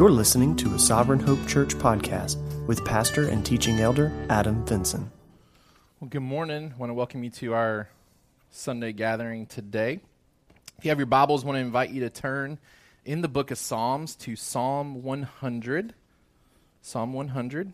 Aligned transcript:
You're 0.00 0.10
listening 0.10 0.56
to 0.56 0.74
a 0.74 0.78
Sovereign 0.78 1.20
Hope 1.20 1.46
Church 1.46 1.74
podcast 1.74 2.38
with 2.66 2.82
pastor 2.86 3.28
and 3.28 3.44
teaching 3.44 3.80
elder 3.80 4.10
Adam 4.30 4.64
Vinson. 4.64 5.12
Well, 6.00 6.08
good 6.08 6.22
morning. 6.22 6.72
I 6.74 6.78
want 6.78 6.88
to 6.88 6.94
welcome 6.94 7.22
you 7.22 7.28
to 7.28 7.52
our 7.52 7.90
Sunday 8.50 8.92
gathering 8.92 9.44
today. 9.44 10.00
If 10.78 10.86
you 10.86 10.88
have 10.88 10.98
your 10.98 11.04
Bibles, 11.04 11.44
I 11.44 11.48
want 11.48 11.56
to 11.56 11.60
invite 11.60 11.90
you 11.90 12.00
to 12.00 12.08
turn 12.08 12.58
in 13.04 13.20
the 13.20 13.28
book 13.28 13.50
of 13.50 13.58
Psalms 13.58 14.16
to 14.16 14.36
Psalm 14.36 15.02
100. 15.02 15.92
Psalm 16.80 17.12
100. 17.12 17.70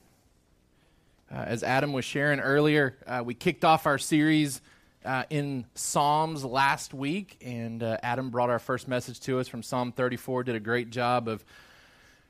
Uh, 1.31 1.35
as 1.37 1.63
Adam 1.63 1.93
was 1.93 2.05
sharing 2.05 2.41
earlier, 2.41 2.97
uh, 3.07 3.23
we 3.25 3.35
kicked 3.35 3.65
off 3.65 3.87
our 3.87 3.99
series 3.99 4.61
uh, 5.05 5.23
in 5.31 5.65
Psalms 5.77 6.45
last 6.45 6.93
week, 6.93 7.37
and 7.41 7.85
uh, 7.85 7.99
Adam 8.03 8.31
brought 8.31 8.51
our 8.51 8.59
first 8.59 8.89
message 8.89 9.21
to 9.21 9.39
us 9.39 9.47
from 9.47 9.63
Psalm 9.63 9.93
34. 9.93 10.43
Did 10.43 10.57
a 10.57 10.61
great 10.61 10.91
job 10.91 11.29
of 11.29 11.45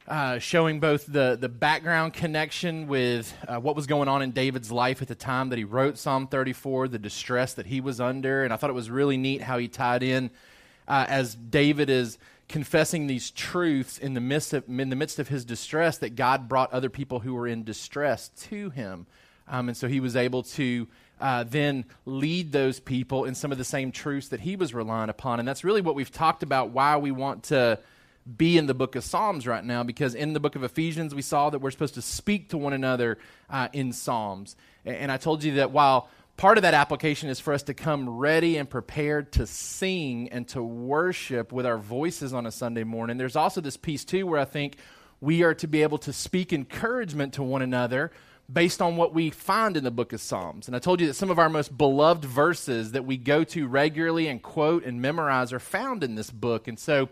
uh, 0.09 0.39
showing 0.39 0.79
both 0.79 1.07
the, 1.07 1.37
the 1.41 1.49
background 1.49 2.13
connection 2.13 2.87
with 2.87 3.35
uh, 3.49 3.59
what 3.59 3.75
was 3.75 3.87
going 3.87 4.09
on 4.09 4.23
in 4.23 4.31
David's 4.31 4.71
life 4.71 5.03
at 5.03 5.09
the 5.09 5.15
time 5.15 5.49
that 5.49 5.59
he 5.59 5.65
wrote 5.65 5.99
Psalm 5.99 6.29
34, 6.29 6.89
the 6.89 6.99
distress 6.99 7.55
that 7.55 7.67
he 7.67 7.81
was 7.81 8.01
under. 8.01 8.45
And 8.45 8.53
I 8.53 8.57
thought 8.57 8.71
it 8.71 8.75
was 8.75 8.91
really 8.91 9.17
neat 9.17 9.43
how 9.43 9.59
he 9.59 9.67
tied 9.67 10.03
in 10.03 10.31
uh, 10.87 11.07
as 11.09 11.35
David 11.35 11.91
is 11.91 12.19
confessing 12.49 13.09
these 13.09 13.33
truths 13.33 13.99
in 13.99 14.15
the, 14.15 14.21
midst 14.21 14.53
of, 14.53 14.69
in 14.69 14.91
the 14.91 14.97
midst 14.97 15.19
of 15.19 15.27
his 15.27 15.45
distress 15.45 15.99
that 15.99 16.15
God 16.15 16.49
brought 16.49 16.73
other 16.73 16.89
people 16.89 17.19
who 17.19 17.35
were 17.35 17.49
in 17.49 17.65
distress 17.65 18.29
to 18.43 18.71
him. 18.71 19.07
Um, 19.49 19.69
and 19.69 19.77
so 19.77 19.89
he 19.89 19.99
was 19.99 20.15
able 20.15 20.45
to 20.45 20.87
uh, 21.21 21.45
then 21.45 21.85
lead 22.05 22.53
those 22.53 22.79
people 22.79 23.25
in 23.25 23.35
some 23.35 23.51
of 23.51 23.59
the 23.59 23.65
same 23.65 23.91
truths 23.91 24.29
that 24.29 24.41
he 24.41 24.55
was 24.55 24.73
relying 24.73 25.11
upon. 25.11 25.41
And 25.41 25.49
that's 25.49 25.65
really 25.65 25.81
what 25.81 25.97
we've 25.97 26.13
talked 26.13 26.45
about 26.45 26.71
why 26.71 26.97
we 26.97 27.11
want 27.11 27.45
to 27.45 27.81
be 28.37 28.59
in 28.59 28.67
the 28.67 28.75
book 28.75 28.97
of 28.97 29.05
Psalms 29.05 29.47
right 29.47 29.65
now, 29.65 29.83
because 29.85 30.15
in 30.15 30.33
the 30.33 30.41
book 30.41 30.57
of 30.57 30.65
Ephesians, 30.65 31.15
we 31.15 31.23
saw 31.23 31.51
that 31.51 31.61
we're 31.61 31.71
supposed 31.71 31.95
to 31.95 32.03
speak 32.03 32.49
to 32.51 32.59
one 32.59 32.73
another 32.73 33.19
uh, 33.49 33.69
in 33.73 33.93
Psalms. 33.93 34.57
And, 34.85 34.97
and 34.97 35.13
I 35.13 35.17
told 35.17 35.45
you 35.45 35.55
that 35.55 35.71
while 35.71 36.09
part 36.37 36.59
of 36.59 36.63
that 36.63 36.75
application 36.75 37.29
is 37.29 37.41
for 37.41 37.55
us 37.55 37.63
to 37.65 37.75
come 37.75 38.09
ready 38.09 38.57
and 38.57 38.69
prepared 38.69 39.33
to 39.33 39.47
sing 39.47 40.29
and 40.31 40.47
to 40.49 40.63
worship 40.63 41.53
with 41.53 41.67
our 41.67 41.79
voices 41.79 42.35
on 42.35 42.47
a 42.47 42.51
Sunday 42.51 42.85
morning, 42.85 43.17
there's 43.17 43.37
also 43.37 43.61
this 43.61 43.77
piece, 43.77 44.05
too, 44.05 44.27
where 44.27 44.41
I 44.41 44.45
think 44.45 44.77
we 45.21 45.43
are 45.45 45.55
to 45.55 45.67
be 45.67 45.83
able 45.83 45.99
to 45.99 46.13
speak 46.13 46.53
encouragement 46.53 47.35
to 47.35 47.43
one 47.43 47.63
another 47.63 48.11
based 48.53 48.83
on 48.83 48.97
what 48.97 49.15
we 49.15 49.31
find 49.31 49.77
in 49.77 49.83
the 49.83 49.91
book 49.91 50.13
of 50.13 50.21
Psalms. 50.21 50.67
And 50.67 50.77
I 50.77 50.79
told 50.79 51.01
you 51.01 51.07
that 51.07 51.15
some 51.15 51.31
of 51.31 51.39
our 51.39 51.49
most 51.49 51.77
beloved 51.77 52.25
verses 52.25 52.93
that 52.93 53.05
we 53.05 53.17
go 53.17 53.43
to 53.45 53.67
regularly 53.67 54.29
and 54.29 54.43
quote 54.43 54.85
and 54.85 55.01
memorize 55.01 55.53
are 55.53 55.59
found 55.59 56.05
in 56.05 56.15
this 56.15 56.31
book. 56.31 56.69
And 56.69 56.79
so 56.79 57.09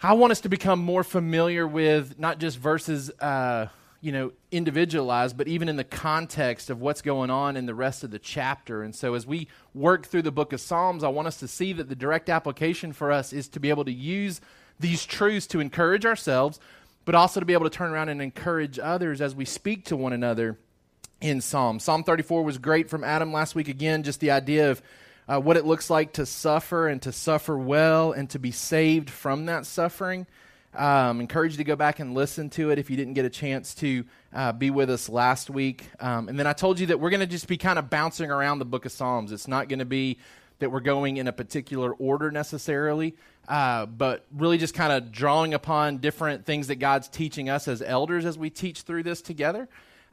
I 0.00 0.12
want 0.12 0.30
us 0.30 0.40
to 0.42 0.48
become 0.48 0.78
more 0.78 1.02
familiar 1.02 1.66
with 1.66 2.20
not 2.20 2.38
just 2.38 2.56
verses, 2.56 3.10
uh, 3.18 3.66
you 4.00 4.12
know, 4.12 4.30
individualized, 4.52 5.36
but 5.36 5.48
even 5.48 5.68
in 5.68 5.74
the 5.74 5.82
context 5.82 6.70
of 6.70 6.80
what's 6.80 7.02
going 7.02 7.30
on 7.30 7.56
in 7.56 7.66
the 7.66 7.74
rest 7.74 8.04
of 8.04 8.12
the 8.12 8.20
chapter. 8.20 8.84
And 8.84 8.94
so 8.94 9.14
as 9.14 9.26
we 9.26 9.48
work 9.74 10.06
through 10.06 10.22
the 10.22 10.30
book 10.30 10.52
of 10.52 10.60
Psalms, 10.60 11.02
I 11.02 11.08
want 11.08 11.26
us 11.26 11.38
to 11.38 11.48
see 11.48 11.72
that 11.72 11.88
the 11.88 11.96
direct 11.96 12.30
application 12.30 12.92
for 12.92 13.10
us 13.10 13.32
is 13.32 13.48
to 13.48 13.60
be 13.60 13.70
able 13.70 13.84
to 13.86 13.92
use 13.92 14.40
these 14.78 15.04
truths 15.04 15.48
to 15.48 15.58
encourage 15.58 16.06
ourselves, 16.06 16.60
but 17.04 17.16
also 17.16 17.40
to 17.40 17.46
be 17.46 17.52
able 17.52 17.68
to 17.68 17.76
turn 17.76 17.90
around 17.90 18.08
and 18.08 18.22
encourage 18.22 18.78
others 18.78 19.20
as 19.20 19.34
we 19.34 19.44
speak 19.44 19.84
to 19.86 19.96
one 19.96 20.12
another 20.12 20.56
in 21.20 21.40
Psalm. 21.40 21.80
Psalm 21.80 22.04
34 22.04 22.44
was 22.44 22.58
great 22.58 22.88
from 22.88 23.02
Adam 23.02 23.32
last 23.32 23.56
week. 23.56 23.66
Again, 23.66 24.04
just 24.04 24.20
the 24.20 24.30
idea 24.30 24.70
of 24.70 24.80
uh, 25.28 25.40
what 25.40 25.56
it 25.56 25.66
looks 25.66 25.90
like 25.90 26.14
to 26.14 26.26
suffer 26.26 26.88
and 26.88 27.02
to 27.02 27.12
suffer 27.12 27.56
well 27.56 28.12
and 28.12 28.30
to 28.30 28.38
be 28.38 28.50
saved 28.50 29.10
from 29.10 29.46
that 29.46 29.66
suffering. 29.66 30.26
Um, 30.74 31.20
encourage 31.20 31.52
you 31.52 31.58
to 31.58 31.64
go 31.64 31.76
back 31.76 31.98
and 31.98 32.14
listen 32.14 32.50
to 32.50 32.70
it 32.70 32.78
if 32.78 32.90
you 32.90 32.96
didn't 32.96 33.14
get 33.14 33.24
a 33.24 33.30
chance 33.30 33.74
to 33.76 34.04
uh, 34.32 34.52
be 34.52 34.70
with 34.70 34.90
us 34.90 35.08
last 35.08 35.50
week. 35.50 35.88
Um, 35.98 36.28
and 36.28 36.38
then 36.38 36.46
I 36.46 36.52
told 36.52 36.78
you 36.78 36.86
that 36.86 37.00
we're 37.00 37.10
going 37.10 37.20
to 37.20 37.26
just 37.26 37.48
be 37.48 37.56
kind 37.56 37.78
of 37.78 37.90
bouncing 37.90 38.30
around 38.30 38.58
the 38.58 38.64
book 38.64 38.84
of 38.84 38.92
Psalms. 38.92 39.32
It's 39.32 39.48
not 39.48 39.68
going 39.68 39.78
to 39.80 39.84
be 39.84 40.18
that 40.58 40.70
we're 40.70 40.80
going 40.80 41.16
in 41.16 41.26
a 41.28 41.32
particular 41.32 41.92
order 41.92 42.30
necessarily, 42.30 43.14
uh, 43.48 43.86
but 43.86 44.24
really 44.36 44.58
just 44.58 44.74
kind 44.74 44.92
of 44.92 45.10
drawing 45.12 45.54
upon 45.54 45.98
different 45.98 46.44
things 46.44 46.66
that 46.66 46.76
God's 46.76 47.08
teaching 47.08 47.48
us 47.48 47.68
as 47.68 47.80
elders 47.80 48.24
as 48.24 48.36
we 48.36 48.50
teach 48.50 48.82
through 48.82 49.04
this 49.04 49.22
together. 49.22 49.68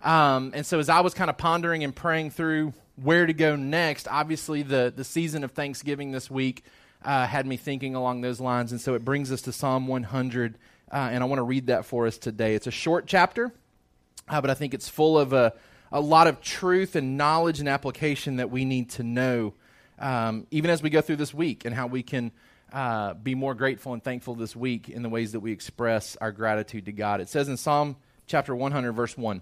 Um, 0.05 0.51
and 0.53 0.65
so 0.65 0.79
as 0.79 0.87
I 0.87 1.01
was 1.01 1.13
kind 1.13 1.29
of 1.29 1.37
pondering 1.37 1.83
and 1.83 1.93
praying 1.93 2.29
through 2.29 2.73
where 2.95 3.25
to 3.25 3.33
go 3.33 3.55
next, 3.55 4.07
obviously 4.07 4.61
the, 4.61 4.93
the 4.95 5.03
season 5.03 5.43
of 5.43 5.51
Thanksgiving 5.51 6.11
this 6.11 6.29
week 6.29 6.63
uh, 7.03 7.25
had 7.25 7.45
me 7.45 7.57
thinking 7.57 7.95
along 7.95 8.21
those 8.21 8.39
lines. 8.39 8.71
And 8.71 8.79
so 8.79 8.93
it 8.93 9.03
brings 9.03 9.31
us 9.31 9.41
to 9.41 9.51
Psalm 9.51 9.87
100. 9.87 10.57
Uh, 10.91 10.95
and 10.95 11.23
I 11.23 11.25
want 11.25 11.39
to 11.39 11.43
read 11.43 11.67
that 11.67 11.85
for 11.85 12.05
us 12.05 12.17
today. 12.19 12.53
It's 12.53 12.67
a 12.67 12.71
short 12.71 13.07
chapter, 13.07 13.51
uh, 14.29 14.41
but 14.41 14.51
I 14.51 14.53
think 14.53 14.75
it's 14.75 14.87
full 14.87 15.17
of 15.17 15.33
a, 15.33 15.53
a 15.91 15.99
lot 15.99 16.27
of 16.27 16.39
truth 16.39 16.95
and 16.95 17.17
knowledge 17.17 17.59
and 17.59 17.67
application 17.67 18.37
that 18.37 18.51
we 18.51 18.63
need 18.63 18.91
to 18.91 19.03
know 19.03 19.55
um, 19.99 20.47
even 20.51 20.69
as 20.71 20.81
we 20.81 20.89
go 20.89 21.01
through 21.01 21.15
this 21.15 21.33
week 21.33 21.65
and 21.65 21.73
how 21.73 21.87
we 21.87 22.03
can 22.03 22.31
uh, 22.73 23.13
be 23.13 23.35
more 23.35 23.53
grateful 23.53 23.93
and 23.93 24.03
thankful 24.03 24.35
this 24.35 24.55
week 24.55 24.89
in 24.89 25.01
the 25.01 25.09
ways 25.09 25.31
that 25.31 25.39
we 25.39 25.51
express 25.51 26.17
our 26.19 26.31
gratitude 26.31 26.85
to 26.85 26.91
God. 26.91 27.21
It 27.21 27.29
says 27.29 27.47
in 27.47 27.57
Psalm 27.57 27.95
chapter 28.27 28.55
100, 28.55 28.91
verse 28.91 29.17
1 29.17 29.41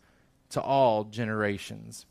to 0.51 0.61
all 0.61 1.05
generations. 1.05 2.05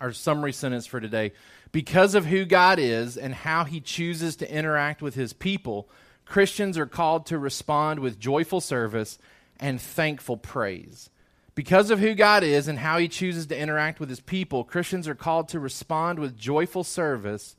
Our 0.00 0.12
summary 0.12 0.52
sentence 0.52 0.86
for 0.86 1.00
today 1.00 1.32
because 1.72 2.14
of 2.14 2.26
who 2.26 2.44
God 2.44 2.78
is 2.78 3.16
and 3.16 3.34
how 3.34 3.64
he 3.64 3.80
chooses 3.80 4.36
to 4.36 4.50
interact 4.50 5.02
with 5.02 5.14
his 5.14 5.32
people, 5.32 5.88
Christians 6.24 6.78
are 6.78 6.86
called 6.86 7.26
to 7.26 7.38
respond 7.38 8.00
with 8.00 8.18
joyful 8.18 8.60
service 8.60 9.18
and 9.58 9.80
thankful 9.80 10.36
praise. 10.36 11.10
Because 11.54 11.90
of 11.90 11.98
who 11.98 12.14
God 12.14 12.42
is 12.42 12.68
and 12.68 12.78
how 12.78 12.98
he 12.98 13.08
chooses 13.08 13.46
to 13.46 13.58
interact 13.58 14.00
with 14.00 14.08
his 14.08 14.20
people, 14.20 14.64
Christians 14.64 15.08
are 15.08 15.14
called 15.14 15.48
to 15.48 15.60
respond 15.60 16.18
with 16.18 16.36
joyful 16.36 16.84
service 16.84 17.56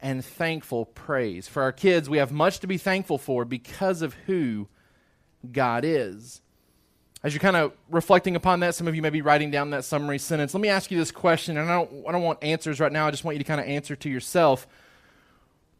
and 0.00 0.24
thankful 0.24 0.84
praise. 0.86 1.48
For 1.48 1.62
our 1.62 1.72
kids, 1.72 2.08
we 2.10 2.18
have 2.18 2.32
much 2.32 2.60
to 2.60 2.66
be 2.66 2.78
thankful 2.78 3.18
for 3.18 3.44
because 3.44 4.02
of 4.02 4.14
who 4.26 4.68
God 5.50 5.84
is. 5.84 6.40
As 7.24 7.32
you're 7.32 7.40
kind 7.40 7.56
of 7.56 7.72
reflecting 7.88 8.34
upon 8.34 8.60
that, 8.60 8.74
some 8.74 8.88
of 8.88 8.96
you 8.96 9.02
may 9.02 9.10
be 9.10 9.22
writing 9.22 9.52
down 9.52 9.70
that 9.70 9.84
summary 9.84 10.18
sentence. 10.18 10.54
Let 10.54 10.60
me 10.60 10.68
ask 10.68 10.90
you 10.90 10.98
this 10.98 11.12
question, 11.12 11.56
and 11.56 11.70
I 11.70 11.74
don't, 11.74 12.04
I 12.08 12.12
don't 12.12 12.22
want 12.22 12.42
answers 12.42 12.80
right 12.80 12.90
now. 12.90 13.06
I 13.06 13.12
just 13.12 13.22
want 13.22 13.36
you 13.36 13.44
to 13.44 13.46
kind 13.46 13.60
of 13.60 13.66
answer 13.66 13.94
to 13.94 14.10
yourself. 14.10 14.66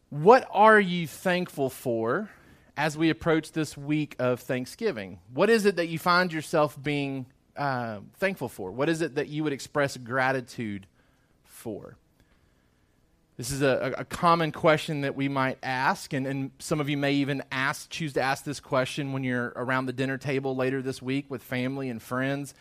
What 0.09 0.47
are 0.51 0.79
you 0.79 1.05
thankful 1.05 1.69
for 1.69 2.29
as 2.77 2.97
we 2.97 3.09
approach 3.09 3.51
this 3.51 3.77
week 3.77 4.15
of 4.19 4.39
Thanksgiving? 4.39 5.19
What 5.33 5.49
is 5.49 5.65
it 5.65 5.75
that 5.75 5.87
you 5.87 5.99
find 5.99 6.31
yourself 6.31 6.81
being 6.81 7.25
uh, 7.57 7.99
thankful 8.19 8.47
for? 8.47 8.71
What 8.71 8.87
is 8.87 9.01
it 9.01 9.15
that 9.15 9.27
you 9.27 9.43
would 9.43 9.53
express 9.53 9.97
gratitude 9.97 10.87
for? 11.43 11.97
This 13.43 13.51
is 13.51 13.61
a, 13.61 13.93
a 13.97 14.05
common 14.05 14.53
question 14.53 15.01
that 15.01 15.17
we 15.17 15.27
might 15.27 15.57
ask, 15.61 16.13
and, 16.13 16.25
and 16.25 16.51
some 16.59 16.79
of 16.79 16.87
you 16.87 16.95
may 16.95 17.11
even 17.15 17.43
ask, 17.51 17.89
choose 17.89 18.13
to 18.13 18.21
ask 18.21 18.45
this 18.45 18.61
question 18.61 19.11
when 19.11 19.25
you're 19.25 19.51
around 19.57 19.85
the 19.85 19.91
dinner 19.91 20.17
table 20.17 20.55
later 20.55 20.81
this 20.81 21.01
week 21.01 21.25
with 21.27 21.43
family 21.43 21.89
and 21.89 22.01
friends. 22.01 22.53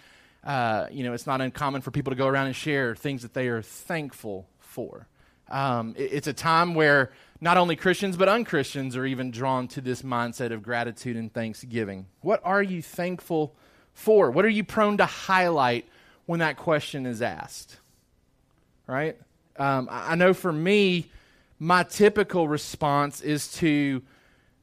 Uh, 0.43 0.89
you 0.91 1.05
know, 1.05 1.13
it's 1.13 1.25
not 1.25 1.41
uncommon 1.41 1.83
for 1.83 1.93
people 1.93 2.11
to 2.11 2.17
go 2.17 2.27
around 2.27 2.49
and 2.49 2.57
share 2.57 2.97
things 2.97 3.23
that 3.23 3.33
they 3.33 3.47
are 3.47 3.63
thankful 3.63 4.49
for. 4.59 5.07
Um, 5.49 5.95
it, 5.97 6.15
it's 6.15 6.27
a 6.27 6.33
time 6.33 6.75
where 6.75 7.13
not 7.41 7.59
only 7.59 7.77
Christians 7.77 8.17
but 8.17 8.29
unchristians 8.29 8.97
are 8.97 9.07
even 9.07 9.31
drawn 9.31 9.69
to 9.69 9.81
this 9.81 10.03
mindset 10.03 10.51
of 10.51 10.65
gratitude 10.65 11.17
and 11.17 11.33
thanksgiving. 11.33 12.07
What 12.23 12.41
are 12.43 12.61
you 12.61 12.83
thankful 12.83 13.55
for? 13.95 14.33
What 14.33 14.45
are 14.45 14.49
you 14.49 14.65
prone 14.65 14.97
to 14.97 15.07
highlight 15.07 15.87
when 16.27 16.41
that 16.41 16.57
question 16.57 17.07
is 17.07 17.23
asked? 17.23 17.77
Right? 18.89 19.17
Um, 19.63 19.87
I 19.93 20.17
know 20.17 20.35
for 20.35 20.53
me, 20.53 21.07
my 21.61 21.85
typical 21.85 22.49
response 22.49 23.21
is 23.21 23.53
to 23.55 24.03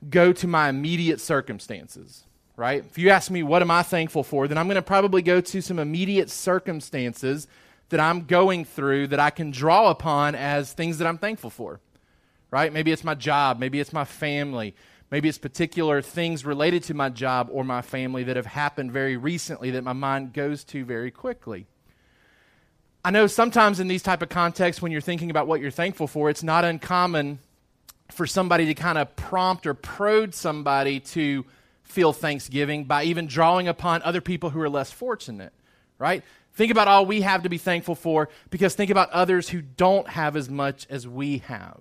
go 0.09 0.33
to 0.33 0.45
my 0.45 0.67
immediate 0.67 1.21
circumstances, 1.21 2.25
right? 2.57 2.83
If 2.85 2.97
you 2.97 3.09
ask 3.09 3.31
me, 3.31 3.41
what 3.41 3.61
am 3.61 3.71
I 3.71 3.81
thankful 3.81 4.23
for, 4.23 4.49
then 4.49 4.57
I'm 4.57 4.67
going 4.67 4.75
to 4.75 4.81
probably 4.81 5.21
go 5.21 5.39
to 5.39 5.61
some 5.61 5.79
immediate 5.79 6.29
circumstances 6.29 7.47
that 7.87 8.01
I'm 8.01 8.25
going 8.25 8.65
through 8.65 9.07
that 9.07 9.21
I 9.21 9.29
can 9.29 9.51
draw 9.51 9.89
upon 9.89 10.35
as 10.35 10.73
things 10.73 10.97
that 10.97 11.07
I'm 11.07 11.17
thankful 11.17 11.49
for, 11.49 11.79
right? 12.51 12.73
Maybe 12.73 12.91
it's 12.91 13.05
my 13.05 13.15
job, 13.15 13.57
maybe 13.57 13.79
it's 13.79 13.93
my 13.93 14.03
family, 14.03 14.75
Maybe 15.11 15.27
it's 15.27 15.39
particular 15.39 16.03
things 16.03 16.45
related 16.45 16.83
to 16.83 16.93
my 16.93 17.09
job 17.09 17.49
or 17.51 17.63
my 17.63 17.81
family 17.81 18.23
that 18.25 18.35
have 18.35 18.45
happened 18.45 18.91
very 18.91 19.17
recently 19.17 19.71
that 19.71 19.83
my 19.83 19.93
mind 19.93 20.33
goes 20.33 20.63
to 20.65 20.85
very 20.85 21.09
quickly. 21.09 21.65
I 23.03 23.11
know 23.11 23.27
sometimes 23.27 23.79
in 23.79 23.87
these 23.87 24.03
type 24.03 24.21
of 24.21 24.29
contexts 24.29 24.81
when 24.81 24.91
you're 24.91 24.99
thinking 24.99 25.29
about 25.29 25.47
what 25.47 25.61
you're 25.61 25.71
thankful 25.71 26.07
for, 26.07 26.29
it's 26.29 26.43
not 26.43 26.65
uncommon 26.65 27.39
for 28.11 28.27
somebody 28.27 28.65
to 28.65 28.73
kind 28.73 28.97
of 28.97 29.15
prompt 29.15 29.65
or 29.65 29.73
prod 29.73 30.35
somebody 30.35 30.99
to 30.99 31.45
feel 31.83 32.11
thanksgiving 32.11 32.83
by 32.83 33.03
even 33.03 33.25
drawing 33.25 33.67
upon 33.67 34.01
other 34.01 34.21
people 34.21 34.49
who 34.49 34.61
are 34.61 34.69
less 34.69 34.91
fortunate, 34.91 35.53
right? 35.97 36.23
Think 36.53 36.71
about 36.71 36.87
all 36.87 37.05
we 37.05 37.21
have 37.21 37.43
to 37.43 37.49
be 37.49 37.57
thankful 37.57 37.95
for 37.95 38.29
because 38.49 38.75
think 38.75 38.91
about 38.91 39.09
others 39.11 39.47
who 39.47 39.61
don't 39.61 40.07
have 40.09 40.35
as 40.35 40.49
much 40.49 40.85
as 40.89 41.07
we 41.07 41.37
have, 41.39 41.79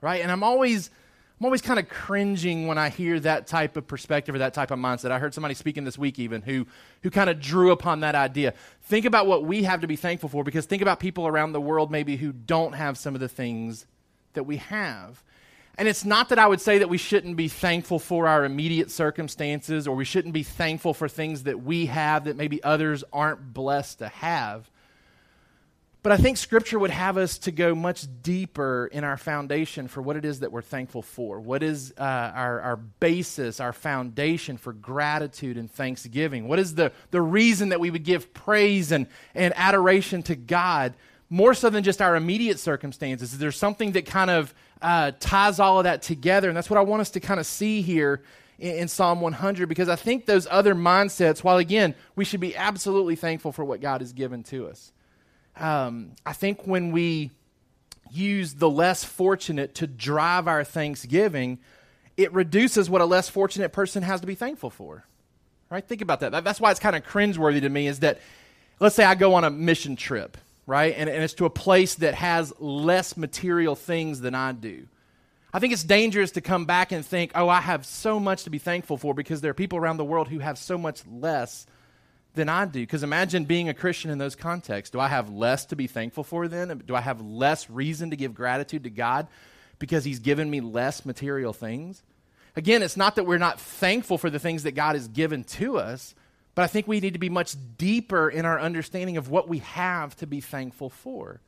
right? 0.00 0.20
And 0.20 0.32
I'm 0.32 0.42
always 0.42 0.90
I'm 1.38 1.44
always 1.44 1.60
kind 1.60 1.78
of 1.78 1.88
cringing 1.90 2.66
when 2.66 2.78
I 2.78 2.88
hear 2.88 3.20
that 3.20 3.46
type 3.46 3.76
of 3.76 3.86
perspective 3.86 4.34
or 4.34 4.38
that 4.38 4.54
type 4.54 4.70
of 4.70 4.78
mindset. 4.78 5.10
I 5.10 5.18
heard 5.18 5.34
somebody 5.34 5.54
speaking 5.54 5.84
this 5.84 5.98
week 5.98 6.18
even 6.18 6.40
who 6.40 6.66
who 7.02 7.10
kind 7.10 7.28
of 7.28 7.40
drew 7.40 7.72
upon 7.72 8.00
that 8.00 8.14
idea. 8.14 8.54
Think 8.84 9.04
about 9.04 9.26
what 9.26 9.44
we 9.44 9.64
have 9.64 9.82
to 9.82 9.86
be 9.86 9.96
thankful 9.96 10.30
for 10.30 10.44
because 10.44 10.64
think 10.64 10.80
about 10.80 10.98
people 10.98 11.26
around 11.26 11.52
the 11.52 11.60
world 11.60 11.90
maybe 11.90 12.16
who 12.16 12.32
don't 12.32 12.72
have 12.72 12.96
some 12.96 13.14
of 13.14 13.20
the 13.20 13.28
things 13.28 13.86
that 14.32 14.44
we 14.44 14.56
have. 14.56 15.22
And 15.76 15.88
it's 15.88 16.06
not 16.06 16.30
that 16.30 16.38
I 16.38 16.46
would 16.46 16.62
say 16.62 16.78
that 16.78 16.88
we 16.88 16.96
shouldn't 16.96 17.36
be 17.36 17.48
thankful 17.48 17.98
for 17.98 18.26
our 18.26 18.46
immediate 18.46 18.90
circumstances 18.90 19.86
or 19.86 19.94
we 19.94 20.06
shouldn't 20.06 20.32
be 20.32 20.42
thankful 20.42 20.94
for 20.94 21.06
things 21.06 21.42
that 21.42 21.62
we 21.62 21.86
have 21.86 22.24
that 22.24 22.36
maybe 22.36 22.64
others 22.64 23.04
aren't 23.12 23.52
blessed 23.52 23.98
to 23.98 24.08
have. 24.08 24.70
But 26.06 26.12
I 26.12 26.18
think 26.18 26.36
Scripture 26.36 26.78
would 26.78 26.92
have 26.92 27.16
us 27.16 27.36
to 27.38 27.50
go 27.50 27.74
much 27.74 28.06
deeper 28.22 28.88
in 28.92 29.02
our 29.02 29.16
foundation 29.16 29.88
for 29.88 30.00
what 30.00 30.14
it 30.14 30.24
is 30.24 30.38
that 30.38 30.52
we're 30.52 30.62
thankful 30.62 31.02
for. 31.02 31.40
What 31.40 31.64
is 31.64 31.92
uh, 31.98 32.00
our, 32.00 32.60
our 32.60 32.76
basis, 32.76 33.58
our 33.58 33.72
foundation 33.72 34.56
for 34.56 34.72
gratitude 34.72 35.56
and 35.56 35.68
thanksgiving? 35.68 36.46
What 36.46 36.60
is 36.60 36.76
the, 36.76 36.92
the 37.10 37.20
reason 37.20 37.70
that 37.70 37.80
we 37.80 37.90
would 37.90 38.04
give 38.04 38.32
praise 38.32 38.92
and, 38.92 39.08
and 39.34 39.52
adoration 39.56 40.22
to 40.22 40.36
God 40.36 40.94
more 41.28 41.54
so 41.54 41.70
than 41.70 41.82
just 41.82 42.00
our 42.00 42.14
immediate 42.14 42.60
circumstances? 42.60 43.32
Is 43.32 43.40
there 43.40 43.50
something 43.50 43.90
that 43.90 44.06
kind 44.06 44.30
of 44.30 44.54
uh, 44.80 45.10
ties 45.18 45.58
all 45.58 45.78
of 45.78 45.84
that 45.84 46.02
together. 46.02 46.46
And 46.46 46.56
that's 46.56 46.70
what 46.70 46.78
I 46.78 46.82
want 46.82 47.00
us 47.00 47.10
to 47.10 47.20
kind 47.20 47.40
of 47.40 47.46
see 47.46 47.82
here 47.82 48.22
in, 48.60 48.76
in 48.76 48.86
Psalm 48.86 49.20
100 49.20 49.68
because 49.68 49.88
I 49.88 49.96
think 49.96 50.26
those 50.26 50.46
other 50.48 50.76
mindsets, 50.76 51.42
while 51.42 51.58
again, 51.58 51.96
we 52.14 52.24
should 52.24 52.38
be 52.38 52.54
absolutely 52.54 53.16
thankful 53.16 53.50
for 53.50 53.64
what 53.64 53.80
God 53.80 54.02
has 54.02 54.12
given 54.12 54.44
to 54.44 54.68
us. 54.68 54.92
Um, 55.56 56.12
I 56.24 56.32
think 56.32 56.66
when 56.66 56.92
we 56.92 57.30
use 58.10 58.54
the 58.54 58.70
less 58.70 59.04
fortunate 59.04 59.74
to 59.76 59.86
drive 59.86 60.48
our 60.48 60.64
thanksgiving, 60.64 61.58
it 62.16 62.32
reduces 62.32 62.88
what 62.88 63.00
a 63.00 63.06
less 63.06 63.28
fortunate 63.28 63.72
person 63.72 64.02
has 64.02 64.20
to 64.20 64.26
be 64.26 64.34
thankful 64.34 64.70
for. 64.70 65.04
Right? 65.70 65.86
Think 65.86 66.02
about 66.02 66.20
that. 66.20 66.44
That's 66.44 66.60
why 66.60 66.70
it's 66.70 66.80
kind 66.80 66.94
of 66.94 67.04
cringeworthy 67.04 67.60
to 67.62 67.68
me 67.68 67.86
is 67.88 68.00
that, 68.00 68.20
let's 68.78 68.94
say 68.94 69.04
I 69.04 69.14
go 69.14 69.34
on 69.34 69.44
a 69.44 69.50
mission 69.50 69.96
trip 69.96 70.36
right? 70.66 70.94
And, 70.96 71.08
and 71.08 71.22
it's 71.22 71.34
to 71.34 71.44
a 71.44 71.50
place 71.50 71.94
that 71.96 72.14
has 72.14 72.52
less 72.58 73.16
material 73.16 73.74
things 73.74 74.20
than 74.20 74.34
I 74.34 74.52
do. 74.52 74.86
I 75.52 75.58
think 75.58 75.72
it's 75.72 75.84
dangerous 75.84 76.32
to 76.32 76.40
come 76.40 76.66
back 76.66 76.92
and 76.92 77.06
think, 77.06 77.32
oh, 77.34 77.48
I 77.48 77.60
have 77.60 77.86
so 77.86 78.20
much 78.20 78.44
to 78.44 78.50
be 78.50 78.58
thankful 78.58 78.98
for 78.98 79.14
because 79.14 79.40
there 79.40 79.52
are 79.52 79.54
people 79.54 79.78
around 79.78 79.96
the 79.96 80.04
world 80.04 80.28
who 80.28 80.40
have 80.40 80.58
so 80.58 80.76
much 80.76 81.02
less 81.06 81.66
than 82.36 82.48
I 82.48 82.64
do. 82.66 82.80
Because 82.80 83.02
imagine 83.02 83.44
being 83.44 83.68
a 83.68 83.74
Christian 83.74 84.10
in 84.10 84.18
those 84.18 84.36
contexts. 84.36 84.92
Do 84.92 85.00
I 85.00 85.08
have 85.08 85.30
less 85.30 85.66
to 85.66 85.76
be 85.76 85.86
thankful 85.86 86.22
for 86.22 86.46
then? 86.46 86.82
Do 86.86 86.94
I 86.94 87.00
have 87.00 87.20
less 87.20 87.68
reason 87.68 88.10
to 88.10 88.16
give 88.16 88.34
gratitude 88.34 88.84
to 88.84 88.90
God 88.90 89.26
because 89.78 90.04
He's 90.04 90.20
given 90.20 90.48
me 90.48 90.60
less 90.60 91.04
material 91.04 91.52
things? 91.52 92.02
Again, 92.54 92.82
it's 92.82 92.96
not 92.96 93.16
that 93.16 93.26
we're 93.26 93.38
not 93.38 93.60
thankful 93.60 94.16
for 94.16 94.30
the 94.30 94.38
things 94.38 94.62
that 94.62 94.72
God 94.72 94.94
has 94.94 95.08
given 95.08 95.44
to 95.44 95.78
us, 95.78 96.14
but 96.54 96.62
I 96.62 96.68
think 96.68 96.88
we 96.88 97.00
need 97.00 97.12
to 97.12 97.18
be 97.18 97.28
much 97.28 97.54
deeper 97.76 98.30
in 98.30 98.46
our 98.46 98.58
understanding 98.58 99.18
of 99.18 99.28
what 99.28 99.48
we 99.48 99.58
have 99.58 100.16
to 100.16 100.26
be 100.26 100.40
thankful 100.40 100.88
for. 100.88 101.40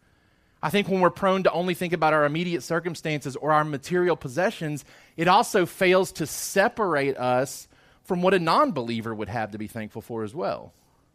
I 0.63 0.71
think 0.71 0.89
when 0.89 1.01
we're 1.01 1.11
prone 1.11 1.45
to 1.45 1.53
only 1.53 1.75
think 1.75 1.93
about 1.93 2.13
our 2.13 2.25
immediate 2.25 2.63
circumstances 2.63 3.37
or 3.37 3.53
our 3.53 3.65
material 3.65 4.17
possessions, 4.17 4.85
it 5.17 5.29
also 5.29 5.67
fails 5.67 6.13
to 6.13 6.27
separate 6.27 7.17
us 7.17 7.69
from 8.09 8.23
what 8.23 8.33
a 8.33 8.39
non 8.39 8.73
believer 8.73 9.15
would 9.15 9.29
have 9.29 9.53
to 9.53 9.59
be 9.59 9.67
thankful 9.67 10.03
for 10.03 10.25
as 10.25 10.35
well. 10.35 10.73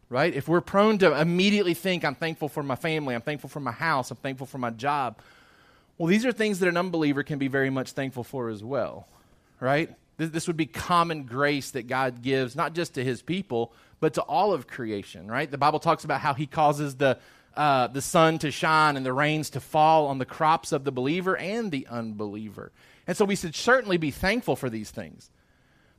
Right? 0.08 0.32
If 0.32 0.48
we're 0.48 0.60
prone 0.60 0.98
to 0.98 1.20
immediately 1.20 1.74
think, 1.74 2.04
I'm 2.04 2.14
thankful 2.14 2.48
for 2.48 2.62
my 2.62 2.76
family, 2.76 3.14
I'm 3.14 3.20
thankful 3.20 3.50
for 3.50 3.60
my 3.60 3.72
house, 3.72 4.10
I'm 4.10 4.16
thankful 4.18 4.46
for 4.46 4.58
my 4.58 4.70
job, 4.70 5.18
well, 5.98 6.06
these 6.06 6.24
are 6.24 6.32
things 6.32 6.60
that 6.60 6.68
an 6.68 6.76
unbeliever 6.76 7.22
can 7.22 7.38
be 7.38 7.48
very 7.48 7.70
much 7.70 7.92
thankful 7.92 8.22
for 8.24 8.48
as 8.48 8.62
well. 8.62 9.08
Right? 9.60 9.90
This 10.16 10.46
would 10.46 10.56
be 10.56 10.66
common 10.66 11.24
grace 11.24 11.72
that 11.72 11.88
God 11.88 12.22
gives, 12.22 12.54
not 12.54 12.74
just 12.74 12.94
to 12.94 13.04
his 13.04 13.22
people, 13.22 13.72
but 13.98 14.14
to 14.14 14.22
all 14.22 14.52
of 14.52 14.68
creation, 14.68 15.28
right? 15.28 15.50
The 15.50 15.58
Bible 15.58 15.80
talks 15.80 16.04
about 16.04 16.20
how 16.20 16.34
he 16.34 16.46
causes 16.46 16.94
the, 16.94 17.18
uh, 17.56 17.88
the 17.88 18.02
sun 18.02 18.38
to 18.40 18.52
shine 18.52 18.96
and 18.96 19.04
the 19.04 19.12
rains 19.12 19.50
to 19.50 19.60
fall 19.60 20.06
on 20.06 20.18
the 20.18 20.24
crops 20.24 20.70
of 20.70 20.84
the 20.84 20.92
believer 20.92 21.36
and 21.36 21.72
the 21.72 21.88
unbeliever. 21.88 22.70
And 23.08 23.16
so 23.16 23.24
we 23.24 23.34
should 23.34 23.56
certainly 23.56 23.96
be 23.96 24.12
thankful 24.12 24.54
for 24.54 24.70
these 24.70 24.90
things. 24.90 25.30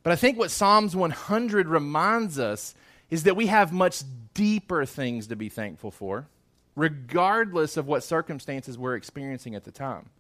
But 0.05 0.11
I 0.11 0.17
think 0.17 0.37
what 0.37 0.51
Psalms 0.51 0.95
100 0.95 1.67
reminds 1.67 2.37
us 2.37 2.75
is 3.09 3.23
that 3.23 3.35
we 3.35 3.47
have 3.47 3.73
much 3.73 4.03
deeper 4.35 4.85
things 4.85 5.25
to 5.27 5.35
be 5.35 5.49
thankful 5.49 5.89
for, 5.89 6.27
regardless 6.75 7.75
of 7.75 7.87
what 7.87 8.03
circumstances 8.03 8.77
we're 8.77 8.95
experiencing 8.95 9.55
at 9.55 9.63
the 9.63 9.71
time. 9.71 10.11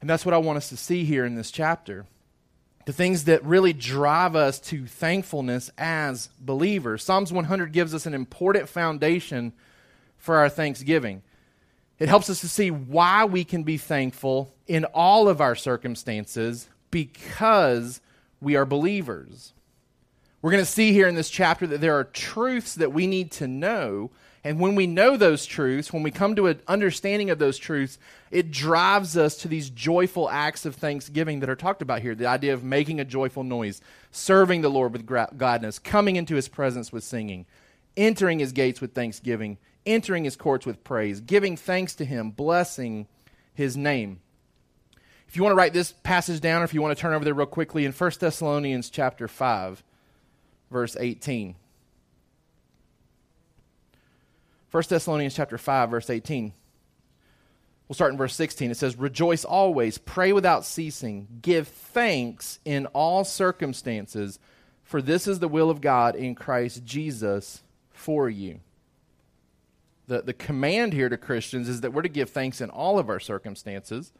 And 0.00 0.10
that's 0.10 0.26
what 0.26 0.34
I 0.34 0.38
want 0.38 0.56
us 0.56 0.68
to 0.70 0.76
see 0.76 1.04
here 1.04 1.24
in 1.24 1.36
this 1.36 1.52
chapter 1.52 2.06
the 2.84 2.92
things 2.92 3.22
that 3.26 3.44
really 3.44 3.72
drive 3.72 4.34
us 4.34 4.58
to 4.58 4.84
thankfulness 4.84 5.70
as 5.78 6.28
believers. 6.40 7.04
Psalms 7.04 7.32
100 7.32 7.70
gives 7.70 7.94
us 7.94 8.04
an 8.04 8.14
important 8.14 8.68
foundation 8.68 9.52
for 10.18 10.38
our 10.38 10.48
thanksgiving. 10.48 11.22
It 12.00 12.08
helps 12.08 12.28
us 12.28 12.40
to 12.40 12.48
see 12.48 12.72
why 12.72 13.26
we 13.26 13.44
can 13.44 13.62
be 13.62 13.76
thankful 13.76 14.52
in 14.66 14.86
all 14.86 15.28
of 15.28 15.40
our 15.40 15.54
circumstances 15.54 16.68
because 16.90 18.00
we 18.42 18.56
are 18.56 18.66
believers. 18.66 19.52
We're 20.40 20.50
going 20.50 20.64
to 20.64 20.70
see 20.70 20.92
here 20.92 21.08
in 21.08 21.14
this 21.14 21.30
chapter 21.30 21.66
that 21.68 21.80
there 21.80 21.98
are 21.98 22.04
truths 22.04 22.74
that 22.74 22.92
we 22.92 23.06
need 23.06 23.30
to 23.32 23.46
know 23.46 24.10
and 24.44 24.58
when 24.58 24.74
we 24.74 24.88
know 24.88 25.16
those 25.16 25.46
truths, 25.46 25.92
when 25.92 26.02
we 26.02 26.10
come 26.10 26.34
to 26.34 26.48
an 26.48 26.60
understanding 26.66 27.30
of 27.30 27.38
those 27.38 27.58
truths, 27.58 27.98
it 28.32 28.50
drives 28.50 29.16
us 29.16 29.36
to 29.38 29.48
these 29.48 29.70
joyful 29.70 30.28
acts 30.28 30.66
of 30.66 30.74
thanksgiving 30.74 31.40
that 31.40 31.48
are 31.48 31.56
talked 31.56 31.80
about 31.80 32.02
here. 32.02 32.16
The 32.16 32.26
idea 32.26 32.52
of 32.52 32.64
making 32.64 32.98
a 32.98 33.04
joyful 33.04 33.44
noise, 33.44 33.80
serving 34.10 34.62
the 34.62 34.68
Lord 34.68 34.92
with 34.92 35.06
gladness, 35.06 35.78
coming 35.78 36.16
into 36.16 36.34
his 36.34 36.48
presence 36.48 36.92
with 36.92 37.04
singing, 37.04 37.46
entering 37.96 38.40
his 38.40 38.50
gates 38.50 38.80
with 38.80 38.94
thanksgiving, 38.94 39.58
entering 39.86 40.24
his 40.24 40.36
courts 40.36 40.66
with 40.66 40.82
praise, 40.82 41.20
giving 41.20 41.56
thanks 41.56 41.94
to 41.94 42.04
him, 42.04 42.30
blessing 42.30 43.06
his 43.54 43.76
name. 43.76 44.20
If 45.32 45.36
you 45.36 45.42
want 45.44 45.52
to 45.52 45.56
write 45.56 45.72
this 45.72 45.92
passage 46.02 46.42
down 46.42 46.60
or 46.60 46.66
if 46.66 46.74
you 46.74 46.82
want 46.82 46.94
to 46.94 47.00
turn 47.00 47.14
over 47.14 47.24
there 47.24 47.32
real 47.32 47.46
quickly 47.46 47.86
in 47.86 47.92
1 47.92 48.10
Thessalonians 48.20 48.90
chapter 48.90 49.26
5 49.26 49.82
verse 50.70 50.94
18. 51.00 51.54
1 54.70 54.82
Thessalonians 54.90 55.34
chapter 55.34 55.56
5 55.56 55.88
verse 55.88 56.10
18. 56.10 56.52
We'll 57.88 57.94
start 57.94 58.12
in 58.12 58.18
verse 58.18 58.34
16. 58.34 58.72
It 58.72 58.76
says, 58.76 58.96
"Rejoice 58.96 59.42
always, 59.42 59.96
pray 59.96 60.34
without 60.34 60.66
ceasing, 60.66 61.26
give 61.40 61.66
thanks 61.66 62.58
in 62.66 62.84
all 62.88 63.24
circumstances, 63.24 64.38
for 64.82 65.00
this 65.00 65.26
is 65.26 65.38
the 65.38 65.48
will 65.48 65.70
of 65.70 65.80
God 65.80 66.14
in 66.14 66.34
Christ 66.34 66.84
Jesus 66.84 67.62
for 67.88 68.28
you." 68.28 68.60
The, 70.08 70.20
the 70.20 70.34
command 70.34 70.92
here 70.92 71.08
to 71.08 71.16
Christians 71.16 71.70
is 71.70 71.80
that 71.80 71.94
we're 71.94 72.02
to 72.02 72.10
give 72.10 72.28
thanks 72.28 72.60
in 72.60 72.68
all 72.68 72.98
of 72.98 73.08
our 73.08 73.18
circumstances, 73.18 74.12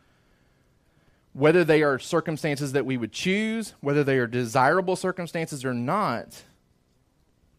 whether 1.32 1.64
they 1.64 1.82
are 1.82 1.98
circumstances 1.98 2.72
that 2.72 2.84
we 2.84 2.96
would 2.96 3.12
choose, 3.12 3.74
whether 3.80 4.04
they 4.04 4.18
are 4.18 4.26
desirable 4.26 4.96
circumstances 4.96 5.64
or 5.64 5.72
not. 5.72 6.42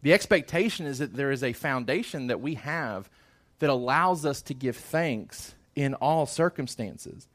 The 0.02 0.12
expectation 0.12 0.86
is 0.86 0.98
that 0.98 1.14
there 1.14 1.32
is 1.32 1.42
a 1.42 1.52
foundation 1.52 2.28
that 2.28 2.40
we 2.40 2.54
have 2.54 3.08
that 3.58 3.70
allows 3.70 4.24
us 4.24 4.42
to 4.42 4.54
give 4.54 4.76
thanks 4.76 5.54
in 5.74 5.94
all 5.94 6.26
circumstances. 6.26 7.26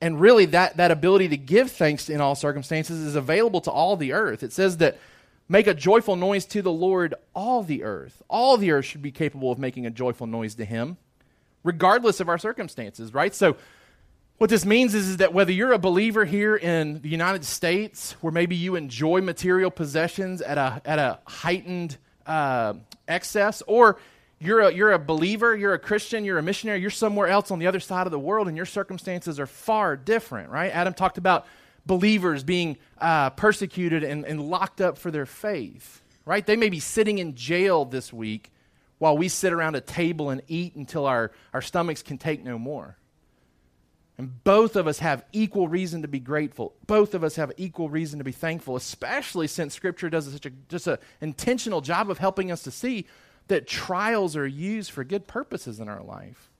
And 0.00 0.20
really, 0.20 0.44
that, 0.46 0.76
that 0.76 0.90
ability 0.90 1.28
to 1.28 1.36
give 1.36 1.70
thanks 1.70 2.10
in 2.10 2.20
all 2.20 2.34
circumstances 2.34 3.00
is 3.00 3.16
available 3.16 3.62
to 3.62 3.70
all 3.70 3.96
the 3.96 4.12
earth. 4.12 4.42
It 4.42 4.52
says 4.52 4.76
that 4.76 4.98
make 5.48 5.66
a 5.66 5.74
joyful 5.74 6.16
noise 6.16 6.44
to 6.46 6.60
the 6.60 6.72
Lord, 6.72 7.14
all 7.34 7.62
the 7.62 7.82
earth. 7.82 8.22
All 8.28 8.56
the 8.56 8.72
earth 8.72 8.84
should 8.84 9.02
be 9.02 9.10
capable 9.10 9.50
of 9.50 9.58
making 9.58 9.86
a 9.86 9.90
joyful 9.90 10.26
noise 10.26 10.54
to 10.56 10.64
Him, 10.64 10.98
regardless 11.64 12.20
of 12.20 12.28
our 12.28 12.38
circumstances, 12.38 13.14
right? 13.14 13.34
So, 13.34 13.56
what 14.38 14.50
this 14.50 14.66
means 14.66 14.94
is, 14.94 15.08
is 15.08 15.16
that 15.18 15.32
whether 15.32 15.50
you're 15.50 15.72
a 15.72 15.78
believer 15.78 16.24
here 16.26 16.56
in 16.56 17.00
the 17.00 17.08
United 17.08 17.44
States, 17.44 18.12
where 18.20 18.32
maybe 18.32 18.54
you 18.54 18.76
enjoy 18.76 19.22
material 19.22 19.70
possessions 19.70 20.42
at 20.42 20.58
a, 20.58 20.82
at 20.84 20.98
a 20.98 21.18
heightened 21.26 21.96
uh, 22.26 22.74
excess, 23.08 23.62
or 23.66 23.98
you're 24.38 24.60
a, 24.60 24.74
you're 24.74 24.92
a 24.92 24.98
believer, 24.98 25.56
you're 25.56 25.72
a 25.72 25.78
Christian, 25.78 26.22
you're 26.22 26.36
a 26.36 26.42
missionary, 26.42 26.80
you're 26.80 26.90
somewhere 26.90 27.28
else 27.28 27.50
on 27.50 27.58
the 27.58 27.66
other 27.66 27.80
side 27.80 28.06
of 28.06 28.10
the 28.10 28.18
world, 28.18 28.46
and 28.46 28.56
your 28.58 28.66
circumstances 28.66 29.40
are 29.40 29.46
far 29.46 29.96
different, 29.96 30.50
right? 30.50 30.70
Adam 30.70 30.92
talked 30.92 31.16
about 31.16 31.46
believers 31.86 32.44
being 32.44 32.76
uh, 32.98 33.30
persecuted 33.30 34.04
and, 34.04 34.26
and 34.26 34.50
locked 34.50 34.82
up 34.82 34.98
for 34.98 35.10
their 35.10 35.24
faith, 35.24 36.02
right? 36.26 36.44
They 36.44 36.56
may 36.56 36.68
be 36.68 36.80
sitting 36.80 37.18
in 37.18 37.36
jail 37.36 37.86
this 37.86 38.12
week 38.12 38.52
while 38.98 39.16
we 39.16 39.28
sit 39.28 39.54
around 39.54 39.76
a 39.76 39.80
table 39.80 40.28
and 40.28 40.42
eat 40.46 40.74
until 40.74 41.06
our, 41.06 41.32
our 41.54 41.62
stomachs 41.62 42.02
can 42.02 42.18
take 42.18 42.44
no 42.44 42.58
more. 42.58 42.98
And 44.18 44.42
both 44.44 44.76
of 44.76 44.86
us 44.86 45.00
have 45.00 45.24
equal 45.32 45.68
reason 45.68 46.02
to 46.02 46.08
be 46.08 46.20
grateful. 46.20 46.74
Both 46.86 47.14
of 47.14 47.22
us 47.22 47.36
have 47.36 47.52
equal 47.58 47.90
reason 47.90 48.18
to 48.18 48.24
be 48.24 48.32
thankful, 48.32 48.74
especially 48.74 49.46
since 49.46 49.74
Scripture 49.74 50.08
does 50.08 50.32
such 50.32 50.46
a 50.46 50.50
just 50.68 50.86
an 50.86 50.98
intentional 51.20 51.82
job 51.82 52.10
of 52.10 52.18
helping 52.18 52.50
us 52.50 52.62
to 52.62 52.70
see 52.70 53.06
that 53.48 53.66
trials 53.66 54.34
are 54.34 54.46
used 54.46 54.90
for 54.90 55.04
good 55.04 55.26
purposes 55.26 55.80
in 55.80 55.88
our 55.88 56.02
life. 56.02 56.50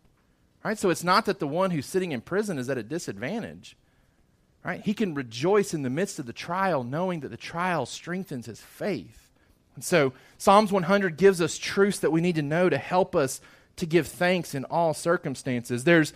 Right? 0.65 0.79
So 0.79 0.91
it's 0.91 1.05
not 1.05 1.25
that 1.27 1.39
the 1.39 1.49
one 1.49 1.71
who's 1.71 1.87
sitting 1.87 2.13
in 2.13 2.21
prison 2.21 2.59
is 2.59 2.69
at 2.69 2.77
a 2.77 2.83
disadvantage. 2.83 3.77
Right? 4.63 4.81
He 4.81 4.95
can 4.95 5.15
rejoice 5.15 5.73
in 5.73 5.83
the 5.83 5.91
midst 5.91 6.19
of 6.19 6.27
the 6.27 6.33
trial, 6.33 6.85
knowing 6.85 7.21
that 7.21 7.29
the 7.29 7.37
trial 7.37 7.87
strengthens 7.87 8.47
his 8.47 8.61
faith. 8.61 9.31
And 9.77 9.85
so 9.85 10.13
Psalms 10.39 10.73
100 10.73 11.17
gives 11.17 11.41
us 11.41 11.57
truths 11.57 12.01
that 12.01 12.11
we 12.11 12.21
need 12.21 12.35
to 12.35 12.43
know 12.43 12.69
to 12.69 12.79
help 12.79 13.15
us 13.15 13.41
to 13.77 13.87
give 13.87 14.09
thanks 14.09 14.55
in 14.55 14.65
all 14.65 14.93
circumstances. 14.93 15.85
There's 15.85 16.13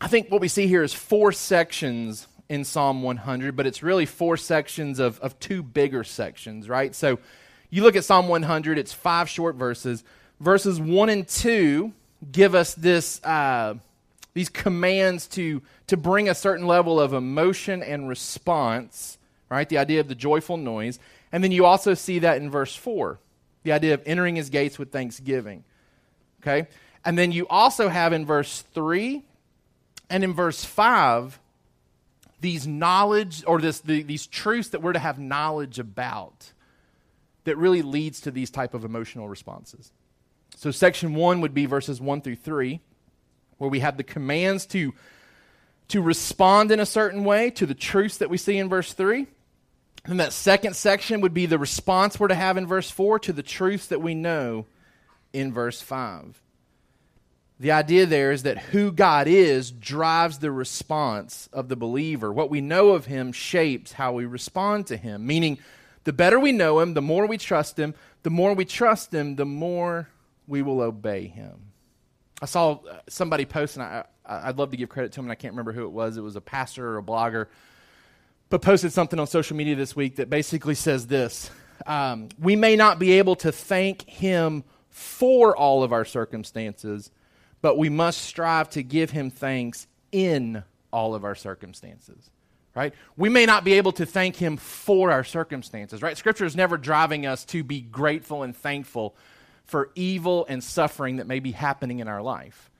I 0.00 0.06
think 0.06 0.30
what 0.30 0.40
we 0.40 0.48
see 0.48 0.68
here 0.68 0.82
is 0.82 0.94
four 0.94 1.32
sections 1.32 2.28
in 2.48 2.64
Psalm 2.64 3.02
100, 3.02 3.56
but 3.56 3.66
it's 3.66 3.82
really 3.82 4.06
four 4.06 4.36
sections 4.36 5.00
of, 5.00 5.18
of 5.20 5.38
two 5.40 5.62
bigger 5.62 6.04
sections, 6.04 6.68
right? 6.68 6.94
So 6.94 7.18
you 7.70 7.82
look 7.82 7.96
at 7.96 8.04
Psalm 8.04 8.28
100, 8.28 8.78
it's 8.78 8.92
five 8.92 9.28
short 9.28 9.56
verses. 9.56 10.04
Verses 10.40 10.80
1 10.80 11.08
and 11.08 11.26
2 11.26 11.92
give 12.30 12.54
us 12.54 12.74
this, 12.74 13.22
uh, 13.24 13.74
these 14.34 14.48
commands 14.48 15.26
to, 15.28 15.62
to 15.88 15.96
bring 15.96 16.28
a 16.28 16.34
certain 16.34 16.66
level 16.66 17.00
of 17.00 17.12
emotion 17.12 17.82
and 17.82 18.08
response, 18.08 19.18
right? 19.50 19.68
The 19.68 19.78
idea 19.78 20.00
of 20.00 20.08
the 20.08 20.14
joyful 20.14 20.56
noise. 20.56 20.98
And 21.32 21.42
then 21.42 21.52
you 21.52 21.64
also 21.64 21.94
see 21.94 22.20
that 22.20 22.40
in 22.40 22.50
verse 22.50 22.74
4, 22.74 23.18
the 23.64 23.72
idea 23.72 23.94
of 23.94 24.02
entering 24.06 24.36
his 24.36 24.48
gates 24.48 24.78
with 24.78 24.92
thanksgiving, 24.92 25.64
okay? 26.40 26.68
And 27.04 27.18
then 27.18 27.32
you 27.32 27.48
also 27.48 27.88
have 27.88 28.12
in 28.12 28.24
verse 28.24 28.62
3 28.74 29.24
and 30.10 30.24
in 30.24 30.32
verse 30.32 30.64
5, 30.64 31.38
these 32.40 32.66
knowledge 32.66 33.44
or 33.46 33.60
this, 33.60 33.80
the, 33.80 34.02
these 34.02 34.26
truths 34.26 34.70
that 34.70 34.82
we're 34.82 34.92
to 34.92 34.98
have 34.98 35.18
knowledge 35.18 35.78
about 35.78 36.52
that 37.44 37.56
really 37.56 37.82
leads 37.82 38.20
to 38.22 38.30
these 38.30 38.50
type 38.50 38.74
of 38.74 38.84
emotional 38.84 39.28
responses. 39.28 39.92
So 40.56 40.70
section 40.70 41.14
1 41.14 41.40
would 41.40 41.54
be 41.54 41.66
verses 41.66 42.00
1 42.00 42.20
through 42.22 42.36
3 42.36 42.80
where 43.58 43.70
we 43.70 43.80
have 43.80 43.96
the 43.96 44.04
commands 44.04 44.66
to 44.66 44.94
to 45.88 46.02
respond 46.02 46.70
in 46.70 46.80
a 46.80 46.86
certain 46.86 47.24
way 47.24 47.50
to 47.50 47.64
the 47.64 47.74
truths 47.74 48.18
that 48.18 48.28
we 48.28 48.36
see 48.36 48.58
in 48.58 48.68
verse 48.68 48.92
3. 48.92 49.26
And 50.04 50.20
that 50.20 50.34
second 50.34 50.76
section 50.76 51.22
would 51.22 51.32
be 51.32 51.46
the 51.46 51.58
response 51.58 52.20
we're 52.20 52.28
to 52.28 52.34
have 52.34 52.58
in 52.58 52.66
verse 52.66 52.90
4 52.90 53.18
to 53.20 53.32
the 53.32 53.42
truths 53.42 53.86
that 53.86 54.02
we 54.02 54.14
know 54.14 54.66
in 55.32 55.52
verse 55.52 55.80
5. 55.80 56.42
The 57.60 57.72
idea 57.72 58.06
there 58.06 58.30
is 58.30 58.44
that 58.44 58.58
who 58.58 58.92
God 58.92 59.26
is 59.26 59.72
drives 59.72 60.38
the 60.38 60.52
response 60.52 61.48
of 61.52 61.68
the 61.68 61.74
believer. 61.74 62.32
What 62.32 62.50
we 62.50 62.60
know 62.60 62.90
of 62.90 63.06
him 63.06 63.32
shapes 63.32 63.92
how 63.92 64.12
we 64.12 64.26
respond 64.26 64.86
to 64.88 64.96
him. 64.96 65.26
Meaning, 65.26 65.58
the 66.04 66.12
better 66.12 66.38
we 66.38 66.52
know 66.52 66.78
him, 66.78 66.94
the 66.94 67.02
more 67.02 67.26
we 67.26 67.36
trust 67.36 67.76
him, 67.78 67.94
the 68.22 68.30
more 68.30 68.54
we 68.54 68.64
trust 68.64 69.12
him, 69.12 69.34
the 69.34 69.44
more 69.44 70.08
we 70.46 70.62
will 70.62 70.80
obey 70.80 71.26
him. 71.26 71.72
I 72.40 72.46
saw 72.46 72.74
uh, 72.74 73.00
somebody 73.08 73.44
post, 73.44 73.76
and 73.76 73.82
I, 73.82 74.04
I'd 74.24 74.56
love 74.56 74.70
to 74.70 74.76
give 74.76 74.88
credit 74.88 75.12
to 75.12 75.20
him, 75.20 75.26
and 75.26 75.32
I 75.32 75.34
can't 75.34 75.52
remember 75.52 75.72
who 75.72 75.84
it 75.84 75.90
was. 75.90 76.16
It 76.16 76.22
was 76.22 76.36
a 76.36 76.40
pastor 76.40 76.90
or 76.90 76.98
a 76.98 77.02
blogger, 77.02 77.46
but 78.50 78.62
posted 78.62 78.92
something 78.92 79.18
on 79.18 79.26
social 79.26 79.56
media 79.56 79.74
this 79.74 79.96
week 79.96 80.16
that 80.16 80.30
basically 80.30 80.76
says 80.76 81.08
this 81.08 81.50
um, 81.86 82.28
We 82.38 82.54
may 82.54 82.76
not 82.76 83.00
be 83.00 83.18
able 83.18 83.34
to 83.36 83.50
thank 83.50 84.08
him 84.08 84.62
for 84.90 85.56
all 85.56 85.82
of 85.82 85.92
our 85.92 86.04
circumstances 86.04 87.10
but 87.60 87.76
we 87.76 87.88
must 87.88 88.22
strive 88.22 88.70
to 88.70 88.82
give 88.82 89.10
him 89.10 89.30
thanks 89.30 89.86
in 90.12 90.62
all 90.92 91.14
of 91.14 91.24
our 91.24 91.34
circumstances 91.34 92.30
right? 92.78 92.94
We 93.16 93.28
may 93.28 93.44
not 93.44 93.64
be 93.64 93.72
able 93.72 93.90
to 93.92 94.06
thank 94.06 94.36
him 94.36 94.56
for 94.56 95.10
our 95.10 95.24
circumstances 95.24 96.00
right? 96.00 96.16
Scripture 96.16 96.44
is 96.44 96.54
never 96.54 96.76
driving 96.76 97.26
us 97.26 97.44
to 97.46 97.64
be 97.64 97.80
grateful 97.80 98.44
and 98.44 98.56
thankful 98.56 99.16
for 99.64 99.90
evil 99.96 100.46
and 100.48 100.62
suffering 100.62 101.16
that 101.16 101.26
may 101.26 101.40
be 101.40 101.50
happening 101.50 101.98
in 101.98 102.08
our 102.08 102.22
life. 102.22 102.70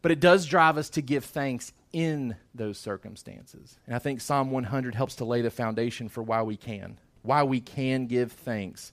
But 0.00 0.12
it 0.12 0.20
does 0.20 0.46
drive 0.46 0.78
us 0.78 0.88
to 0.90 1.02
give 1.02 1.24
thanks 1.24 1.72
in 1.92 2.36
those 2.54 2.78
circumstances. 2.78 3.78
And 3.86 3.96
i 3.96 3.98
think 3.98 4.20
psalm 4.20 4.52
100 4.52 4.94
helps 4.94 5.16
to 5.16 5.24
lay 5.24 5.42
the 5.42 5.50
foundation 5.50 6.08
for 6.08 6.22
why 6.22 6.42
we 6.42 6.56
can 6.56 6.98
why 7.22 7.42
we 7.42 7.60
can 7.60 8.06
give 8.06 8.32
thanks 8.32 8.92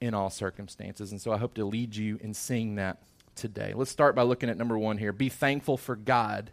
in 0.00 0.14
all 0.14 0.30
circumstances. 0.30 1.10
And 1.10 1.20
so 1.20 1.32
i 1.32 1.36
hope 1.36 1.54
to 1.54 1.64
lead 1.64 1.96
you 1.96 2.18
in 2.22 2.32
seeing 2.32 2.76
that 2.76 2.98
today. 3.34 3.72
Let's 3.74 3.90
start 3.90 4.14
by 4.14 4.22
looking 4.22 4.48
at 4.48 4.56
number 4.56 4.78
one 4.78 4.98
here. 4.98 5.12
Be 5.12 5.28
thankful 5.28 5.76
for 5.76 5.96
God, 5.96 6.50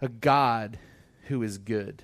a 0.00 0.08
God 0.08 0.78
who 1.28 1.42
is 1.42 1.58
good. 1.58 2.02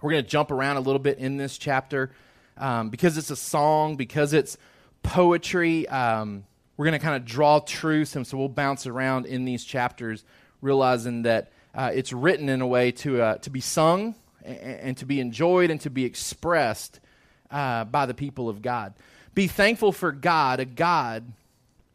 We're 0.00 0.12
going 0.12 0.24
to 0.24 0.28
jump 0.28 0.50
around 0.50 0.76
a 0.76 0.80
little 0.80 0.98
bit 0.98 1.18
in 1.18 1.36
this 1.36 1.56
chapter 1.56 2.10
um, 2.56 2.90
because 2.90 3.16
it's 3.16 3.30
a 3.30 3.36
song, 3.36 3.96
because 3.96 4.32
it's 4.32 4.56
poetry. 5.02 5.88
Um, 5.88 6.44
we're 6.76 6.86
going 6.86 6.98
to 6.98 7.04
kind 7.04 7.16
of 7.16 7.24
draw 7.24 7.60
truths, 7.60 8.16
and 8.16 8.26
so 8.26 8.36
we'll 8.36 8.48
bounce 8.48 8.86
around 8.86 9.26
in 9.26 9.44
these 9.44 9.64
chapters, 9.64 10.24
realizing 10.60 11.22
that 11.22 11.52
uh, 11.74 11.90
it's 11.94 12.12
written 12.12 12.48
in 12.48 12.60
a 12.60 12.66
way 12.66 12.92
to, 12.92 13.22
uh, 13.22 13.38
to 13.38 13.50
be 13.50 13.60
sung 13.60 14.14
and, 14.44 14.58
and, 14.58 14.96
to 14.96 15.06
be 15.06 15.20
enjoyed 15.20 15.70
and 15.70 15.80
to 15.80 15.90
be 15.90 16.04
expressed 16.04 17.00
uh, 17.50 17.84
by 17.84 18.06
the 18.06 18.14
people 18.14 18.48
of 18.48 18.62
God. 18.62 18.94
Be 19.34 19.46
thankful 19.46 19.92
for 19.92 20.12
God, 20.12 20.60
a 20.60 20.64
God 20.64 21.24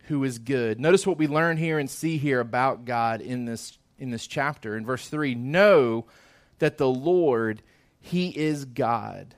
who 0.09 0.23
is 0.23 0.39
good. 0.39 0.79
Notice 0.79 1.05
what 1.05 1.19
we 1.19 1.27
learn 1.27 1.55
here 1.55 1.77
and 1.77 1.87
see 1.87 2.17
here 2.17 2.39
about 2.39 2.83
God 2.83 3.21
in 3.21 3.45
this, 3.45 3.77
in 3.99 4.09
this 4.09 4.25
chapter. 4.25 4.75
In 4.75 4.83
verse 4.83 5.07
3, 5.07 5.35
know 5.35 6.05
that 6.57 6.79
the 6.79 6.89
Lord, 6.89 7.61
He 8.01 8.35
is 8.35 8.65
God. 8.65 9.35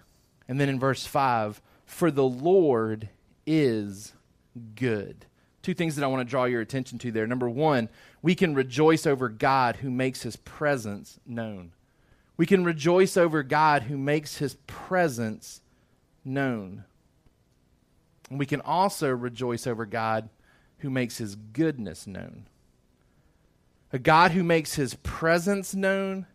And 0.48 0.60
then 0.60 0.70
in 0.70 0.80
verse 0.80 1.06
5, 1.06 1.62
for 1.86 2.10
the 2.10 2.24
Lord 2.24 3.10
is 3.46 4.14
good. 4.76 5.26
Two 5.62 5.74
things 5.74 5.98
that 5.98 6.06
I 6.06 6.08
want 6.08 6.22
to 6.22 6.30
draw 6.30 6.46
your 6.46 6.62
attention 6.62 6.98
to 7.00 7.12
there. 7.12 7.28
Number 7.28 7.50
one, 7.50 7.90
we 8.22 8.34
can 8.34 8.56
rejoice 8.56 9.06
over 9.06 9.28
God 9.28 9.76
who 9.76 9.92
makes 9.92 10.24
His 10.24 10.38
presence 10.38 11.20
known. 11.26 11.74
We 12.38 12.46
can 12.46 12.64
rejoice 12.64 13.18
over 13.18 13.44
God 13.44 13.84
who 13.84 13.98
makes 13.98 14.38
His 14.38 14.56
presence 14.68 15.60
known. 16.24 16.86
And 18.30 18.40
we 18.40 18.46
can 18.46 18.62
also 18.62 19.10
rejoice 19.10 19.68
over 19.68 19.86
God 19.86 20.30
who 20.82 20.90
makes 20.90 21.18
his 21.18 21.36
goodness 21.36 22.06
known. 22.06 22.46
A 23.94 24.00
God 24.00 24.32
who 24.32 24.44
makes 24.44 24.76
his 24.76 24.96
presence 24.96 25.76
known 25.76 26.26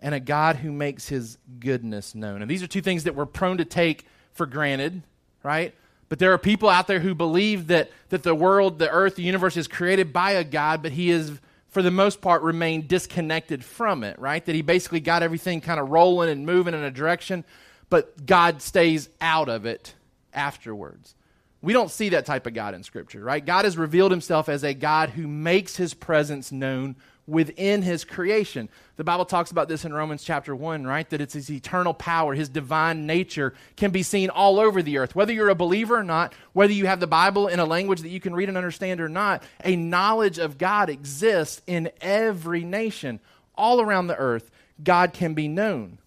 and 0.00 0.14
a 0.14 0.20
God 0.20 0.56
who 0.56 0.72
makes 0.72 1.08
his 1.08 1.38
goodness 1.58 2.14
known. 2.14 2.42
And 2.42 2.50
these 2.50 2.62
are 2.62 2.66
two 2.66 2.80
things 2.80 3.04
that 3.04 3.14
we're 3.14 3.26
prone 3.26 3.58
to 3.58 3.64
take 3.64 4.06
for 4.32 4.46
granted, 4.46 5.02
right? 5.42 5.74
But 6.08 6.18
there 6.18 6.32
are 6.32 6.38
people 6.38 6.68
out 6.68 6.86
there 6.86 7.00
who 7.00 7.14
believe 7.14 7.66
that, 7.68 7.90
that 8.08 8.22
the 8.22 8.34
world, 8.34 8.78
the 8.78 8.90
earth, 8.90 9.16
the 9.16 9.22
universe 9.22 9.56
is 9.56 9.68
created 9.68 10.12
by 10.12 10.32
a 10.32 10.44
God, 10.44 10.82
but 10.82 10.92
he 10.92 11.10
is, 11.10 11.32
for 11.68 11.82
the 11.82 11.90
most 11.90 12.20
part, 12.20 12.42
remained 12.42 12.88
disconnected 12.88 13.64
from 13.64 14.04
it, 14.04 14.18
right? 14.18 14.44
That 14.44 14.54
he 14.54 14.62
basically 14.62 15.00
got 15.00 15.22
everything 15.22 15.60
kind 15.60 15.78
of 15.78 15.90
rolling 15.90 16.30
and 16.30 16.46
moving 16.46 16.74
in 16.74 16.82
a 16.82 16.90
direction, 16.90 17.44
but 17.90 18.24
God 18.24 18.62
stays 18.62 19.08
out 19.20 19.48
of 19.48 19.66
it 19.66 19.94
afterwards. 20.32 21.14
We 21.60 21.72
don't 21.72 21.90
see 21.90 22.10
that 22.10 22.24
type 22.24 22.46
of 22.46 22.54
God 22.54 22.74
in 22.74 22.84
Scripture, 22.84 23.22
right? 23.22 23.44
God 23.44 23.64
has 23.64 23.76
revealed 23.76 24.12
himself 24.12 24.48
as 24.48 24.62
a 24.62 24.74
God 24.74 25.10
who 25.10 25.26
makes 25.26 25.76
his 25.76 25.92
presence 25.92 26.52
known 26.52 26.94
within 27.26 27.82
his 27.82 28.04
creation. 28.04 28.68
The 28.96 29.04
Bible 29.04 29.24
talks 29.24 29.50
about 29.50 29.68
this 29.68 29.84
in 29.84 29.92
Romans 29.92 30.22
chapter 30.24 30.54
1, 30.56 30.86
right? 30.86 31.08
That 31.10 31.20
it's 31.20 31.34
his 31.34 31.50
eternal 31.50 31.92
power, 31.92 32.34
his 32.34 32.48
divine 32.48 33.06
nature 33.06 33.54
can 33.76 33.90
be 33.90 34.02
seen 34.02 34.30
all 34.30 34.58
over 34.58 34.82
the 34.82 34.98
earth. 34.98 35.14
Whether 35.14 35.32
you're 35.32 35.50
a 35.50 35.54
believer 35.54 35.98
or 35.98 36.04
not, 36.04 36.32
whether 36.52 36.72
you 36.72 36.86
have 36.86 37.00
the 37.00 37.06
Bible 37.06 37.48
in 37.48 37.60
a 37.60 37.66
language 37.66 38.00
that 38.00 38.08
you 38.08 38.20
can 38.20 38.34
read 38.34 38.48
and 38.48 38.56
understand 38.56 39.00
or 39.00 39.08
not, 39.08 39.42
a 39.64 39.76
knowledge 39.76 40.38
of 40.38 40.58
God 40.58 40.88
exists 40.88 41.60
in 41.66 41.90
every 42.00 42.64
nation. 42.64 43.20
All 43.56 43.80
around 43.80 44.06
the 44.06 44.16
earth, 44.16 44.50
God 44.82 45.12
can 45.12 45.34
be 45.34 45.48
known. 45.48 45.98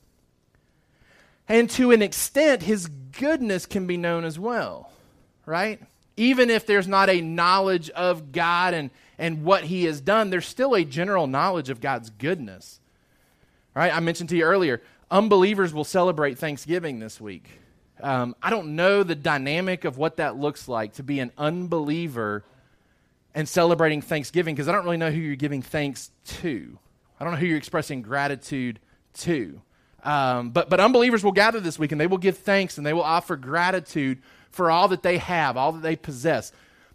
And 1.47 1.69
to 1.71 1.91
an 1.91 2.01
extent, 2.01 2.63
his 2.63 2.87
goodness 2.87 3.65
can 3.65 3.85
be 3.85 3.97
known 3.97 4.23
as 4.23 4.39
well 4.39 4.90
right? 5.45 5.81
Even 6.17 6.49
if 6.49 6.65
there's 6.65 6.87
not 6.87 7.09
a 7.09 7.21
knowledge 7.21 7.89
of 7.91 8.31
God 8.31 8.73
and, 8.73 8.89
and 9.17 9.43
what 9.43 9.63
He 9.63 9.85
has 9.85 10.01
done, 10.01 10.29
there's 10.29 10.45
still 10.45 10.75
a 10.75 10.83
general 10.83 11.27
knowledge 11.27 11.69
of 11.69 11.81
God's 11.81 12.09
goodness. 12.09 12.79
Right? 13.75 13.95
I 13.95 13.99
mentioned 13.99 14.29
to 14.29 14.37
you 14.37 14.43
earlier, 14.43 14.81
unbelievers 15.09 15.73
will 15.73 15.83
celebrate 15.83 16.37
Thanksgiving 16.37 16.99
this 16.99 17.21
week. 17.21 17.49
Um, 18.01 18.35
I 18.41 18.49
don't 18.49 18.75
know 18.75 19.03
the 19.03 19.15
dynamic 19.15 19.85
of 19.85 19.97
what 19.97 20.17
that 20.17 20.35
looks 20.35 20.67
like 20.67 20.93
to 20.93 21.03
be 21.03 21.19
an 21.19 21.31
unbeliever 21.37 22.43
and 23.33 23.47
celebrating 23.47 24.01
Thanksgiving 24.01 24.55
because 24.55 24.67
I 24.67 24.71
don't 24.71 24.83
really 24.83 24.97
know 24.97 25.11
who 25.11 25.19
you're 25.19 25.35
giving 25.35 25.61
thanks 25.61 26.11
to. 26.25 26.77
I 27.19 27.23
don't 27.23 27.33
know 27.33 27.39
who 27.39 27.45
you're 27.45 27.57
expressing 27.57 28.01
gratitude 28.01 28.79
to. 29.19 29.61
Um, 30.03 30.49
but, 30.49 30.69
but 30.69 30.79
unbelievers 30.79 31.23
will 31.23 31.31
gather 31.31 31.59
this 31.59 31.77
week 31.77 31.91
and 31.91 32.01
they 32.01 32.07
will 32.07 32.17
give 32.17 32.39
thanks 32.39 32.77
and 32.77 32.85
they 32.85 32.93
will 32.93 33.03
offer 33.03 33.35
gratitude 33.35 34.19
for 34.51 34.69
all 34.69 34.87
that 34.89 35.03
they 35.03 35.17
have, 35.17 35.57
all 35.57 35.71
that 35.71 35.81
they 35.81 35.95
possess. 35.95 36.51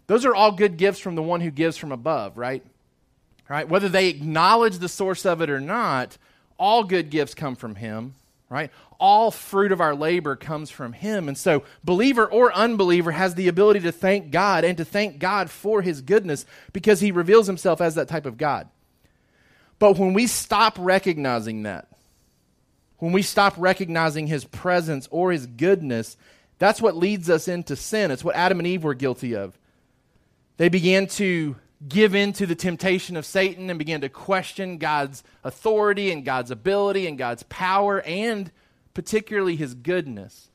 Those 0.07 0.25
are 0.25 0.35
all 0.35 0.51
good 0.51 0.77
gifts 0.77 0.99
from 0.99 1.15
the 1.15 1.23
one 1.23 1.41
who 1.41 1.51
gives 1.51 1.77
from 1.77 1.91
above, 1.91 2.37
right? 2.37 2.63
Right? 3.49 3.67
Whether 3.67 3.89
they 3.89 4.07
acknowledge 4.07 4.77
the 4.77 4.89
source 4.89 5.25
of 5.25 5.41
it 5.41 5.49
or 5.49 5.59
not, 5.59 6.17
all 6.57 6.83
good 6.83 7.09
gifts 7.09 7.33
come 7.33 7.55
from 7.55 7.75
him, 7.75 8.15
right? 8.49 8.71
All 8.99 9.31
fruit 9.31 9.71
of 9.71 9.81
our 9.81 9.95
labor 9.95 10.35
comes 10.35 10.69
from 10.69 10.93
him. 10.93 11.27
And 11.27 11.37
so, 11.37 11.63
believer 11.83 12.25
or 12.25 12.51
unbeliever 12.53 13.11
has 13.11 13.35
the 13.35 13.47
ability 13.47 13.81
to 13.81 13.91
thank 13.91 14.31
God 14.31 14.63
and 14.63 14.77
to 14.77 14.85
thank 14.85 15.19
God 15.19 15.49
for 15.49 15.81
his 15.81 16.01
goodness 16.01 16.45
because 16.73 16.99
he 16.99 17.11
reveals 17.11 17.47
himself 17.47 17.79
as 17.79 17.95
that 17.95 18.07
type 18.07 18.25
of 18.25 18.37
God. 18.37 18.67
But 19.79 19.97
when 19.97 20.13
we 20.13 20.27
stop 20.27 20.75
recognizing 20.79 21.63
that, 21.63 21.87
when 22.97 23.11
we 23.11 23.21
stop 23.21 23.53
recognizing 23.57 24.27
his 24.27 24.43
presence 24.43 25.07
or 25.11 25.31
his 25.31 25.45
goodness, 25.45 26.17
that's 26.59 26.81
what 26.81 26.95
leads 26.95 27.29
us 27.29 27.47
into 27.47 27.75
sin. 27.75 28.11
It's 28.11 28.23
what 28.23 28.35
Adam 28.35 28.59
and 28.59 28.67
Eve 28.67 28.83
were 28.83 28.93
guilty 28.93 29.35
of. 29.35 29.57
They 30.57 30.69
began 30.69 31.07
to 31.07 31.55
give 31.87 32.15
in 32.15 32.33
to 32.33 32.47
the 32.47 32.55
temptation 32.55 33.15
of 33.15 33.25
Satan 33.25 33.69
and 33.69 33.77
began 33.77 34.01
to 34.01 34.09
question 34.09 34.77
God's 34.77 35.23
authority 35.43 36.11
and 36.11 36.25
God's 36.25 36.49
ability 36.49 37.05
and 37.05 37.17
God's 37.17 37.43
power 37.43 38.01
and 38.01 38.51
particularly 38.95 39.55
his 39.55 39.75
goodness. 39.75 40.49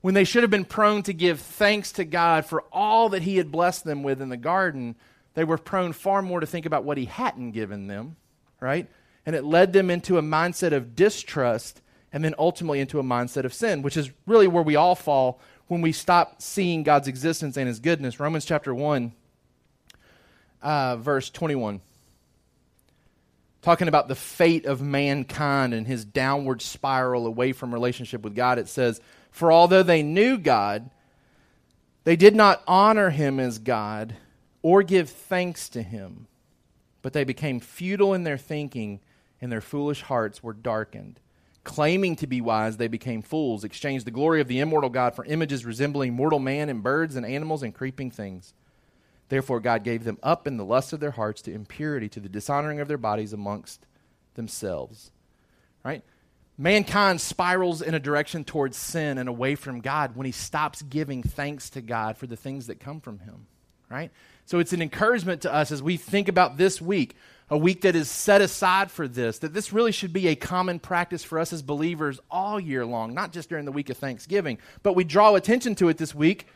When 0.00 0.14
they 0.14 0.24
should 0.24 0.42
have 0.42 0.50
been 0.50 0.64
prone 0.64 1.02
to 1.04 1.12
give 1.12 1.40
thanks 1.40 1.92
to 1.92 2.04
God 2.04 2.46
for 2.46 2.62
all 2.72 3.10
that 3.10 3.22
he 3.22 3.36
had 3.36 3.52
blessed 3.52 3.84
them 3.84 4.02
with 4.02 4.22
in 4.22 4.30
the 4.30 4.36
garden, 4.36 4.96
they 5.34 5.44
were 5.44 5.58
prone 5.58 5.92
far 5.92 6.22
more 6.22 6.40
to 6.40 6.46
think 6.46 6.64
about 6.64 6.84
what 6.84 6.98
he 6.98 7.04
hadn't 7.04 7.52
given 7.52 7.86
them, 7.86 8.16
right? 8.60 8.88
And 9.26 9.36
it 9.36 9.44
led 9.44 9.72
them 9.72 9.90
into 9.90 10.16
a 10.16 10.22
mindset 10.22 10.72
of 10.72 10.96
distrust 10.96 11.82
and 12.14 12.24
then 12.24 12.34
ultimately 12.38 12.78
into 12.78 13.00
a 13.00 13.02
mindset 13.02 13.44
of 13.44 13.52
sin, 13.52 13.82
which 13.82 13.96
is 13.96 14.10
really 14.24 14.46
where 14.46 14.62
we 14.62 14.76
all 14.76 14.94
fall 14.94 15.40
when 15.66 15.80
we 15.80 15.90
stop 15.90 16.40
seeing 16.40 16.84
God's 16.84 17.08
existence 17.08 17.56
and 17.56 17.66
his 17.66 17.80
goodness. 17.80 18.20
Romans 18.20 18.44
chapter 18.44 18.72
1, 18.72 19.12
uh, 20.62 20.96
verse 20.96 21.28
21. 21.30 21.80
Talking 23.62 23.88
about 23.88 24.06
the 24.06 24.14
fate 24.14 24.64
of 24.64 24.80
mankind 24.80 25.74
and 25.74 25.88
his 25.88 26.04
downward 26.04 26.62
spiral 26.62 27.26
away 27.26 27.52
from 27.52 27.74
relationship 27.74 28.22
with 28.22 28.36
God, 28.36 28.60
it 28.60 28.68
says, 28.68 29.00
For 29.32 29.50
although 29.50 29.82
they 29.82 30.04
knew 30.04 30.38
God, 30.38 30.90
they 32.04 32.14
did 32.14 32.36
not 32.36 32.62
honor 32.68 33.10
him 33.10 33.40
as 33.40 33.58
God 33.58 34.14
or 34.62 34.84
give 34.84 35.10
thanks 35.10 35.68
to 35.70 35.82
him, 35.82 36.28
but 37.02 37.12
they 37.12 37.24
became 37.24 37.58
futile 37.58 38.14
in 38.14 38.22
their 38.22 38.38
thinking 38.38 39.00
and 39.40 39.50
their 39.50 39.60
foolish 39.60 40.02
hearts 40.02 40.44
were 40.44 40.52
darkened. 40.52 41.18
Claiming 41.64 42.16
to 42.16 42.26
be 42.26 42.42
wise, 42.42 42.76
they 42.76 42.88
became 42.88 43.22
fools, 43.22 43.64
exchanged 43.64 44.06
the 44.06 44.10
glory 44.10 44.42
of 44.42 44.48
the 44.48 44.60
immortal 44.60 44.90
God 44.90 45.14
for 45.14 45.24
images 45.24 45.64
resembling 45.64 46.12
mortal 46.12 46.38
man 46.38 46.68
and 46.68 46.82
birds 46.82 47.16
and 47.16 47.24
animals 47.24 47.62
and 47.62 47.74
creeping 47.74 48.10
things. 48.10 48.52
Therefore, 49.30 49.60
God 49.60 49.82
gave 49.82 50.04
them 50.04 50.18
up 50.22 50.46
in 50.46 50.58
the 50.58 50.64
lust 50.64 50.92
of 50.92 51.00
their 51.00 51.12
hearts 51.12 51.40
to 51.42 51.52
impurity, 51.52 52.10
to 52.10 52.20
the 52.20 52.28
dishonoring 52.28 52.80
of 52.80 52.88
their 52.88 52.98
bodies 52.98 53.32
amongst 53.32 53.86
themselves. 54.34 55.10
Right? 55.82 56.04
Mankind 56.58 57.20
spirals 57.20 57.80
in 57.80 57.94
a 57.94 58.00
direction 58.00 58.44
towards 58.44 58.76
sin 58.76 59.16
and 59.16 59.28
away 59.28 59.54
from 59.54 59.80
God 59.80 60.14
when 60.16 60.26
he 60.26 60.32
stops 60.32 60.82
giving 60.82 61.22
thanks 61.22 61.70
to 61.70 61.80
God 61.80 62.18
for 62.18 62.26
the 62.26 62.36
things 62.36 62.66
that 62.66 62.78
come 62.78 63.00
from 63.00 63.20
him. 63.20 63.46
Right? 63.90 64.10
So 64.44 64.58
it's 64.58 64.74
an 64.74 64.82
encouragement 64.82 65.42
to 65.42 65.52
us 65.52 65.72
as 65.72 65.82
we 65.82 65.96
think 65.96 66.28
about 66.28 66.58
this 66.58 66.80
week 66.80 67.16
a 67.50 67.58
week 67.58 67.82
that 67.82 67.94
is 67.94 68.10
set 68.10 68.40
aside 68.40 68.90
for 68.90 69.06
this, 69.06 69.38
that 69.40 69.52
this 69.52 69.72
really 69.72 69.92
should 69.92 70.12
be 70.12 70.28
a 70.28 70.34
common 70.34 70.78
practice 70.78 71.22
for 71.22 71.38
us 71.38 71.52
as 71.52 71.62
believers 71.62 72.18
all 72.30 72.58
year 72.58 72.86
long, 72.86 73.14
not 73.14 73.32
just 73.32 73.48
during 73.48 73.64
the 73.64 73.72
week 73.72 73.90
of 73.90 73.98
Thanksgiving. 73.98 74.58
But 74.82 74.94
we 74.94 75.04
draw 75.04 75.34
attention 75.34 75.74
to 75.76 75.88
it 75.88 75.98
this 75.98 76.14
week 76.14 76.46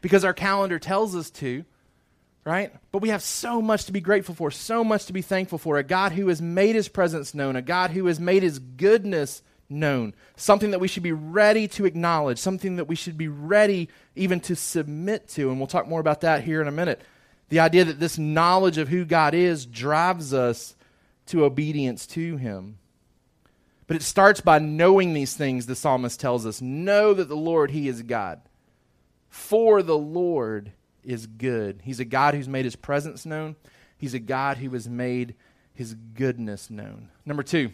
because 0.00 0.24
our 0.24 0.34
calendar 0.34 0.78
tells 0.78 1.16
us 1.16 1.30
to, 1.30 1.64
right? 2.44 2.72
But 2.92 3.02
we 3.02 3.08
have 3.08 3.22
so 3.22 3.60
much 3.60 3.86
to 3.86 3.92
be 3.92 4.00
grateful 4.00 4.34
for, 4.34 4.50
so 4.52 4.84
much 4.84 5.06
to 5.06 5.12
be 5.12 5.22
thankful 5.22 5.58
for. 5.58 5.78
A 5.78 5.82
God 5.82 6.12
who 6.12 6.28
has 6.28 6.40
made 6.40 6.76
his 6.76 6.88
presence 6.88 7.34
known, 7.34 7.56
a 7.56 7.62
God 7.62 7.90
who 7.90 8.06
has 8.06 8.20
made 8.20 8.44
his 8.44 8.60
goodness 8.60 9.42
known, 9.68 10.14
something 10.36 10.70
that 10.70 10.78
we 10.78 10.86
should 10.86 11.02
be 11.02 11.10
ready 11.10 11.66
to 11.66 11.86
acknowledge, 11.86 12.38
something 12.38 12.76
that 12.76 12.84
we 12.84 12.94
should 12.94 13.18
be 13.18 13.26
ready 13.26 13.88
even 14.14 14.38
to 14.38 14.54
submit 14.54 15.26
to. 15.30 15.50
And 15.50 15.58
we'll 15.58 15.66
talk 15.66 15.88
more 15.88 16.00
about 16.00 16.20
that 16.20 16.44
here 16.44 16.62
in 16.62 16.68
a 16.68 16.72
minute. 16.72 17.02
The 17.48 17.60
idea 17.60 17.84
that 17.84 18.00
this 18.00 18.18
knowledge 18.18 18.78
of 18.78 18.88
who 18.88 19.04
God 19.04 19.34
is 19.34 19.66
drives 19.66 20.34
us 20.34 20.74
to 21.26 21.44
obedience 21.44 22.06
to 22.08 22.36
Him. 22.36 22.78
But 23.86 23.96
it 23.96 24.02
starts 24.02 24.40
by 24.40 24.58
knowing 24.58 25.14
these 25.14 25.34
things, 25.34 25.66
the 25.66 25.76
psalmist 25.76 26.18
tells 26.18 26.44
us. 26.44 26.60
Know 26.60 27.14
that 27.14 27.28
the 27.28 27.36
Lord, 27.36 27.70
He 27.70 27.88
is 27.88 28.02
God. 28.02 28.40
For 29.28 29.82
the 29.82 29.98
Lord 29.98 30.72
is 31.04 31.26
good. 31.26 31.80
He's 31.84 32.00
a 32.00 32.04
God 32.04 32.34
who's 32.34 32.48
made 32.48 32.64
His 32.64 32.76
presence 32.76 33.24
known, 33.24 33.56
He's 33.96 34.14
a 34.14 34.18
God 34.18 34.58
who 34.58 34.70
has 34.70 34.88
made 34.88 35.34
His 35.72 35.94
goodness 35.94 36.68
known. 36.68 37.10
Number 37.24 37.42
two, 37.42 37.70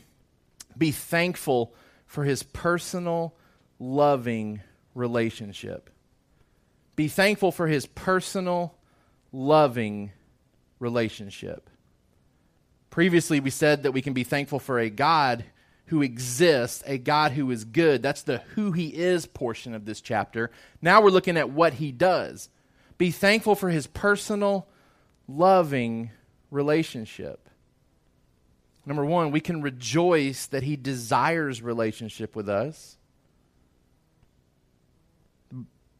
be 0.77 0.91
thankful 0.91 1.73
for 2.07 2.25
His 2.25 2.43
personal, 2.43 3.35
loving 3.79 4.61
relationship. 4.95 5.89
Be 6.95 7.09
thankful 7.09 7.53
for 7.53 7.67
His 7.67 7.87
personal, 7.87 8.75
loving 9.33 10.12
relationship. 10.79 11.68
Previously, 12.90 13.40
we 13.40 13.51
said 13.51 13.83
that 13.85 13.92
we 13.92 14.03
can 14.03 14.12
be 14.12 14.25
thankful 14.25 14.59
for 14.59 14.79
a 14.79 14.90
God 14.90 15.45
who 15.87 16.03
exists, 16.03 16.83
a 16.87 16.99
God 16.99 17.33
who 17.33 17.51
is 17.51 17.64
good. 17.64 18.03
That's 18.03 18.23
the 18.23 18.38
who 18.55 18.73
he 18.73 18.88
is 18.88 19.27
portion 19.27 19.75
of 19.75 19.85
this 19.85 20.01
chapter. 20.01 20.51
Now 20.81 21.01
we're 21.01 21.11
looking 21.11 21.37
at 21.37 21.51
what 21.51 21.75
he 21.75 21.92
does. 21.92 22.49
Be 22.99 23.11
thankful 23.11 23.55
for 23.55 23.71
his 23.71 23.87
personal, 23.87 24.68
loving 25.27 26.11
relationship. 26.51 27.49
Number 28.85 29.05
one, 29.05 29.31
we 29.31 29.40
can 29.40 29.62
rejoice 29.62 30.47
that 30.47 30.62
he 30.62 30.77
desires 30.77 31.62
relationship 31.62 32.35
with 32.35 32.49
us. 32.49 32.97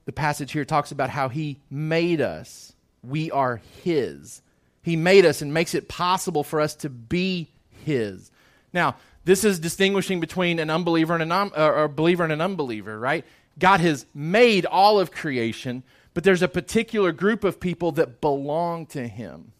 The 0.05 0.13
passage 0.13 0.53
here 0.53 0.65
talks 0.65 0.91
about 0.91 1.11
how 1.11 1.29
he 1.29 1.61
made 1.71 2.21
us 2.21 2.75
we 3.03 3.31
are 3.31 3.61
His. 3.83 4.43
He 4.83 4.97
made 4.97 5.25
us 5.25 5.43
and 5.43 5.55
makes 5.55 5.75
it 5.75 5.89
possible 5.89 6.45
for 6.45 6.61
us 6.61 6.75
to 6.77 6.89
be 6.89 7.51
His. 7.85 8.31
Now, 8.73 8.97
this 9.25 9.45
is 9.45 9.59
distinguishing 9.59 10.21
between 10.21 10.59
an 10.59 10.71
unbeliever 10.71 11.15
and 11.15 11.23
a, 11.23 11.27
non, 11.27 11.53
or 11.57 11.85
a 11.85 11.89
believer 11.89 12.25
and 12.25 12.33
an 12.33 12.41
unbeliever, 12.41 12.99
right? 12.99 13.25
God 13.59 13.81
has 13.81 14.07
made 14.15 14.67
all 14.67 14.99
of 14.99 15.13
creation, 15.13 15.83
but 16.15 16.25
there's 16.25 16.43
a 16.43 16.49
particular 16.49 17.13
group 17.13 17.45
of 17.45 17.61
people 17.61 17.93
that 17.93 18.21
belong 18.21 18.87
to 18.87 19.07
Him, 19.07 19.53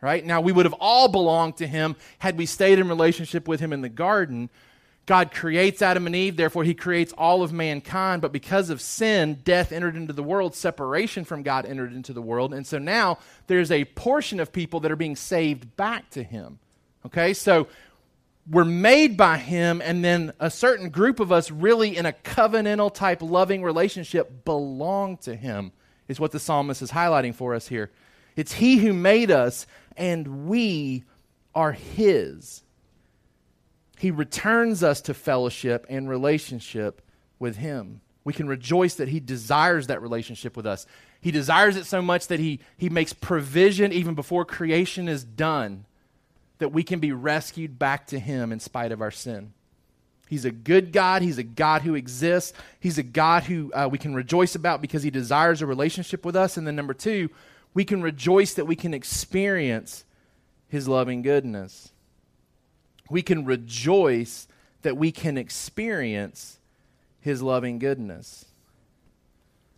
right? 0.00 0.24
Now, 0.24 0.40
we 0.40 0.52
would 0.52 0.66
have 0.66 0.74
all 0.80 1.08
belonged 1.08 1.56
to 1.58 1.66
Him 1.66 1.96
had 2.18 2.38
we 2.38 2.46
stayed 2.46 2.78
in 2.78 2.88
relationship 2.88 3.46
with 3.46 3.60
Him 3.60 3.72
in 3.72 3.82
the 3.82 3.88
garden, 3.88 4.48
God 5.06 5.32
creates 5.32 5.82
Adam 5.82 6.06
and 6.06 6.14
Eve, 6.14 6.36
therefore, 6.36 6.62
he 6.62 6.74
creates 6.74 7.12
all 7.18 7.42
of 7.42 7.52
mankind. 7.52 8.22
But 8.22 8.32
because 8.32 8.70
of 8.70 8.80
sin, 8.80 9.40
death 9.44 9.72
entered 9.72 9.96
into 9.96 10.12
the 10.12 10.22
world, 10.22 10.54
separation 10.54 11.24
from 11.24 11.42
God 11.42 11.66
entered 11.66 11.92
into 11.92 12.12
the 12.12 12.22
world. 12.22 12.54
And 12.54 12.66
so 12.66 12.78
now 12.78 13.18
there's 13.48 13.72
a 13.72 13.86
portion 13.86 14.38
of 14.38 14.52
people 14.52 14.80
that 14.80 14.92
are 14.92 14.96
being 14.96 15.16
saved 15.16 15.76
back 15.76 16.10
to 16.10 16.22
him. 16.22 16.60
Okay, 17.06 17.34
so 17.34 17.66
we're 18.48 18.64
made 18.64 19.16
by 19.16 19.38
him, 19.38 19.80
and 19.82 20.04
then 20.04 20.32
a 20.38 20.50
certain 20.50 20.90
group 20.90 21.20
of 21.20 21.32
us, 21.32 21.50
really 21.50 21.96
in 21.96 22.06
a 22.06 22.12
covenantal 22.12 22.92
type 22.92 23.22
loving 23.22 23.62
relationship, 23.62 24.44
belong 24.44 25.16
to 25.18 25.34
him, 25.34 25.72
is 26.08 26.20
what 26.20 26.32
the 26.32 26.40
psalmist 26.40 26.82
is 26.82 26.90
highlighting 26.90 27.34
for 27.34 27.54
us 27.54 27.68
here. 27.68 27.90
It's 28.36 28.52
he 28.52 28.78
who 28.78 28.92
made 28.92 29.30
us, 29.30 29.66
and 29.96 30.48
we 30.48 31.04
are 31.54 31.72
his. 31.72 32.62
He 34.00 34.10
returns 34.10 34.82
us 34.82 35.02
to 35.02 35.12
fellowship 35.12 35.84
and 35.90 36.08
relationship 36.08 37.02
with 37.38 37.56
Him. 37.56 38.00
We 38.24 38.32
can 38.32 38.48
rejoice 38.48 38.94
that 38.94 39.08
He 39.08 39.20
desires 39.20 39.88
that 39.88 40.00
relationship 40.00 40.56
with 40.56 40.64
us. 40.64 40.86
He 41.20 41.30
desires 41.30 41.76
it 41.76 41.84
so 41.84 42.00
much 42.00 42.28
that 42.28 42.40
He, 42.40 42.60
he 42.78 42.88
makes 42.88 43.12
provision 43.12 43.92
even 43.92 44.14
before 44.14 44.46
creation 44.46 45.06
is 45.06 45.22
done 45.22 45.84
that 46.60 46.70
we 46.72 46.82
can 46.82 46.98
be 46.98 47.12
rescued 47.12 47.78
back 47.78 48.06
to 48.06 48.18
Him 48.18 48.52
in 48.52 48.58
spite 48.58 48.90
of 48.90 49.02
our 49.02 49.10
sin. 49.10 49.52
He's 50.28 50.46
a 50.46 50.50
good 50.50 50.92
God. 50.92 51.20
He's 51.20 51.36
a 51.36 51.42
God 51.42 51.82
who 51.82 51.94
exists. 51.94 52.54
He's 52.80 52.96
a 52.96 53.02
God 53.02 53.42
who 53.42 53.70
uh, 53.74 53.86
we 53.92 53.98
can 53.98 54.14
rejoice 54.14 54.54
about 54.54 54.80
because 54.80 55.02
He 55.02 55.10
desires 55.10 55.60
a 55.60 55.66
relationship 55.66 56.24
with 56.24 56.36
us. 56.36 56.56
And 56.56 56.66
then, 56.66 56.74
number 56.74 56.94
two, 56.94 57.28
we 57.74 57.84
can 57.84 58.00
rejoice 58.00 58.54
that 58.54 58.64
we 58.64 58.76
can 58.76 58.94
experience 58.94 60.06
His 60.68 60.88
loving 60.88 61.20
goodness 61.20 61.92
we 63.10 63.22
can 63.22 63.44
rejoice 63.44 64.48
that 64.82 64.96
we 64.96 65.12
can 65.12 65.36
experience 65.36 66.58
his 67.20 67.42
loving 67.42 67.78
goodness. 67.78 68.46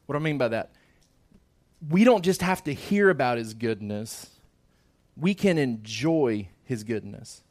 What 0.07 0.15
do 0.15 0.21
I 0.21 0.23
mean 0.23 0.39
by 0.39 0.49
that? 0.49 0.71
We 1.89 2.05
don't 2.05 2.25
just 2.25 2.43
have 2.43 2.63
to 2.65 2.75
hear 2.75 3.11
about 3.11 3.39
his 3.39 3.55
goodness, 3.55 4.29
we 5.17 5.35
can 5.35 5.59
enjoy 5.59 6.49
his 6.65 6.85
goodness. 6.85 7.43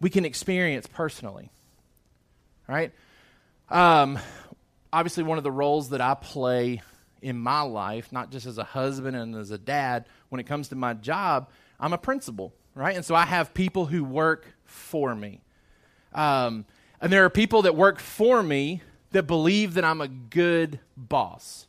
We 0.00 0.10
can 0.10 0.24
experience 0.24 0.86
personally. 0.86 1.50
right? 2.68 2.92
Um, 3.70 4.18
obviously, 4.92 5.24
one 5.24 5.38
of 5.38 5.44
the 5.44 5.50
roles 5.50 5.90
that 5.90 6.00
I 6.00 6.14
play 6.14 6.82
in 7.22 7.38
my 7.38 7.62
life, 7.62 8.12
not 8.12 8.30
just 8.30 8.46
as 8.46 8.58
a 8.58 8.64
husband 8.64 9.16
and 9.16 9.34
as 9.34 9.50
a 9.50 9.58
dad, 9.58 10.06
when 10.28 10.40
it 10.40 10.44
comes 10.44 10.68
to 10.68 10.76
my 10.76 10.92
job, 10.94 11.48
I'm 11.80 11.92
a 11.92 11.98
principal, 11.98 12.52
right? 12.74 12.96
And 12.96 13.04
so 13.04 13.14
I 13.14 13.24
have 13.24 13.54
people 13.54 13.86
who 13.86 14.04
work 14.04 14.46
for 14.64 15.14
me. 15.14 15.40
Um, 16.14 16.64
and 17.00 17.12
there 17.12 17.24
are 17.24 17.30
people 17.30 17.62
that 17.62 17.76
work 17.76 17.98
for 17.98 18.42
me 18.42 18.82
that 19.12 19.24
believe 19.24 19.74
that 19.74 19.84
I'm 19.84 20.00
a 20.00 20.08
good 20.08 20.80
boss, 20.96 21.66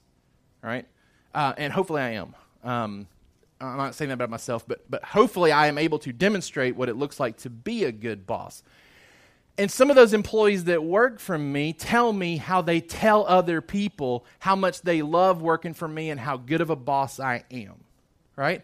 right? 0.62 0.86
Uh, 1.34 1.54
and 1.58 1.74
hopefully 1.74 2.02
I 2.02 2.12
am. 2.12 2.36
Um, 2.64 3.08
I'm 3.62 3.78
not 3.78 3.96
saying 3.96 4.10
that 4.10 4.16
about 4.16 4.30
myself, 4.30 4.68
but, 4.68 4.90
but 4.90 5.04
hopefully 5.04 5.52
I 5.52 5.68
am 5.68 5.78
able 5.78 6.00
to 6.00 6.12
demonstrate 6.12 6.76
what 6.76 6.90
it 6.90 6.96
looks 6.96 7.20
like 7.20 7.38
to 7.38 7.50
be 7.50 7.84
a 7.84 7.92
good 7.92 8.26
boss. 8.28 8.64
And 9.58 9.72
some 9.72 9.90
of 9.90 9.96
those 9.96 10.14
employees 10.14 10.66
that 10.66 10.84
work 10.84 11.20
for 11.20 11.38
me 11.38 11.72
tell 11.72 12.12
me 12.12 12.38
how 12.38 12.62
they 12.62 12.82
tell 12.82 13.26
other 13.26 13.62
people 13.62 14.26
how 14.40 14.56
much 14.56 14.82
they 14.82 15.02
love 15.02 15.42
working 15.42 15.74
for 15.74 15.88
me 15.88 16.10
and 16.10 16.20
how 16.20 16.36
good 16.36 16.60
of 16.60 16.70
a 16.70 16.76
boss 16.76 17.20
I 17.20 17.44
am, 17.50 17.84
right? 18.36 18.64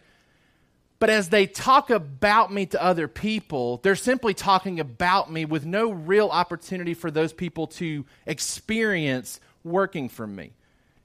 But 1.02 1.10
as 1.10 1.30
they 1.30 1.48
talk 1.48 1.90
about 1.90 2.52
me 2.52 2.64
to 2.66 2.80
other 2.80 3.08
people, 3.08 3.80
they're 3.82 3.96
simply 3.96 4.34
talking 4.34 4.78
about 4.78 5.32
me 5.32 5.44
with 5.44 5.66
no 5.66 5.90
real 5.90 6.28
opportunity 6.28 6.94
for 6.94 7.10
those 7.10 7.32
people 7.32 7.66
to 7.66 8.06
experience 8.24 9.40
working 9.64 10.08
for 10.08 10.28
me. 10.28 10.52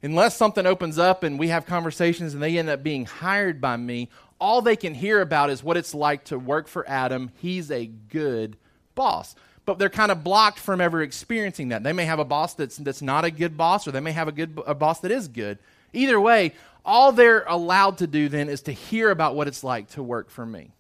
Unless 0.04 0.38
something 0.38 0.68
opens 0.68 1.00
up 1.00 1.24
and 1.24 1.40
we 1.40 1.48
have 1.48 1.66
conversations 1.66 2.36
and 2.36 2.44
they 2.44 2.60
end 2.60 2.70
up 2.70 2.84
being 2.84 3.06
hired 3.06 3.60
by 3.60 3.76
me, 3.76 4.10
all 4.40 4.62
they 4.62 4.76
can 4.76 4.94
hear 4.94 5.20
about 5.20 5.50
is 5.50 5.64
what 5.64 5.78
it's 5.78 5.96
like 5.96 6.26
to 6.26 6.38
work 6.38 6.68
for 6.68 6.88
Adam. 6.88 7.32
He's 7.40 7.72
a 7.72 7.88
good 7.88 8.56
boss 8.94 9.36
but 9.66 9.80
they're 9.80 9.90
kind 9.90 10.14
of 10.14 10.24
blocked 10.24 10.60
from 10.60 10.80
ever 10.80 11.02
experiencing 11.02 11.68
that. 11.70 11.84
They 11.84 11.92
may 11.92 12.06
have 12.06 12.20
a 12.20 12.24
boss 12.24 12.54
that's, 12.54 12.78
that's 12.78 13.02
not 13.02 13.26
a 13.26 13.30
good 13.30 13.58
boss, 13.58 13.86
or 13.86 13.92
they 13.92 14.00
may 14.00 14.14
have 14.14 14.30
a 14.30 14.32
good 14.32 14.58
a 14.66 14.74
boss 14.74 15.02
that 15.02 15.12
is 15.12 15.28
good. 15.28 15.60
Either 15.94 16.20
way, 16.20 16.54
all 16.86 17.12
they're 17.12 17.44
allowed 17.48 18.00
to 18.00 18.08
do 18.08 18.30
then 18.30 18.50
is 18.50 18.62
to 18.64 18.72
hear 18.72 19.12
about 19.12 19.36
what 19.36 19.48
it's 19.48 19.64
like 19.64 19.90
to 19.90 20.04
work 20.04 20.30
for 20.30 20.46
me. 20.46 20.72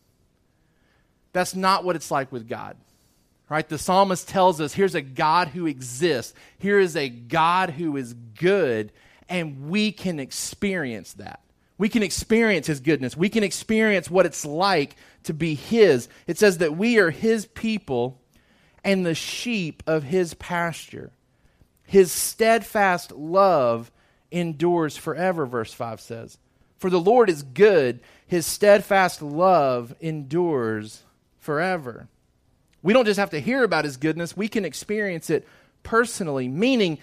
That's 1.34 1.56
not 1.56 1.84
what 1.84 1.96
it's 1.96 2.12
like 2.12 2.32
with 2.32 2.48
God. 2.48 2.78
Right? 3.50 3.68
The 3.68 3.78
psalmist 3.78 4.28
tells 4.28 4.60
us 4.60 4.74
here's 4.74 4.96
a 4.96 5.02
God 5.02 5.50
who 5.50 5.68
exists. 5.68 6.34
Here 6.60 6.80
is 6.80 6.96
a 6.96 7.10
God 7.10 7.70
who 7.70 7.96
is 7.96 8.14
good, 8.14 8.92
and 9.30 9.70
we 9.70 9.92
can 9.92 10.20
experience 10.20 11.14
that. 11.14 11.42
We 11.78 11.90
can 11.90 12.04
experience 12.04 12.68
his 12.68 12.80
goodness. 12.80 13.16
We 13.16 13.30
can 13.30 13.44
experience 13.44 14.10
what 14.10 14.26
it's 14.26 14.46
like 14.46 14.96
to 15.24 15.34
be 15.34 15.54
his. 15.54 16.10
It 16.26 16.38
says 16.38 16.58
that 16.58 16.76
we 16.76 16.98
are 16.98 17.12
his 17.12 17.46
people 17.46 18.20
and 18.84 19.06
the 19.06 19.16
sheep 19.16 19.84
of 19.86 20.04
his 20.04 20.34
pasture. 20.34 21.12
His 21.86 22.12
steadfast 22.12 23.12
love 23.12 23.92
endures 24.32 24.98
forever, 24.98 25.46
verse 25.46 25.74
5 25.74 26.02
says. 26.02 26.38
For 26.78 26.90
the 26.90 27.00
Lord 27.00 27.30
is 27.30 27.44
good, 27.44 28.00
his 28.28 28.46
steadfast 28.46 29.22
love 29.22 29.96
endures 30.00 31.04
forever. 31.40 32.08
We 32.84 32.94
don't 32.94 33.06
just 33.06 33.20
have 33.20 33.32
to 33.32 33.40
hear 33.40 33.64
about 33.64 33.86
his 33.86 33.98
goodness, 33.98 34.38
we 34.38 34.48
can 34.48 34.66
experience 34.66 35.30
it 35.30 35.48
personally, 35.84 36.48
meaning 36.48 37.00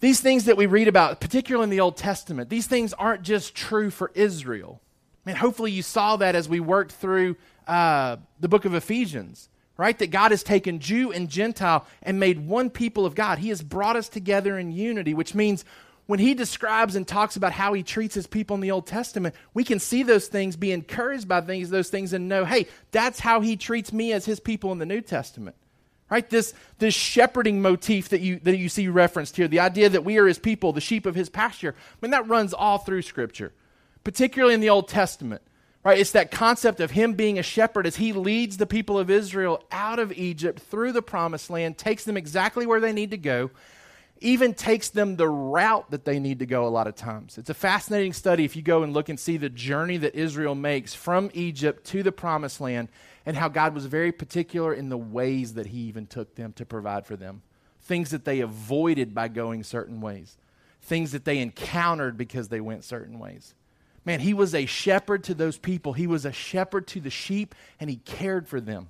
these 0.00 0.20
things 0.20 0.46
that 0.46 0.56
we 0.56 0.66
read 0.66 0.88
about, 0.88 1.20
particularly 1.20 1.64
in 1.64 1.70
the 1.70 1.80
Old 1.80 1.96
Testament, 1.96 2.48
these 2.48 2.66
things 2.66 2.94
aren't 2.94 3.22
just 3.22 3.54
true 3.54 3.90
for 3.90 4.10
Israel. 4.14 4.80
I 5.26 5.30
mean, 5.30 5.36
hopefully 5.36 5.72
you 5.72 5.82
saw 5.82 6.16
that 6.16 6.34
as 6.34 6.48
we 6.48 6.60
worked 6.60 6.92
through 6.92 7.36
uh, 7.66 8.16
the 8.40 8.48
book 8.48 8.64
of 8.64 8.74
Ephesians 8.74 9.50
right? 9.80 9.98
That 9.98 10.10
God 10.10 10.30
has 10.30 10.42
taken 10.42 10.78
Jew 10.78 11.10
and 11.10 11.30
Gentile 11.30 11.86
and 12.02 12.20
made 12.20 12.46
one 12.46 12.68
people 12.68 13.06
of 13.06 13.14
God. 13.14 13.38
He 13.38 13.48
has 13.48 13.62
brought 13.62 13.96
us 13.96 14.10
together 14.10 14.58
in 14.58 14.72
unity, 14.72 15.14
which 15.14 15.34
means 15.34 15.64
when 16.10 16.18
he 16.18 16.34
describes 16.34 16.96
and 16.96 17.06
talks 17.06 17.36
about 17.36 17.52
how 17.52 17.72
he 17.72 17.84
treats 17.84 18.16
his 18.16 18.26
people 18.26 18.56
in 18.56 18.60
the 18.60 18.72
Old 18.72 18.84
Testament, 18.84 19.32
we 19.54 19.62
can 19.62 19.78
see 19.78 20.02
those 20.02 20.26
things, 20.26 20.56
be 20.56 20.72
encouraged 20.72 21.28
by 21.28 21.40
things, 21.40 21.70
those 21.70 21.88
things, 21.88 22.12
and 22.12 22.28
know, 22.28 22.44
hey, 22.44 22.66
that's 22.90 23.20
how 23.20 23.40
he 23.40 23.56
treats 23.56 23.92
me 23.92 24.12
as 24.12 24.24
his 24.24 24.40
people 24.40 24.72
in 24.72 24.78
the 24.78 24.86
New 24.86 25.02
Testament. 25.02 25.54
Right? 26.10 26.28
This, 26.28 26.52
this 26.78 26.94
shepherding 26.94 27.62
motif 27.62 28.08
that 28.08 28.22
you, 28.22 28.40
that 28.40 28.56
you 28.56 28.68
see 28.68 28.88
referenced 28.88 29.36
here, 29.36 29.46
the 29.46 29.60
idea 29.60 29.88
that 29.88 30.04
we 30.04 30.18
are 30.18 30.26
his 30.26 30.40
people, 30.40 30.72
the 30.72 30.80
sheep 30.80 31.06
of 31.06 31.14
his 31.14 31.28
pasture, 31.28 31.76
I 31.78 31.96
mean, 32.02 32.10
that 32.10 32.26
runs 32.26 32.52
all 32.54 32.78
through 32.78 33.02
Scripture, 33.02 33.52
particularly 34.02 34.54
in 34.54 34.60
the 34.60 34.70
Old 34.70 34.88
Testament. 34.88 35.42
Right? 35.84 36.00
It's 36.00 36.10
that 36.10 36.32
concept 36.32 36.80
of 36.80 36.90
him 36.90 37.12
being 37.12 37.38
a 37.38 37.44
shepherd 37.44 37.86
as 37.86 37.94
he 37.94 38.12
leads 38.12 38.56
the 38.56 38.66
people 38.66 38.98
of 38.98 39.10
Israel 39.10 39.62
out 39.70 40.00
of 40.00 40.10
Egypt 40.14 40.58
through 40.58 40.90
the 40.90 41.02
promised 41.02 41.50
land, 41.50 41.78
takes 41.78 42.02
them 42.02 42.16
exactly 42.16 42.66
where 42.66 42.80
they 42.80 42.92
need 42.92 43.12
to 43.12 43.16
go, 43.16 43.52
even 44.20 44.52
takes 44.52 44.90
them 44.90 45.16
the 45.16 45.28
route 45.28 45.90
that 45.90 46.04
they 46.04 46.18
need 46.18 46.40
to 46.40 46.46
go 46.46 46.66
a 46.66 46.68
lot 46.68 46.86
of 46.86 46.94
times. 46.94 47.38
It's 47.38 47.50
a 47.50 47.54
fascinating 47.54 48.12
study 48.12 48.44
if 48.44 48.54
you 48.54 48.62
go 48.62 48.82
and 48.82 48.92
look 48.92 49.08
and 49.08 49.18
see 49.18 49.36
the 49.36 49.48
journey 49.48 49.96
that 49.98 50.14
Israel 50.14 50.54
makes 50.54 50.94
from 50.94 51.30
Egypt 51.32 51.86
to 51.86 52.02
the 52.02 52.12
promised 52.12 52.60
land 52.60 52.88
and 53.24 53.36
how 53.36 53.48
God 53.48 53.74
was 53.74 53.86
very 53.86 54.12
particular 54.12 54.74
in 54.74 54.88
the 54.88 54.98
ways 54.98 55.54
that 55.54 55.66
he 55.66 55.78
even 55.80 56.06
took 56.06 56.34
them 56.34 56.52
to 56.54 56.66
provide 56.66 57.06
for 57.06 57.16
them. 57.16 57.42
Things 57.82 58.10
that 58.10 58.24
they 58.24 58.40
avoided 58.40 59.14
by 59.14 59.28
going 59.28 59.62
certain 59.62 60.00
ways, 60.00 60.36
things 60.82 61.12
that 61.12 61.24
they 61.24 61.38
encountered 61.38 62.16
because 62.16 62.48
they 62.48 62.60
went 62.60 62.84
certain 62.84 63.18
ways. 63.18 63.54
Man, 64.04 64.20
he 64.20 64.34
was 64.34 64.54
a 64.54 64.66
shepherd 64.66 65.24
to 65.24 65.34
those 65.34 65.58
people. 65.58 65.92
He 65.92 66.06
was 66.06 66.24
a 66.24 66.32
shepherd 66.32 66.86
to 66.88 67.00
the 67.00 67.10
sheep, 67.10 67.54
and 67.78 67.90
he 67.90 67.96
cared 67.96 68.48
for 68.48 68.60
them. 68.60 68.88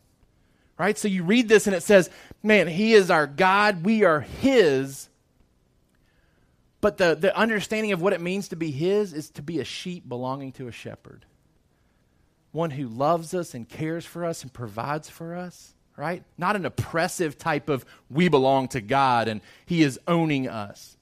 Right? 0.79 0.97
So 0.97 1.09
you 1.09 1.25
read 1.25 1.49
this, 1.49 1.66
and 1.66 1.77
it 1.77 1.83
says, 1.83 2.09
Man, 2.43 2.66
he 2.66 2.95
is 2.95 3.11
our 3.11 3.27
God. 3.27 3.85
We 3.85 4.05
are 4.05 4.21
his. 4.21 5.10
But 6.81 6.97
the, 6.97 7.14
the 7.14 7.37
understanding 7.37 7.93
of 7.93 8.01
what 8.01 8.12
it 8.12 8.21
means 8.21 8.49
to 8.49 8.57
be 8.57 8.71
his 8.71 9.12
is 9.12 9.31
to 9.31 9.43
be 9.43 9.61
a 9.61 9.64
sheep 9.64 10.09
belonging 10.09 10.53
to 10.53 10.69
a 10.69 10.73
shepherd. 10.73 11.27
One 12.53 12.71
who 12.71 12.88
loves 12.88 13.35
us 13.35 13.55
and 13.55 13.69
cares 13.69 14.05
for 14.05 14.25
us 14.25 14.43
and 14.43 14.53
provides 14.53 15.09
for 15.09 15.35
us, 15.35 15.75
right? 15.97 16.25
Not 16.38 16.57
an 16.57 16.64
oppressive 16.64 17.38
type 17.38 17.69
of 17.69 17.85
we 18.11 18.29
belong 18.29 18.69
to 18.69 18.81
God 18.81 19.29
and 19.29 19.40
he 19.66 19.83
is 19.83 20.01
owning 20.09 20.49
us. 20.49 20.97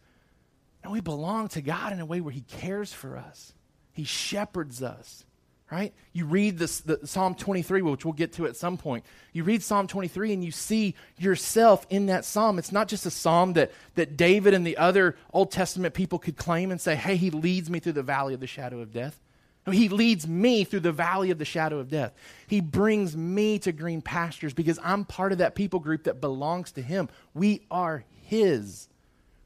No, 0.85 0.91
we 0.91 1.01
belong 1.01 1.49
to 1.49 1.63
God 1.63 1.93
in 1.93 2.01
a 2.01 2.07
way 2.07 2.21
where 2.21 2.33
he 2.33 2.43
cares 2.43 2.93
for 2.93 3.17
us. 3.17 3.53
He 3.93 4.05
shepherds 4.05 4.83
us, 4.83 5.25
right? 5.71 5.93
You 6.13 6.25
read 6.25 6.59
this, 6.59 6.81
the, 6.81 7.07
Psalm 7.07 7.35
23, 7.35 7.83
which 7.83 8.05
we'll 8.05 8.15
get 8.15 8.33
to 8.35 8.47
at 8.47 8.57
some 8.57 8.79
point. 8.79 9.05
You 9.33 9.45
read 9.45 9.63
Psalm 9.63 9.87
23 9.87 10.33
and 10.33 10.45
you 10.45 10.51
see 10.51 10.95
yourself 11.19 11.87
in 11.91 12.07
that 12.07 12.25
psalm. 12.25 12.59
It's 12.59 12.73
not 12.73 12.89
just 12.89 13.05
a 13.05 13.11
psalm 13.11 13.53
that, 13.55 13.73
that 13.95 14.17
David 14.17 14.55
and 14.55 14.67
the 14.67 14.79
other 14.79 15.17
Old 15.33 15.51
Testament 15.51 15.95
people 15.95 16.19
could 16.19 16.37
claim 16.37 16.71
and 16.71 16.81
say, 16.81 16.95
hey, 16.95 17.17
he 17.17 17.31
leads 17.31 17.69
me 17.69 17.81
through 17.81 17.93
the 17.93 18.03
valley 18.03 18.35
of 18.35 18.41
the 18.41 18.47
shadow 18.47 18.81
of 18.81 18.93
death. 18.93 19.21
No, 19.67 19.73
he 19.73 19.91
leads 19.91 20.27
me 20.27 20.65
through 20.65 20.81
the 20.81 20.93
valley 20.93 21.31
of 21.31 21.39
the 21.39 21.45
shadow 21.45 21.79
of 21.79 21.91
death. 21.91 22.15
He 22.47 22.63
brings 22.63 23.15
me 23.15 23.59
to 23.59 23.73
green 23.73 24.01
pastures 24.01 24.55
because 24.55 24.79
I'm 24.83 25.05
part 25.05 25.33
of 25.33 25.39
that 25.39 25.55
people 25.55 25.81
group 25.81 26.05
that 26.05 26.23
belongs 26.23 26.73
to 26.73 26.83
him. 26.83 27.11
We 27.35 27.61
are 27.71 28.05
his, 28.23 28.89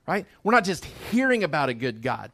right? 0.07 0.25
We're 0.45 0.53
not 0.53 0.63
just 0.63 0.85
hearing 0.85 1.43
about 1.43 1.71
a 1.71 1.75
good 1.75 2.03
God. 2.03 2.31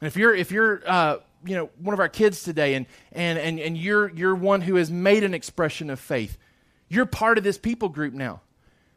And 0.00 0.08
if 0.08 0.16
you're, 0.16 0.34
if 0.34 0.50
you're, 0.50 0.82
uh, 0.84 1.18
you 1.44 1.56
know 1.56 1.70
one 1.78 1.94
of 1.94 2.00
our 2.00 2.08
kids 2.08 2.42
today 2.42 2.74
and 2.74 2.86
and 3.12 3.38
and, 3.38 3.58
and 3.58 3.76
you're 3.76 4.10
you're 4.10 4.34
one 4.34 4.60
who 4.60 4.76
has 4.76 4.90
made 4.90 5.24
an 5.24 5.34
expression 5.34 5.90
of 5.90 6.00
faith. 6.00 6.38
You're 6.88 7.06
part 7.06 7.38
of 7.38 7.44
this 7.44 7.58
people 7.58 7.88
group 7.88 8.14
now. 8.14 8.40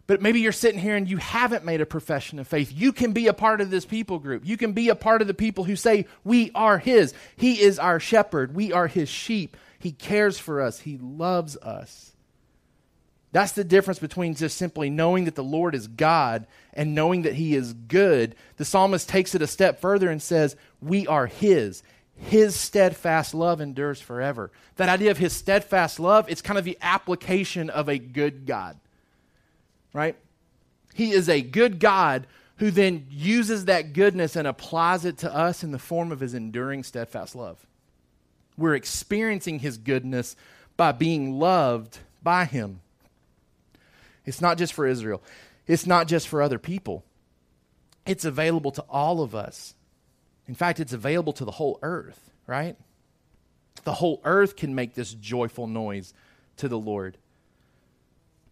But 0.07 0.21
maybe 0.21 0.39
you're 0.39 0.51
sitting 0.51 0.79
here 0.79 0.95
and 0.95 1.09
you 1.09 1.17
haven't 1.17 1.65
made 1.65 1.81
a 1.81 1.85
profession 1.85 2.37
of 2.37 2.47
faith. 2.47 2.71
You 2.71 2.93
can 2.93 3.11
be 3.11 3.25
a 3.25 3.33
part 3.33 3.59
of 3.59 3.71
this 3.71 3.85
people 3.85 4.19
group. 4.19 4.45
You 4.45 4.55
can 4.55 4.73
be 4.73 4.89
a 4.89 4.95
part 4.95 5.21
of 5.21 5.27
the 5.27 5.33
people 5.33 5.63
who 5.63 5.75
say 5.75 6.05
we 6.23 6.51
are 6.53 6.77
his. 6.77 7.13
He 7.35 7.61
is 7.61 7.79
our 7.79 7.99
shepherd. 7.99 8.53
We 8.53 8.71
are 8.71 8.85
his 8.85 9.09
sheep. 9.09 9.57
He 9.79 9.91
cares 9.91 10.37
for 10.37 10.61
us. 10.61 10.79
He 10.79 10.99
loves 10.99 11.57
us. 11.57 12.15
That's 13.35 13.51
the 13.51 13.65
difference 13.65 13.99
between 13.99 14.33
just 14.33 14.57
simply 14.57 14.89
knowing 14.89 15.25
that 15.25 15.35
the 15.35 15.43
Lord 15.43 15.75
is 15.75 15.87
God 15.87 16.47
and 16.73 16.95
knowing 16.95 17.23
that 17.23 17.33
He 17.33 17.53
is 17.53 17.73
good. 17.73 18.33
The 18.55 18.63
psalmist 18.63 19.09
takes 19.09 19.35
it 19.35 19.41
a 19.41 19.47
step 19.47 19.81
further 19.81 20.09
and 20.09 20.21
says, 20.21 20.55
We 20.81 21.05
are 21.05 21.27
His 21.27 21.83
his 22.17 22.55
steadfast 22.55 23.33
love 23.33 23.61
endures 23.61 23.99
forever. 23.99 24.51
That 24.77 24.89
idea 24.89 25.11
of 25.11 25.17
his 25.17 25.33
steadfast 25.33 25.99
love, 25.99 26.29
it's 26.29 26.41
kind 26.41 26.57
of 26.57 26.65
the 26.65 26.77
application 26.81 27.69
of 27.69 27.89
a 27.89 27.97
good 27.97 28.45
God. 28.45 28.77
Right? 29.93 30.15
He 30.93 31.11
is 31.11 31.29
a 31.29 31.41
good 31.41 31.79
God 31.79 32.25
who 32.57 32.71
then 32.71 33.05
uses 33.09 33.65
that 33.65 33.93
goodness 33.93 34.35
and 34.35 34.47
applies 34.47 35.03
it 35.03 35.17
to 35.19 35.33
us 35.33 35.63
in 35.63 35.71
the 35.71 35.79
form 35.79 36.11
of 36.11 36.21
his 36.21 36.33
enduring 36.33 36.83
steadfast 36.83 37.35
love. 37.35 37.65
We're 38.57 38.75
experiencing 38.75 39.59
his 39.59 39.77
goodness 39.77 40.37
by 40.77 40.93
being 40.93 41.37
loved 41.37 41.99
by 42.23 42.45
him. 42.45 42.79
It's 44.25 44.41
not 44.41 44.57
just 44.57 44.73
for 44.73 44.87
Israel, 44.87 45.21
it's 45.67 45.85
not 45.85 46.07
just 46.07 46.27
for 46.27 46.41
other 46.41 46.59
people. 46.59 47.03
It's 48.05 48.25
available 48.25 48.71
to 48.71 48.83
all 48.83 49.21
of 49.21 49.33
us 49.33 49.74
in 50.47 50.55
fact, 50.55 50.79
it's 50.79 50.93
available 50.93 51.33
to 51.33 51.45
the 51.45 51.51
whole 51.51 51.79
earth, 51.81 52.31
right? 52.47 52.75
The 53.83 53.93
whole 53.93 54.21
earth 54.23 54.55
can 54.55 54.75
make 54.75 54.93
this 54.93 55.13
joyful 55.13 55.67
noise 55.67 56.13
to 56.57 56.67
the 56.67 56.79
Lord. 56.79 57.17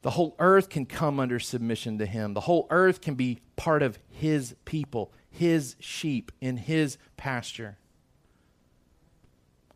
The 0.02 0.12
whole 0.12 0.36
earth 0.40 0.70
can 0.70 0.86
come 0.86 1.20
under 1.20 1.40
submission 1.40 1.98
to 2.00 2.06
him. 2.06 2.34
The 2.34 2.42
whole 2.42 2.68
earth 2.70 3.02
can 3.02 3.16
be 3.16 3.40
part 3.56 3.82
of 3.82 3.98
his 4.10 4.56
people, 4.66 5.12
his 5.30 5.76
sheep 5.80 6.32
in 6.42 6.58
his 6.58 6.98
pasture. 7.16 7.78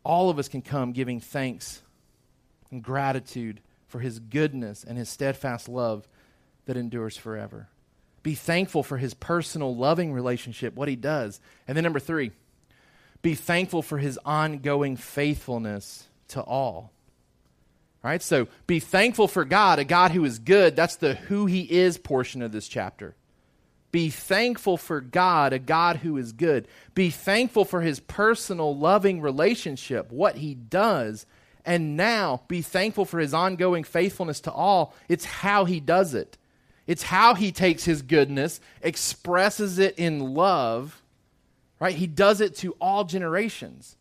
All 0.04 0.28
of 0.28 0.38
us 0.38 0.48
can 0.48 0.62
come 0.62 0.92
giving 0.92 1.20
thanks 1.20 1.82
and 2.70 2.82
gratitude 2.82 3.60
for 3.86 4.00
his 4.00 4.18
goodness 4.18 4.84
and 4.84 4.98
his 4.98 5.08
steadfast 5.08 5.68
love 5.68 6.06
that 6.66 6.76
endures 6.76 7.16
forever. 7.16 7.68
Be 8.28 8.34
thankful 8.34 8.82
for 8.82 8.98
his 8.98 9.14
personal, 9.14 9.74
loving 9.74 10.12
relationship, 10.12 10.74
what 10.74 10.86
he 10.86 10.96
does. 10.96 11.40
And 11.66 11.74
then, 11.74 11.82
number 11.82 11.98
three, 11.98 12.32
be 13.22 13.34
thankful 13.34 13.80
for 13.80 13.96
his 13.96 14.18
ongoing 14.22 14.96
faithfulness 14.96 16.06
to 16.28 16.42
all. 16.42 16.92
Right, 18.02 18.22
so 18.22 18.48
be 18.66 18.80
thankful 18.80 19.28
for 19.28 19.46
God, 19.46 19.78
a 19.78 19.84
God 19.84 20.10
who 20.10 20.26
is 20.26 20.40
good. 20.40 20.76
That's 20.76 20.96
the 20.96 21.14
who 21.14 21.46
he 21.46 21.62
is 21.62 21.96
portion 21.96 22.42
of 22.42 22.52
this 22.52 22.68
chapter. 22.68 23.16
Be 23.92 24.10
thankful 24.10 24.76
for 24.76 25.00
God, 25.00 25.54
a 25.54 25.58
God 25.58 25.96
who 25.96 26.18
is 26.18 26.32
good. 26.32 26.68
Be 26.94 27.08
thankful 27.08 27.64
for 27.64 27.80
his 27.80 27.98
personal, 27.98 28.76
loving 28.76 29.22
relationship, 29.22 30.12
what 30.12 30.36
he 30.36 30.54
does. 30.54 31.24
And 31.64 31.96
now 31.96 32.42
be 32.46 32.60
thankful 32.60 33.06
for 33.06 33.20
his 33.20 33.32
ongoing 33.32 33.84
faithfulness 33.84 34.40
to 34.40 34.52
all. 34.52 34.94
It's 35.08 35.24
how 35.24 35.64
he 35.64 35.80
does 35.80 36.12
it. 36.12 36.36
It's 36.88 37.02
how 37.02 37.34
he 37.34 37.52
takes 37.52 37.84
his 37.84 38.00
goodness, 38.00 38.60
expresses 38.80 39.78
it 39.78 39.98
in 39.98 40.34
love, 40.34 41.02
right? 41.78 41.94
He 41.94 42.06
does 42.06 42.40
it 42.40 42.56
to 42.56 42.74
all 42.80 43.04
generations, 43.04 43.96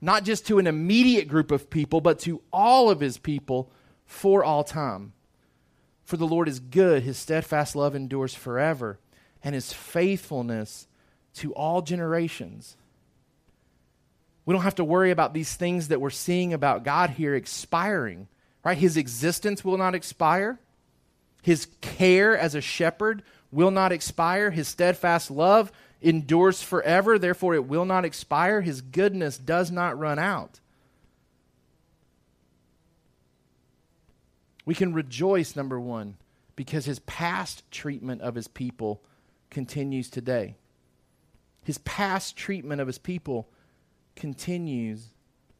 not 0.00 0.24
just 0.24 0.44
to 0.48 0.58
an 0.58 0.66
immediate 0.66 1.28
group 1.28 1.52
of 1.52 1.70
people, 1.70 2.00
but 2.00 2.18
to 2.20 2.42
all 2.52 2.90
of 2.90 2.98
his 2.98 3.18
people 3.18 3.70
for 4.04 4.42
all 4.42 4.64
time. 4.64 5.12
For 6.02 6.16
the 6.16 6.26
Lord 6.26 6.48
is 6.48 6.58
good, 6.58 7.04
his 7.04 7.16
steadfast 7.16 7.76
love 7.76 7.94
endures 7.94 8.34
forever, 8.34 8.98
and 9.44 9.54
his 9.54 9.72
faithfulness 9.72 10.88
to 11.34 11.54
all 11.54 11.82
generations. 11.82 12.76
We 14.44 14.52
don't 14.52 14.64
have 14.64 14.74
to 14.74 14.84
worry 14.84 15.12
about 15.12 15.34
these 15.34 15.54
things 15.54 15.86
that 15.86 16.00
we're 16.00 16.10
seeing 16.10 16.52
about 16.52 16.82
God 16.82 17.10
here 17.10 17.36
expiring, 17.36 18.26
right? 18.64 18.76
His 18.76 18.96
existence 18.96 19.64
will 19.64 19.78
not 19.78 19.94
expire. 19.94 20.58
His 21.42 21.66
care 21.80 22.38
as 22.38 22.54
a 22.54 22.60
shepherd 22.60 23.22
will 23.50 23.70
not 23.70 23.92
expire. 23.92 24.50
His 24.50 24.68
steadfast 24.68 25.30
love 25.30 25.70
endures 26.00 26.62
forever, 26.62 27.18
therefore 27.18 27.54
it 27.54 27.66
will 27.66 27.84
not 27.84 28.04
expire. 28.04 28.60
His 28.60 28.80
goodness 28.80 29.36
does 29.36 29.70
not 29.70 29.98
run 29.98 30.18
out. 30.18 30.60
We 34.64 34.74
can 34.74 34.94
rejoice, 34.94 35.56
number 35.56 35.80
one, 35.80 36.16
because 36.54 36.84
his 36.84 37.00
past 37.00 37.68
treatment 37.70 38.22
of 38.22 38.36
his 38.36 38.46
people 38.46 39.02
continues 39.50 40.08
today. 40.08 40.56
His 41.64 41.78
past 41.78 42.36
treatment 42.36 42.80
of 42.80 42.86
his 42.86 42.98
people 42.98 43.48
continues 44.14 45.08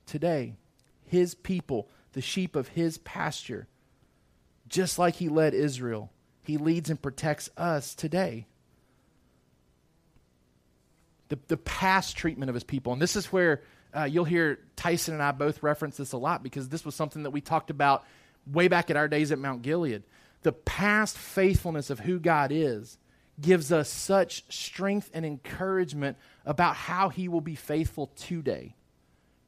today. 0.06 0.54
His 1.04 1.34
people, 1.34 1.88
the 2.12 2.20
sheep 2.20 2.54
of 2.54 2.68
his 2.68 2.98
pasture, 2.98 3.66
just 4.72 4.98
like 4.98 5.16
he 5.16 5.28
led 5.28 5.54
Israel, 5.54 6.10
he 6.42 6.56
leads 6.56 6.90
and 6.90 7.00
protects 7.00 7.50
us 7.56 7.94
today. 7.94 8.46
The, 11.28 11.38
the 11.46 11.56
past 11.58 12.16
treatment 12.16 12.48
of 12.48 12.54
his 12.54 12.64
people. 12.64 12.92
And 12.92 13.00
this 13.00 13.14
is 13.14 13.26
where 13.26 13.62
uh, 13.94 14.04
you'll 14.04 14.24
hear 14.24 14.58
Tyson 14.74 15.14
and 15.14 15.22
I 15.22 15.30
both 15.32 15.62
reference 15.62 15.98
this 15.98 16.12
a 16.12 16.18
lot 16.18 16.42
because 16.42 16.68
this 16.68 16.84
was 16.84 16.94
something 16.94 17.22
that 17.22 17.30
we 17.30 17.40
talked 17.40 17.70
about 17.70 18.04
way 18.50 18.66
back 18.68 18.90
at 18.90 18.96
our 18.96 19.08
days 19.08 19.30
at 19.30 19.38
Mount 19.38 19.62
Gilead. 19.62 20.02
The 20.42 20.52
past 20.52 21.16
faithfulness 21.16 21.90
of 21.90 22.00
who 22.00 22.18
God 22.18 22.50
is 22.50 22.98
gives 23.40 23.72
us 23.72 23.90
such 23.90 24.44
strength 24.52 25.10
and 25.14 25.24
encouragement 25.24 26.16
about 26.44 26.76
how 26.76 27.10
he 27.10 27.28
will 27.28 27.40
be 27.40 27.54
faithful 27.54 28.10
today. 28.16 28.74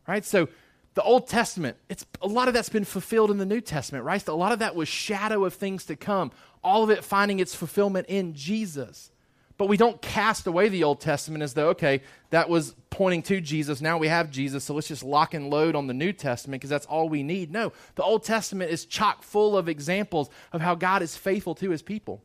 Right? 0.06 0.24
So 0.24 0.48
the 0.94 1.02
Old 1.02 1.26
Testament, 1.26 1.76
it's 1.88 2.06
a 2.22 2.28
lot 2.28 2.48
of 2.48 2.54
that's 2.54 2.68
been 2.68 2.84
fulfilled 2.84 3.30
in 3.30 3.38
the 3.38 3.46
New 3.46 3.60
Testament, 3.60 4.04
right? 4.04 4.26
A 4.26 4.34
lot 4.34 4.52
of 4.52 4.60
that 4.60 4.76
was 4.76 4.88
shadow 4.88 5.44
of 5.44 5.54
things 5.54 5.84
to 5.86 5.96
come. 5.96 6.30
All 6.62 6.84
of 6.84 6.90
it 6.90 7.04
finding 7.04 7.40
its 7.40 7.54
fulfillment 7.54 8.06
in 8.08 8.34
Jesus. 8.34 9.10
But 9.56 9.68
we 9.68 9.76
don't 9.76 10.00
cast 10.02 10.46
away 10.46 10.68
the 10.68 10.84
Old 10.84 11.00
Testament 11.00 11.42
as 11.42 11.54
though, 11.54 11.68
okay, 11.70 12.02
that 12.30 12.48
was 12.48 12.74
pointing 12.90 13.22
to 13.22 13.40
Jesus. 13.40 13.80
Now 13.80 13.98
we 13.98 14.08
have 14.08 14.30
Jesus, 14.30 14.64
so 14.64 14.74
let's 14.74 14.88
just 14.88 15.04
lock 15.04 15.34
and 15.34 15.50
load 15.50 15.76
on 15.76 15.86
the 15.86 15.94
New 15.94 16.12
Testament 16.12 16.60
because 16.60 16.70
that's 16.70 16.86
all 16.86 17.08
we 17.08 17.22
need. 17.22 17.52
No, 17.52 17.72
the 17.94 18.02
Old 18.02 18.24
Testament 18.24 18.70
is 18.70 18.84
chock 18.84 19.22
full 19.22 19.56
of 19.56 19.68
examples 19.68 20.28
of 20.52 20.60
how 20.60 20.74
God 20.74 21.02
is 21.02 21.16
faithful 21.16 21.54
to 21.56 21.70
his 21.70 21.82
people, 21.82 22.22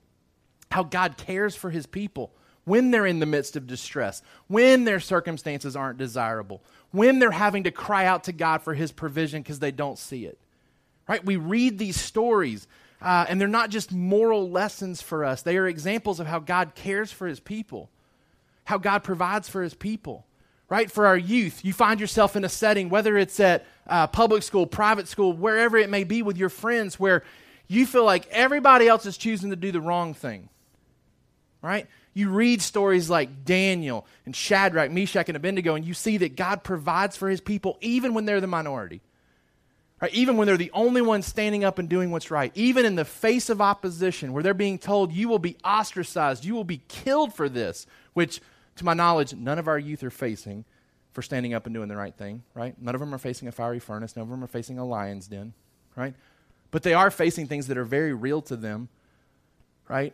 how 0.71 0.84
God 0.84 1.17
cares 1.17 1.55
for 1.55 1.69
his 1.69 1.86
people 1.86 2.34
when 2.65 2.91
they're 2.91 3.05
in 3.05 3.19
the 3.19 3.25
midst 3.25 3.55
of 3.55 3.65
distress, 3.65 4.21
when 4.47 4.84
their 4.84 4.99
circumstances 4.99 5.75
aren't 5.75 5.97
desirable, 5.97 6.63
when 6.91 7.19
they're 7.19 7.32
having 7.32 7.63
to 7.63 7.71
cry 7.71 8.06
out 8.06 8.25
to 8.25 8.32
God 8.32 8.62
for 8.62 8.73
his 8.73 8.91
provision 8.91 9.41
because 9.41 9.60
they 9.60 9.71
don't 9.71 9.97
see 9.97 10.25
it. 10.25 10.38
Right? 11.08 11.23
We 11.23 11.38
read 11.38 11.78
these 11.78 11.99
stories, 11.99 12.67
uh, 13.02 13.25
and 13.28 13.39
they're 13.39 13.47
not 13.47 13.69
just 13.69 13.91
moral 13.91 14.49
lessons 14.49 15.02
for 15.02 15.25
us, 15.25 15.41
they 15.41 15.58
are 15.58 15.67
examples 15.67 16.19
of 16.19 16.28
how 16.28 16.39
God 16.39 16.75
cares 16.75 17.12
for 17.12 17.28
his 17.28 17.39
people, 17.39 17.89
how 18.65 18.78
God 18.78 19.04
provides 19.04 19.49
for 19.49 19.62
his 19.62 19.73
people. 19.73 20.25
Right? 20.67 20.91
For 20.91 21.08
our 21.08 21.17
youth, 21.17 21.65
you 21.65 21.73
find 21.73 21.99
yourself 21.99 22.36
in 22.36 22.43
a 22.45 22.49
setting, 22.49 22.89
whether 22.89 23.17
it's 23.17 23.39
at 23.39 23.65
uh, 23.88 24.06
public 24.06 24.43
school, 24.43 24.67
private 24.67 25.08
school, 25.08 25.34
wherever 25.34 25.78
it 25.78 25.89
may 25.89 26.04
be 26.04 26.21
with 26.21 26.38
your 26.38 26.49
friends, 26.49 26.99
where 26.99 27.23
you 27.67 27.88
feel 27.88 28.06
like 28.06 28.28
everybody 28.28 28.88
else 28.88 29.08
is 29.08 29.17
choosing 29.17 29.49
to 29.49 29.56
do 29.56 29.71
the 29.71 29.82
wrong 29.82 30.13
thing. 30.13 30.47
Right? 31.63 31.88
You 32.13 32.30
read 32.30 32.62
stories 32.62 33.10
like 33.10 33.45
Daniel 33.45 34.06
and 34.26 34.36
Shadrach, 34.36 34.91
Meshach, 34.91 35.30
and 35.30 35.38
Abednego, 35.38 35.76
and 35.76 35.86
you 35.86 35.93
see 35.93 36.17
that 36.17 36.36
God 36.36 36.63
provides 36.63 37.15
for 37.15 37.30
his 37.30 37.41
people 37.41 37.78
even 37.82 38.13
when 38.13 38.26
they're 38.26 38.41
the 38.41 38.48
minority. 38.48 39.02
Right? 40.02 40.13
Even 40.13 40.38
when 40.38 40.48
they're 40.48 40.58
the 40.58 40.72
only 40.72 41.02
ones 41.02 41.26
standing 41.26 41.63
up 41.63 41.78
and 41.78 41.89
doing 41.89 42.10
what's 42.10 42.32
right. 42.32 42.52
Even 42.56 42.86
in 42.86 42.95
the 42.95 43.06
face 43.06 43.50
of 43.50 43.62
opposition, 43.62 44.32
where 44.32 44.41
they're 44.41 44.54
being 44.54 44.80
told, 44.80 45.12
you 45.12 45.28
will 45.28 45.39
be 45.39 45.58
ostracized, 45.63 46.45
you 46.45 46.56
will 46.56 46.63
be 46.63 46.82
killed 46.88 47.34
for 47.34 47.50
this, 47.50 47.86
which, 48.13 48.41
to 48.78 48.86
my 48.86 48.93
knowledge, 48.93 49.34
none 49.34 49.60
of 49.60 49.67
our 49.67 49.78
youth 49.78 50.04
are 50.04 50.10
facing 50.10 50.63
for 51.12 51.22
standing 51.22 51.54
up 51.54 51.65
and 51.65 51.74
doing 51.74 51.89
the 51.89 51.98
right 51.98 52.15
thing, 52.15 52.43
right? 52.54 52.82
None 52.82 52.95
of 52.95 53.02
them 53.02 53.13
are 53.13 53.17
facing 53.17 53.48
a 53.50 53.52
fiery 53.52 53.80
furnace, 53.80 54.15
none 54.15 54.24
of 54.24 54.30
them 54.30 54.43
are 54.43 54.48
facing 54.48 54.78
a 54.78 54.86
lion's 54.86 55.28
den, 55.28 55.54
right? 55.95 56.13
But 56.72 56.84
they 56.84 56.93
are 56.93 57.12
facing 57.12 57.48
things 57.48 57.67
that 57.67 57.78
are 57.78 57.84
very 57.84 58.13
real 58.13 58.41
to 58.43 58.56
them, 58.56 58.88
right? 59.89 60.13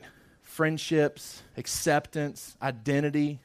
Friendships, 0.56 1.44
acceptance, 1.58 2.56
identity. 2.62 3.40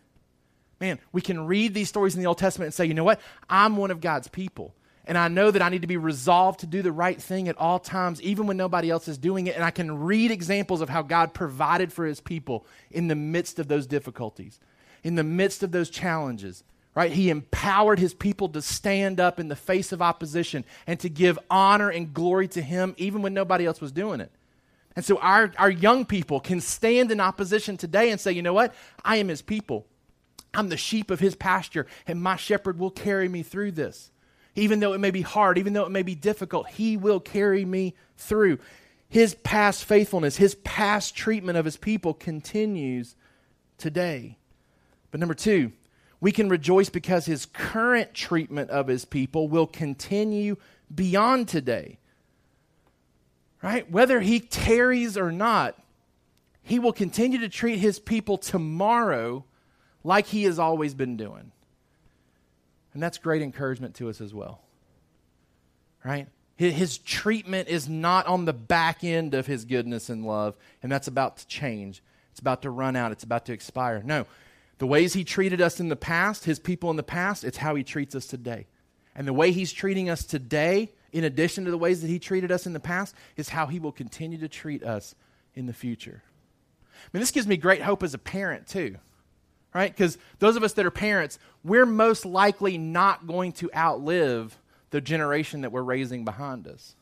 Man, 0.80 1.00
we 1.12 1.20
can 1.20 1.46
read 1.46 1.74
these 1.74 1.88
stories 1.88 2.14
in 2.14 2.20
the 2.22 2.28
Old 2.28 2.38
Testament 2.38 2.68
and 2.68 2.74
say, 2.74 2.86
you 2.86 2.94
know 2.94 3.04
what? 3.04 3.20
I'm 3.48 3.76
one 3.76 3.90
of 3.90 4.00
God's 4.00 4.28
people. 4.28 4.74
And 5.06 5.18
I 5.18 5.26
know 5.26 5.50
that 5.50 5.60
I 5.60 5.70
need 5.70 5.82
to 5.82 5.88
be 5.88 5.96
resolved 5.96 6.60
to 6.60 6.66
do 6.66 6.82
the 6.82 6.92
right 6.92 7.20
thing 7.20 7.48
at 7.48 7.58
all 7.58 7.80
times, 7.80 8.22
even 8.22 8.46
when 8.46 8.56
nobody 8.56 8.90
else 8.90 9.08
is 9.08 9.18
doing 9.18 9.48
it. 9.48 9.56
And 9.56 9.64
I 9.64 9.72
can 9.72 9.98
read 9.98 10.30
examples 10.30 10.80
of 10.80 10.88
how 10.88 11.02
God 11.02 11.34
provided 11.34 11.92
for 11.92 12.06
his 12.06 12.20
people 12.20 12.64
in 12.92 13.08
the 13.08 13.16
midst 13.16 13.58
of 13.58 13.66
those 13.66 13.88
difficulties, 13.88 14.60
in 15.02 15.16
the 15.16 15.24
midst 15.24 15.64
of 15.64 15.72
those 15.72 15.90
challenges, 15.90 16.62
right? 16.94 17.10
He 17.10 17.28
empowered 17.28 17.98
his 17.98 18.14
people 18.14 18.48
to 18.50 18.62
stand 18.62 19.18
up 19.18 19.40
in 19.40 19.48
the 19.48 19.56
face 19.56 19.90
of 19.90 20.00
opposition 20.00 20.64
and 20.86 21.00
to 21.00 21.08
give 21.08 21.40
honor 21.50 21.88
and 21.88 22.14
glory 22.14 22.46
to 22.48 22.62
him, 22.62 22.94
even 22.98 23.20
when 23.20 23.34
nobody 23.34 23.66
else 23.66 23.80
was 23.80 23.90
doing 23.90 24.20
it. 24.20 24.30
And 24.96 25.04
so 25.04 25.18
our, 25.18 25.52
our 25.56 25.70
young 25.70 26.04
people 26.04 26.40
can 26.40 26.60
stand 26.60 27.10
in 27.10 27.20
opposition 27.20 27.76
today 27.76 28.10
and 28.10 28.20
say, 28.20 28.32
you 28.32 28.42
know 28.42 28.52
what? 28.52 28.74
I 29.04 29.16
am 29.16 29.28
his 29.28 29.42
people. 29.42 29.86
I'm 30.52 30.68
the 30.68 30.76
sheep 30.76 31.10
of 31.10 31.20
his 31.20 31.36
pasture, 31.36 31.86
and 32.06 32.20
my 32.20 32.36
shepherd 32.36 32.78
will 32.78 32.90
carry 32.90 33.28
me 33.28 33.42
through 33.42 33.72
this. 33.72 34.10
Even 34.56 34.80
though 34.80 34.92
it 34.94 34.98
may 34.98 35.12
be 35.12 35.22
hard, 35.22 35.58
even 35.58 35.74
though 35.74 35.84
it 35.84 35.92
may 35.92 36.02
be 36.02 36.16
difficult, 36.16 36.68
he 36.70 36.96
will 36.96 37.20
carry 37.20 37.64
me 37.64 37.94
through. 38.16 38.58
His 39.08 39.34
past 39.36 39.84
faithfulness, 39.84 40.36
his 40.36 40.56
past 40.56 41.14
treatment 41.14 41.56
of 41.56 41.64
his 41.64 41.76
people 41.76 42.14
continues 42.14 43.14
today. 43.78 44.38
But 45.12 45.20
number 45.20 45.34
two, 45.34 45.72
we 46.20 46.32
can 46.32 46.48
rejoice 46.48 46.90
because 46.90 47.26
his 47.26 47.46
current 47.46 48.12
treatment 48.12 48.70
of 48.70 48.88
his 48.88 49.04
people 49.04 49.48
will 49.48 49.66
continue 49.68 50.56
beyond 50.92 51.46
today 51.46 51.99
right? 53.62 53.90
Whether 53.90 54.20
he 54.20 54.40
tarries 54.40 55.16
or 55.16 55.32
not, 55.32 55.76
he 56.62 56.78
will 56.78 56.92
continue 56.92 57.38
to 57.40 57.48
treat 57.48 57.78
his 57.78 57.98
people 57.98 58.38
tomorrow 58.38 59.44
like 60.04 60.26
he 60.26 60.44
has 60.44 60.58
always 60.58 60.94
been 60.94 61.16
doing. 61.16 61.52
And 62.92 63.02
that's 63.02 63.18
great 63.18 63.42
encouragement 63.42 63.94
to 63.96 64.08
us 64.08 64.20
as 64.20 64.34
well. 64.34 64.60
Right? 66.04 66.28
His 66.56 66.98
treatment 66.98 67.68
is 67.68 67.88
not 67.88 68.26
on 68.26 68.44
the 68.44 68.52
back 68.52 69.02
end 69.02 69.32
of 69.32 69.46
his 69.46 69.64
goodness 69.64 70.10
and 70.10 70.26
love, 70.26 70.54
and 70.82 70.92
that's 70.92 71.08
about 71.08 71.38
to 71.38 71.46
change. 71.46 72.02
It's 72.32 72.40
about 72.40 72.62
to 72.62 72.70
run 72.70 72.96
out, 72.96 73.12
it's 73.12 73.24
about 73.24 73.46
to 73.46 73.52
expire. 73.52 74.02
No. 74.04 74.26
The 74.78 74.86
ways 74.86 75.12
he 75.12 75.24
treated 75.24 75.60
us 75.60 75.80
in 75.80 75.88
the 75.88 75.96
past, 75.96 76.44
his 76.44 76.58
people 76.58 76.90
in 76.90 76.96
the 76.96 77.02
past, 77.02 77.44
it's 77.44 77.58
how 77.58 77.74
he 77.74 77.82
treats 77.82 78.14
us 78.14 78.26
today. 78.26 78.66
And 79.14 79.26
the 79.26 79.32
way 79.32 79.52
he's 79.52 79.72
treating 79.72 80.08
us 80.08 80.24
today 80.24 80.92
in 81.12 81.24
addition 81.24 81.64
to 81.64 81.70
the 81.70 81.78
ways 81.78 82.00
that 82.02 82.08
He 82.08 82.18
treated 82.18 82.52
us 82.52 82.66
in 82.66 82.72
the 82.72 82.80
past, 82.80 83.14
is 83.36 83.48
how 83.50 83.66
He 83.66 83.78
will 83.78 83.92
continue 83.92 84.38
to 84.38 84.48
treat 84.48 84.82
us 84.82 85.14
in 85.54 85.66
the 85.66 85.72
future. 85.72 86.22
I 86.94 87.08
mean, 87.12 87.20
this 87.20 87.30
gives 87.30 87.46
me 87.46 87.56
great 87.56 87.82
hope 87.82 88.02
as 88.02 88.14
a 88.14 88.18
parent, 88.18 88.66
too, 88.66 88.96
right? 89.74 89.90
Because 89.90 90.18
those 90.38 90.56
of 90.56 90.62
us 90.62 90.74
that 90.74 90.86
are 90.86 90.90
parents, 90.90 91.38
we're 91.64 91.86
most 91.86 92.24
likely 92.24 92.78
not 92.78 93.26
going 93.26 93.52
to 93.52 93.70
outlive 93.74 94.58
the 94.90 95.00
generation 95.00 95.62
that 95.62 95.72
we're 95.72 95.82
raising 95.82 96.24
behind 96.24 96.66
us, 96.66 96.94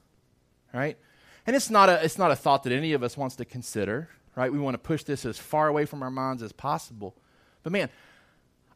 right? 0.73 0.97
And 1.47 1.57
it's 1.57 1.71
not 1.71 1.89
a, 1.89 2.05
it's 2.05 2.19
not 2.19 2.31
a 2.31 2.37
thought 2.37 2.63
that 2.65 2.73
any 2.73 2.93
of 2.93 3.03
us 3.03 3.17
wants 3.17 3.37
to 3.37 3.45
consider, 3.45 4.09
right? 4.37 4.53
We 4.53 4.59
want 4.59 4.75
to 4.75 4.79
push 4.79 5.03
this 5.03 5.25
as 5.25 5.39
far 5.39 5.69
away 5.69 5.87
from 5.87 6.03
our 6.03 6.11
minds 6.11 6.43
as 6.43 6.53
possible. 6.53 7.15
But 7.63 7.73
man, 7.73 7.89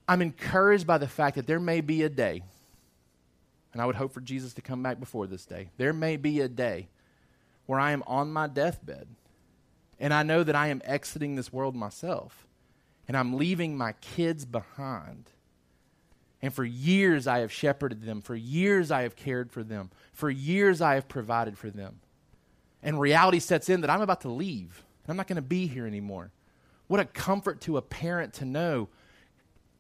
I'm 0.09 0.23
encouraged 0.23 0.87
by 0.87 0.99
the 0.99 1.07
fact 1.07 1.37
that 1.37 1.47
there 1.47 1.61
may 1.61 1.81
be 1.81 2.03
a 2.03 2.09
day, 2.09 2.43
and 3.73 3.81
I 3.81 3.87
would 3.87 3.97
hope 3.97 4.13
for 4.13 4.21
Jesus 4.21 4.53
to 4.55 4.63
come 4.63 4.83
back 4.83 5.01
before 5.01 5.27
this 5.27 5.47
day. 5.47 5.71
There 5.77 5.93
may 5.93 6.17
be 6.17 6.41
a 6.41 6.49
day 6.49 6.89
where 7.67 7.81
I 7.81 7.93
am 7.93 8.03
on 8.07 8.33
my 8.33 8.47
deathbed, 8.47 9.09
and 9.99 10.13
I 10.13 10.23
know 10.23 10.43
that 10.43 10.57
I 10.57 10.69
am 10.69 10.83
exiting 10.85 11.37
this 11.37 11.53
world 11.53 11.75
myself, 11.75 12.47
and 13.09 13.17
I'm 13.17 13.37
leaving 13.37 13.77
my 13.77 13.93
kids 14.01 14.45
behind. 14.45 15.31
And 16.43 16.53
for 16.53 16.65
years 16.65 17.27
I 17.27 17.39
have 17.39 17.53
shepherded 17.53 18.03
them. 18.03 18.21
For 18.21 18.35
years 18.35 18.91
I 18.91 19.03
have 19.03 19.15
cared 19.15 19.53
for 19.53 19.63
them. 19.63 19.91
For 20.13 20.29
years 20.29 20.81
I 20.81 20.95
have 20.95 21.09
provided 21.09 21.57
for 21.57 21.71
them. 21.71 22.01
And 22.83 23.01
reality 23.01 23.39
sets 23.39 23.69
in 23.69 23.81
that 23.83 23.91
I'm 23.91 24.01
about 24.01 24.23
to 24.23 24.29
leave. 24.29 24.83
I'm 25.07 25.17
not 25.17 25.29
going 25.29 25.37
to 25.37 25.43
be 25.43 25.69
here 25.69 25.87
anymore. 25.87 26.33
What 26.89 27.01
a 27.01 27.05
comfort 27.05 27.61
to 27.63 27.77
a 27.77 27.83
parent 27.83 28.35
to 28.35 28.45
know 28.45 28.89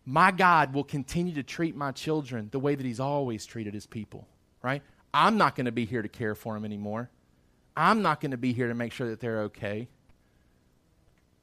my 0.04 0.30
God 0.30 0.74
will 0.74 0.84
continue 0.84 1.34
to 1.34 1.42
treat 1.42 1.76
my 1.76 1.92
children 1.92 2.48
the 2.50 2.58
way 2.58 2.74
that 2.74 2.84
He's 2.84 3.00
always 3.00 3.46
treated 3.46 3.74
His 3.74 3.86
people, 3.86 4.26
right? 4.62 4.82
I'm 5.14 5.36
not 5.36 5.54
going 5.54 5.66
to 5.66 5.72
be 5.72 5.84
here 5.84 6.02
to 6.02 6.08
care 6.08 6.34
for 6.34 6.54
them 6.54 6.64
anymore. 6.64 7.10
I'm 7.76 8.02
not 8.02 8.20
going 8.20 8.32
to 8.32 8.36
be 8.36 8.52
here 8.52 8.68
to 8.68 8.74
make 8.74 8.92
sure 8.92 9.08
that 9.10 9.20
they're 9.20 9.42
okay. 9.42 9.88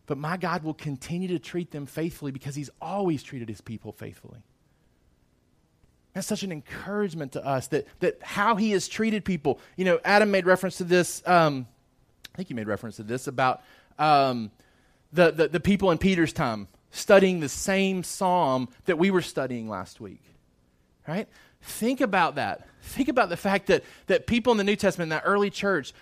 But 0.05 0.17
my 0.17 0.37
God 0.37 0.63
will 0.63 0.73
continue 0.73 1.27
to 1.29 1.39
treat 1.39 1.71
them 1.71 1.85
faithfully 1.85 2.31
because 2.31 2.55
He's 2.55 2.69
always 2.81 3.23
treated 3.23 3.49
His 3.49 3.61
people 3.61 3.91
faithfully. 3.91 4.39
That's 6.13 6.27
such 6.27 6.43
an 6.43 6.51
encouragement 6.51 7.33
to 7.33 7.45
us 7.45 7.67
that, 7.67 7.87
that 7.99 8.21
how 8.21 8.55
He 8.55 8.71
has 8.71 8.87
treated 8.87 9.23
people. 9.23 9.59
You 9.77 9.85
know, 9.85 9.99
Adam 10.03 10.31
made 10.31 10.45
reference 10.45 10.77
to 10.77 10.83
this. 10.83 11.21
Um, 11.25 11.67
I 12.33 12.37
think 12.37 12.47
he 12.47 12.53
made 12.53 12.67
reference 12.67 12.95
to 12.97 13.03
this 13.03 13.27
about 13.27 13.61
um, 13.97 14.51
the, 15.11 15.31
the, 15.31 15.47
the 15.47 15.59
people 15.59 15.91
in 15.91 15.97
Peter's 15.97 16.31
time 16.31 16.67
studying 16.91 17.39
the 17.39 17.49
same 17.49 18.03
psalm 18.03 18.69
that 18.85 18.97
we 18.97 19.11
were 19.11 19.21
studying 19.21 19.69
last 19.69 19.99
week. 19.99 20.23
Right? 21.07 21.27
Think 21.61 22.01
about 22.01 22.35
that. 22.35 22.67
Think 22.81 23.09
about 23.09 23.29
the 23.29 23.37
fact 23.37 23.67
that, 23.67 23.83
that 24.07 24.27
people 24.27 24.51
in 24.51 24.57
the 24.57 24.63
New 24.63 24.75
Testament, 24.75 25.07
in 25.07 25.17
that 25.17 25.23
early 25.25 25.49
church, 25.49 25.93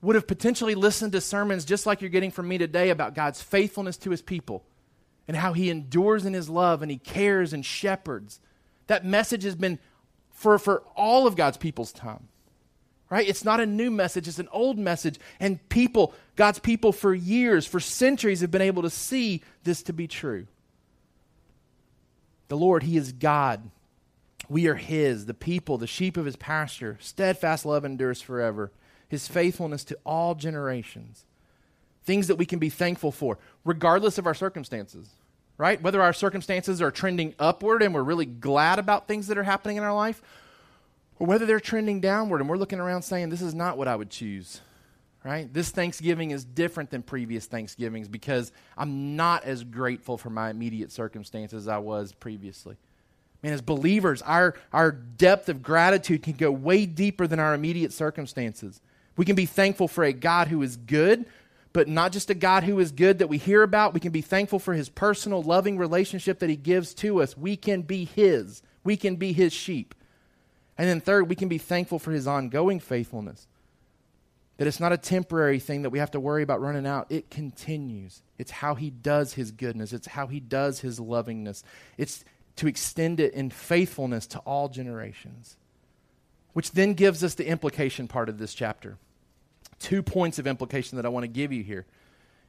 would 0.00 0.16
have 0.16 0.26
potentially 0.26 0.74
listened 0.74 1.12
to 1.12 1.20
sermons 1.20 1.64
just 1.64 1.86
like 1.86 2.00
you're 2.00 2.10
getting 2.10 2.30
from 2.30 2.48
me 2.48 2.58
today 2.58 2.90
about 2.90 3.14
God's 3.14 3.40
faithfulness 3.40 3.96
to 3.98 4.10
his 4.10 4.20
people 4.20 4.64
and 5.28 5.36
how 5.36 5.52
he 5.52 5.70
endures 5.70 6.26
in 6.26 6.34
his 6.34 6.48
love 6.48 6.82
and 6.82 6.90
he 6.90 6.98
cares 6.98 7.52
and 7.52 7.64
shepherds. 7.64 8.40
That 8.88 9.04
message 9.04 9.44
has 9.44 9.54
been 9.54 9.78
for, 10.30 10.58
for 10.58 10.82
all 10.96 11.26
of 11.26 11.36
God's 11.36 11.56
people's 11.56 11.92
time 11.92 12.28
right? 13.12 13.28
It's 13.28 13.44
not 13.44 13.60
a 13.60 13.66
new 13.66 13.90
message, 13.90 14.26
it's 14.26 14.38
an 14.38 14.48
old 14.52 14.78
message. 14.78 15.20
And 15.38 15.68
people, 15.68 16.14
God's 16.34 16.58
people 16.58 16.92
for 16.92 17.12
years, 17.12 17.66
for 17.66 17.78
centuries, 17.78 18.40
have 18.40 18.50
been 18.50 18.62
able 18.62 18.80
to 18.84 18.88
see 18.88 19.42
this 19.64 19.82
to 19.82 19.92
be 19.92 20.08
true. 20.08 20.46
The 22.48 22.56
Lord, 22.56 22.84
He 22.84 22.96
is 22.96 23.12
God. 23.12 23.70
We 24.48 24.66
are 24.66 24.76
His, 24.76 25.26
the 25.26 25.34
people, 25.34 25.76
the 25.76 25.86
sheep 25.86 26.16
of 26.16 26.24
His 26.24 26.36
pasture. 26.36 26.96
Steadfast 27.02 27.66
love 27.66 27.84
endures 27.84 28.22
forever. 28.22 28.72
His 29.10 29.28
faithfulness 29.28 29.84
to 29.84 29.98
all 30.06 30.34
generations. 30.34 31.26
Things 32.04 32.28
that 32.28 32.36
we 32.36 32.46
can 32.46 32.58
be 32.58 32.70
thankful 32.70 33.12
for, 33.12 33.36
regardless 33.62 34.16
of 34.16 34.26
our 34.26 34.32
circumstances, 34.32 35.10
right? 35.58 35.82
Whether 35.82 36.00
our 36.00 36.14
circumstances 36.14 36.80
are 36.80 36.90
trending 36.90 37.34
upward 37.38 37.82
and 37.82 37.92
we're 37.92 38.02
really 38.02 38.24
glad 38.24 38.78
about 38.78 39.06
things 39.06 39.26
that 39.26 39.36
are 39.36 39.42
happening 39.42 39.76
in 39.76 39.82
our 39.82 39.94
life, 39.94 40.22
or 41.18 41.26
whether 41.26 41.46
they're 41.46 41.60
trending 41.60 42.00
downward 42.00 42.40
and 42.40 42.48
we're 42.48 42.56
looking 42.56 42.80
around 42.80 43.02
saying, 43.02 43.28
This 43.28 43.42
is 43.42 43.54
not 43.54 43.78
what 43.78 43.88
I 43.88 43.96
would 43.96 44.10
choose, 44.10 44.60
right? 45.24 45.52
This 45.52 45.70
Thanksgiving 45.70 46.30
is 46.30 46.44
different 46.44 46.90
than 46.90 47.02
previous 47.02 47.46
Thanksgivings 47.46 48.08
because 48.08 48.52
I'm 48.76 49.16
not 49.16 49.44
as 49.44 49.64
grateful 49.64 50.18
for 50.18 50.30
my 50.30 50.50
immediate 50.50 50.92
circumstances 50.92 51.64
as 51.64 51.68
I 51.68 51.78
was 51.78 52.12
previously. 52.12 52.76
Man, 53.42 53.52
as 53.52 53.60
believers, 53.60 54.22
our, 54.22 54.54
our 54.72 54.92
depth 54.92 55.48
of 55.48 55.62
gratitude 55.62 56.22
can 56.22 56.34
go 56.34 56.50
way 56.52 56.86
deeper 56.86 57.26
than 57.26 57.40
our 57.40 57.54
immediate 57.54 57.92
circumstances. 57.92 58.80
We 59.16 59.24
can 59.24 59.34
be 59.34 59.46
thankful 59.46 59.88
for 59.88 60.04
a 60.04 60.12
God 60.12 60.48
who 60.48 60.62
is 60.62 60.76
good, 60.76 61.26
but 61.72 61.88
not 61.88 62.12
just 62.12 62.30
a 62.30 62.34
God 62.34 62.62
who 62.62 62.78
is 62.78 62.92
good 62.92 63.18
that 63.18 63.28
we 63.28 63.38
hear 63.38 63.62
about. 63.62 63.94
We 63.94 64.00
can 64.00 64.12
be 64.12 64.20
thankful 64.20 64.60
for 64.60 64.74
his 64.74 64.88
personal, 64.88 65.42
loving 65.42 65.76
relationship 65.76 66.38
that 66.38 66.50
he 66.50 66.56
gives 66.56 66.94
to 66.94 67.20
us. 67.20 67.36
We 67.36 67.56
can 67.56 67.82
be 67.82 68.04
his, 68.04 68.62
we 68.84 68.96
can 68.96 69.16
be 69.16 69.32
his 69.32 69.52
sheep. 69.52 69.94
And 70.82 70.90
then, 70.90 71.00
third, 71.00 71.28
we 71.28 71.36
can 71.36 71.46
be 71.46 71.58
thankful 71.58 72.00
for 72.00 72.10
his 72.10 72.26
ongoing 72.26 72.80
faithfulness. 72.80 73.46
That 74.56 74.66
it's 74.66 74.80
not 74.80 74.92
a 74.92 74.98
temporary 74.98 75.60
thing 75.60 75.82
that 75.82 75.90
we 75.90 76.00
have 76.00 76.10
to 76.10 76.18
worry 76.18 76.42
about 76.42 76.60
running 76.60 76.88
out. 76.88 77.06
It 77.08 77.30
continues. 77.30 78.20
It's 78.36 78.50
how 78.50 78.74
he 78.74 78.90
does 78.90 79.34
his 79.34 79.52
goodness, 79.52 79.92
it's 79.92 80.08
how 80.08 80.26
he 80.26 80.40
does 80.40 80.80
his 80.80 80.98
lovingness. 80.98 81.62
It's 81.98 82.24
to 82.56 82.66
extend 82.66 83.20
it 83.20 83.32
in 83.32 83.50
faithfulness 83.50 84.26
to 84.26 84.40
all 84.40 84.68
generations. 84.68 85.56
Which 86.52 86.72
then 86.72 86.94
gives 86.94 87.22
us 87.22 87.34
the 87.34 87.46
implication 87.46 88.08
part 88.08 88.28
of 88.28 88.38
this 88.38 88.52
chapter. 88.52 88.98
Two 89.78 90.02
points 90.02 90.40
of 90.40 90.48
implication 90.48 90.96
that 90.96 91.06
I 91.06 91.10
want 91.10 91.22
to 91.22 91.28
give 91.28 91.52
you 91.52 91.62
here. 91.62 91.86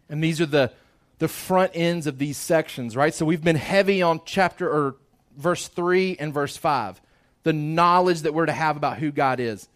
And 0.09 0.23
these 0.23 0.41
are 0.41 0.47
the, 0.47 0.71
the 1.19 1.27
front 1.27 1.73
ends 1.75 2.07
of 2.07 2.17
these 2.17 2.37
sections, 2.37 2.95
right? 2.95 3.13
So 3.13 3.27
we've 3.27 3.43
been 3.43 3.57
heavy 3.57 4.01
on 4.01 4.21
chapter 4.25 4.67
or 4.67 4.95
verse 5.37 5.67
3 5.67 6.17
and 6.19 6.33
verse 6.33 6.57
5 6.57 6.99
the 7.43 7.53
knowledge 7.53 8.21
that 8.21 8.33
we're 8.33 8.45
to 8.45 8.51
have 8.51 8.77
about 8.77 8.97
who 8.97 9.11
God 9.11 9.39
is. 9.39 9.67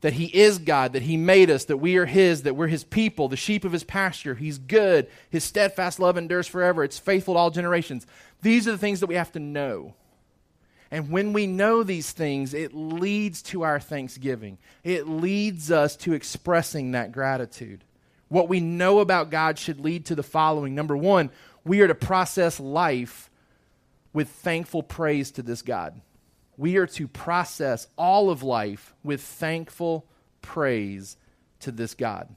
That 0.00 0.14
He 0.14 0.26
is 0.26 0.58
God, 0.58 0.94
that 0.94 1.02
He 1.02 1.18
made 1.18 1.50
us, 1.50 1.66
that 1.66 1.76
we 1.76 1.98
are 1.98 2.06
His, 2.06 2.42
that 2.42 2.56
we're 2.56 2.66
His 2.66 2.84
people, 2.84 3.28
the 3.28 3.36
sheep 3.36 3.64
of 3.64 3.72
His 3.72 3.84
pasture. 3.84 4.34
He's 4.34 4.58
good. 4.58 5.08
His 5.28 5.44
steadfast 5.44 6.00
love 6.00 6.16
endures 6.16 6.46
forever. 6.46 6.82
It's 6.82 6.98
faithful 6.98 7.34
to 7.34 7.38
all 7.38 7.50
generations. 7.50 8.06
These 8.40 8.66
are 8.66 8.72
the 8.72 8.78
things 8.78 9.00
that 9.00 9.08
we 9.08 9.16
have 9.16 9.32
to 9.32 9.38
know. 9.38 9.94
And 10.90 11.10
when 11.10 11.32
we 11.32 11.46
know 11.46 11.82
these 11.82 12.10
things, 12.10 12.54
it 12.54 12.74
leads 12.74 13.42
to 13.42 13.62
our 13.62 13.78
thanksgiving. 13.78 14.58
It 14.82 15.06
leads 15.06 15.70
us 15.70 15.96
to 15.98 16.14
expressing 16.14 16.92
that 16.92 17.12
gratitude. 17.12 17.84
What 18.28 18.48
we 18.48 18.60
know 18.60 19.00
about 19.00 19.30
God 19.30 19.58
should 19.58 19.80
lead 19.80 20.06
to 20.06 20.14
the 20.14 20.22
following. 20.22 20.74
Number 20.74 20.96
one, 20.96 21.30
we 21.64 21.82
are 21.82 21.88
to 21.88 21.94
process 21.94 22.58
life 22.58 23.30
with 24.12 24.30
thankful 24.30 24.82
praise 24.82 25.30
to 25.32 25.42
this 25.42 25.62
God 25.62 26.00
we 26.60 26.76
are 26.76 26.86
to 26.86 27.08
process 27.08 27.86
all 27.96 28.28
of 28.28 28.42
life 28.42 28.92
with 29.02 29.22
thankful 29.22 30.04
praise 30.42 31.16
to 31.60 31.72
this 31.72 31.94
God. 31.94 32.28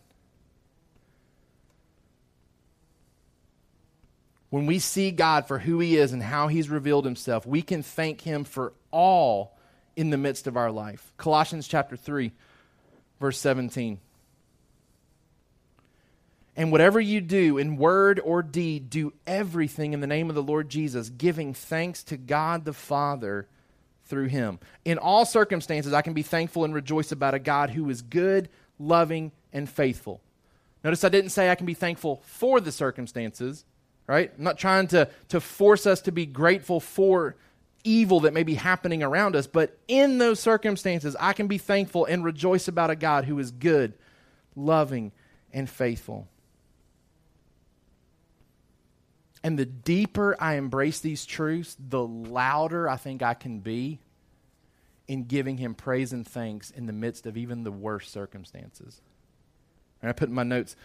When 4.50 4.66
we 4.66 4.80
see 4.80 5.12
God 5.12 5.46
for 5.46 5.60
who 5.60 5.80
He 5.80 5.98
is 5.98 6.14
and 6.14 6.24
how 6.24 6.48
He's 6.48 6.70
revealed 6.70 7.04
Himself, 7.04 7.46
we 7.46 7.62
can 7.62 7.84
thank 7.84 8.22
Him 8.22 8.46
for 8.46 8.72
all 8.92 9.58
in 9.98 10.10
the 10.10 10.18
midst 10.18 10.48
of 10.48 10.56
our 10.56 10.72
life. 10.72 11.12
Colossians 11.18 11.68
chapter 11.68 11.98
3, 11.98 12.32
verse 13.20 13.38
17. 13.40 14.00
And 16.56 16.72
whatever 16.72 17.02
you 17.02 17.20
do 17.20 17.58
in 17.58 17.76
word 17.76 18.22
or 18.24 18.42
deed, 18.42 18.90
do 18.90 19.12
everything 19.28 19.92
in 19.92 20.00
the 20.00 20.08
name 20.08 20.30
of 20.30 20.36
the 20.36 20.42
Lord 20.42 20.70
Jesus, 20.70 21.10
giving 21.10 21.54
thanks 21.54 22.06
to 22.06 22.16
God 22.16 22.64
the 22.64 22.72
Father 22.72 23.50
through 24.14 24.28
him. 24.28 24.60
In 24.86 25.00
all 25.00 25.26
circumstances, 25.26 25.92
I 25.92 26.04
can 26.04 26.14
be 26.14 26.22
thankful 26.22 26.66
and 26.66 26.72
rejoice 26.72 27.12
about 27.12 27.34
a 27.34 27.40
God 27.40 27.72
who 27.72 27.90
is 27.90 28.04
good, 28.04 28.48
loving, 28.78 29.32
and 29.52 29.68
faithful. 29.68 30.22
Notice 30.84 31.04
I 31.04 31.10
didn't 31.10 31.32
say 31.32 31.50
I 31.50 31.56
can 31.56 31.66
be 31.66 31.74
thankful 31.74 32.22
for 32.24 32.62
the 32.62 32.72
circumstances, 32.72 33.66
right? 34.06 34.32
I'm 34.38 34.44
not 34.44 34.60
trying 34.60 34.86
to, 34.90 35.10
to 35.30 35.42
force 35.42 35.88
us 35.88 36.02
to 36.02 36.12
be 36.12 36.28
grateful 36.28 36.80
for 36.80 37.36
evil 37.84 38.20
that 38.20 38.34
may 38.34 38.44
be 38.44 38.54
happening 38.54 39.02
around 39.02 39.36
us, 39.36 39.48
but 39.48 39.80
in 39.88 40.20
those 40.20 40.40
circumstances, 40.40 41.16
I 41.20 41.34
can 41.34 41.48
be 41.48 41.58
thankful 41.58 42.06
and 42.06 42.24
rejoice 42.24 42.68
about 42.68 42.92
a 42.92 42.96
God 42.96 43.26
who 43.26 43.40
is 43.40 43.50
good, 43.50 43.94
loving, 44.56 45.12
and 45.52 45.68
faithful. 45.68 46.28
And 49.44 49.58
the 49.58 49.66
deeper 49.66 50.38
I 50.40 50.54
embrace 50.58 51.00
these 51.00 51.26
truths, 51.26 51.76
the 51.80 52.06
louder 52.06 52.88
I 52.88 52.98
think 52.98 53.24
I 53.24 53.34
can 53.34 53.58
be 53.58 53.98
in 55.08 55.26
giving 55.26 55.58
him 55.58 55.76
praise 55.76 56.14
and 56.14 56.26
thanks 56.28 56.72
in 56.72 56.86
the 56.86 56.94
midst 56.94 57.26
of 57.26 57.38
even 57.38 57.64
the 57.64 57.72
worst 57.72 58.12
circumstances. 58.12 59.02
And 60.02 60.10
I 60.10 60.14
put 60.14 60.30
in 60.30 60.36
my 60.36 60.44
notes, 60.44 60.76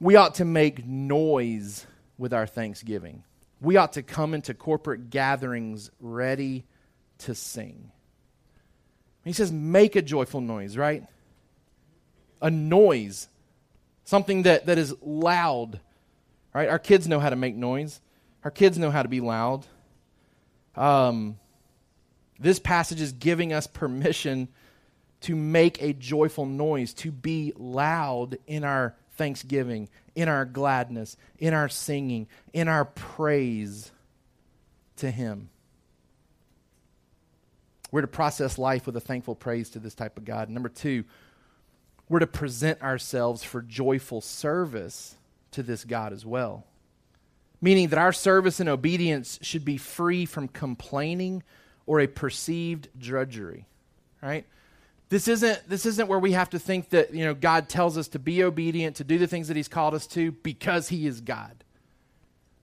we 0.00 0.16
ought 0.16 0.36
to 0.36 0.44
make 0.44 0.86
noise 0.86 1.86
with 2.16 2.32
our 2.32 2.46
thanksgiving. 2.46 3.24
We 3.60 3.76
ought 3.76 3.94
to 3.94 4.02
come 4.02 4.34
into 4.34 4.54
corporate 4.54 5.10
gatherings 5.10 5.90
ready 6.00 6.64
to 7.18 7.34
sing. 7.34 7.90
He 9.24 9.32
says, 9.32 9.52
make 9.52 9.96
a 9.96 10.02
joyful 10.02 10.40
noise, 10.40 10.76
right? 10.76 11.04
A 12.40 12.50
noise, 12.50 13.28
something 14.04 14.44
that, 14.44 14.66
that 14.66 14.78
is 14.78 14.94
loud, 15.02 15.80
right? 16.54 16.68
Our 16.68 16.78
kids 16.78 17.08
know 17.08 17.20
how 17.20 17.30
to 17.30 17.36
make 17.36 17.54
noise, 17.54 18.00
our 18.44 18.50
kids 18.50 18.78
know 18.78 18.90
how 18.90 19.02
to 19.02 19.08
be 19.08 19.20
loud. 19.20 19.66
Um, 20.76 21.38
this 22.38 22.58
passage 22.58 23.00
is 23.00 23.12
giving 23.12 23.52
us 23.52 23.66
permission 23.66 24.48
to 25.22 25.34
make 25.34 25.82
a 25.82 25.92
joyful 25.92 26.46
noise, 26.46 26.94
to 26.94 27.10
be 27.10 27.52
loud 27.56 28.38
in 28.46 28.62
our 28.62 28.94
thanksgiving, 29.12 29.88
in 30.14 30.28
our 30.28 30.44
gladness, 30.44 31.16
in 31.38 31.52
our 31.52 31.68
singing, 31.68 32.28
in 32.52 32.68
our 32.68 32.84
praise 32.84 33.90
to 34.96 35.10
Him. 35.10 35.50
We're 37.90 38.02
to 38.02 38.06
process 38.06 38.58
life 38.58 38.86
with 38.86 38.96
a 38.96 39.00
thankful 39.00 39.34
praise 39.34 39.70
to 39.70 39.78
this 39.78 39.94
type 39.94 40.18
of 40.18 40.24
God. 40.24 40.48
Number 40.50 40.68
two, 40.68 41.04
we're 42.08 42.18
to 42.20 42.26
present 42.26 42.82
ourselves 42.82 43.42
for 43.42 43.62
joyful 43.62 44.20
service 44.20 45.16
to 45.52 45.62
this 45.62 45.84
God 45.84 46.12
as 46.12 46.24
well. 46.24 46.64
Meaning 47.60 47.88
that 47.88 47.98
our 47.98 48.12
service 48.12 48.60
and 48.60 48.68
obedience 48.68 49.38
should 49.42 49.64
be 49.64 49.76
free 49.76 50.26
from 50.26 50.48
complaining 50.48 51.42
or 51.88 52.00
a 52.00 52.06
perceived 52.06 52.88
drudgery. 52.96 53.66
Right? 54.22 54.46
This 55.08 55.26
isn't, 55.26 55.68
this 55.68 55.86
isn't 55.86 56.06
where 56.06 56.18
we 56.18 56.32
have 56.32 56.50
to 56.50 56.58
think 56.58 56.90
that 56.90 57.14
you 57.14 57.24
know, 57.24 57.34
God 57.34 57.68
tells 57.68 57.96
us 57.96 58.08
to 58.08 58.18
be 58.18 58.44
obedient, 58.44 58.96
to 58.96 59.04
do 59.04 59.18
the 59.18 59.26
things 59.26 59.48
that 59.48 59.56
He's 59.56 59.68
called 59.68 59.94
us 59.94 60.06
to 60.08 60.30
because 60.30 60.88
He 60.88 61.06
is 61.06 61.20
God. 61.20 61.64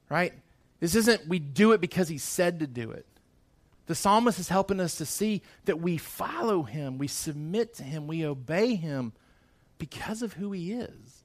Right? 0.09 0.33
This 0.79 0.95
isn't 0.95 1.27
we 1.27 1.39
do 1.39 1.71
it 1.73 1.81
because 1.81 2.07
He 2.07 2.19
said 2.19 2.59
to 2.59 2.67
do 2.67 2.91
it. 2.91 3.05
The 3.87 3.95
psalmist 3.95 4.39
is 4.39 4.49
helping 4.49 4.79
us 4.79 4.95
to 4.95 5.05
see 5.05 5.41
that 5.65 5.79
we 5.79 5.97
follow 5.97 6.63
him, 6.63 6.97
we 6.97 7.07
submit 7.07 7.75
to 7.75 7.83
him, 7.83 8.07
we 8.07 8.25
obey 8.25 8.73
him 8.73 9.13
because 9.77 10.23
of 10.23 10.33
who 10.33 10.51
he 10.51 10.71
is. 10.71 11.23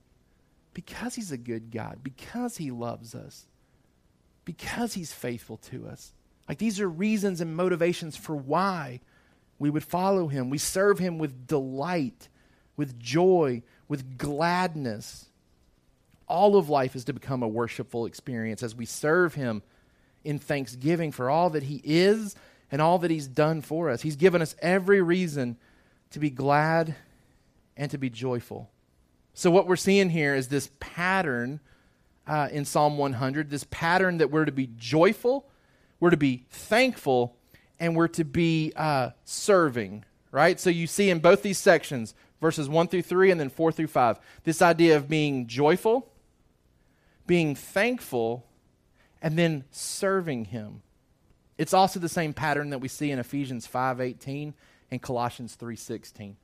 Because 0.74 1.14
he's 1.14 1.32
a 1.32 1.38
good 1.38 1.70
God, 1.70 2.00
because 2.02 2.58
he 2.58 2.70
loves 2.70 3.14
us, 3.14 3.46
because 4.44 4.92
he's 4.94 5.12
faithful 5.12 5.56
to 5.56 5.88
us. 5.88 6.12
Like 6.50 6.58
these 6.58 6.80
are 6.80 6.88
reasons 6.88 7.40
and 7.40 7.56
motivations 7.56 8.16
for 8.16 8.34
why 8.34 9.00
we 9.58 9.70
would 9.70 9.84
follow 9.84 10.26
him. 10.26 10.50
We 10.50 10.58
serve 10.58 10.98
him 10.98 11.16
with 11.16 11.46
delight, 11.46 12.28
with 12.76 12.98
joy, 12.98 13.62
with 13.88 14.18
gladness. 14.18 15.26
All 16.26 16.56
of 16.56 16.68
life 16.68 16.94
is 16.94 17.04
to 17.04 17.12
become 17.12 17.42
a 17.42 17.48
worshipful 17.48 18.04
experience 18.04 18.62
as 18.62 18.74
we 18.74 18.84
serve 18.84 19.34
him 19.34 19.62
in 20.24 20.38
thanksgiving 20.38 21.12
for 21.12 21.30
all 21.30 21.50
that 21.50 21.62
he 21.62 21.80
is 21.84 22.34
and 22.70 22.80
all 22.80 22.98
that 22.98 23.10
He's 23.10 23.26
done 23.26 23.60
for 23.62 23.90
us. 23.90 24.02
He's 24.02 24.16
given 24.16 24.42
us 24.42 24.54
every 24.60 25.02
reason 25.02 25.56
to 26.10 26.18
be 26.18 26.30
glad 26.30 26.94
and 27.76 27.90
to 27.90 27.98
be 27.98 28.10
joyful. 28.10 28.70
So, 29.34 29.50
what 29.50 29.66
we're 29.66 29.76
seeing 29.76 30.10
here 30.10 30.34
is 30.34 30.48
this 30.48 30.70
pattern 30.78 31.60
uh, 32.26 32.48
in 32.52 32.64
Psalm 32.64 32.98
100, 32.98 33.50
this 33.50 33.64
pattern 33.70 34.18
that 34.18 34.30
we're 34.30 34.44
to 34.44 34.52
be 34.52 34.68
joyful, 34.76 35.49
we're 36.00 36.10
to 36.10 36.16
be 36.16 36.44
thankful, 36.50 37.36
and 37.78 37.94
we're 37.94 38.08
to 38.08 38.24
be 38.24 38.72
uh, 38.74 39.10
serving, 39.24 40.04
right? 40.32 40.58
So, 40.58 40.70
you 40.70 40.86
see 40.86 41.10
in 41.10 41.20
both 41.20 41.42
these 41.42 41.58
sections, 41.58 42.14
verses 42.40 42.68
1 42.68 42.88
through 42.88 43.02
3 43.02 43.30
and 43.30 43.38
then 43.38 43.50
4 43.50 43.70
through 43.70 43.86
5, 43.86 44.18
this 44.44 44.62
idea 44.62 44.96
of 44.96 45.08
being 45.08 45.46
joyful, 45.46 46.08
being 47.26 47.54
thankful, 47.54 48.46
and 49.22 49.38
then 49.38 49.64
serving 49.70 50.46
Him. 50.46 50.82
It's 51.58 51.74
also 51.74 52.00
the 52.00 52.08
same 52.08 52.32
pattern 52.32 52.70
that 52.70 52.78
we 52.78 52.88
see 52.88 53.10
in 53.10 53.18
Ephesians 53.18 53.66
5:18 53.66 54.54
and 54.90 55.02
Colossians 55.02 55.56
3:16. 55.56 56.36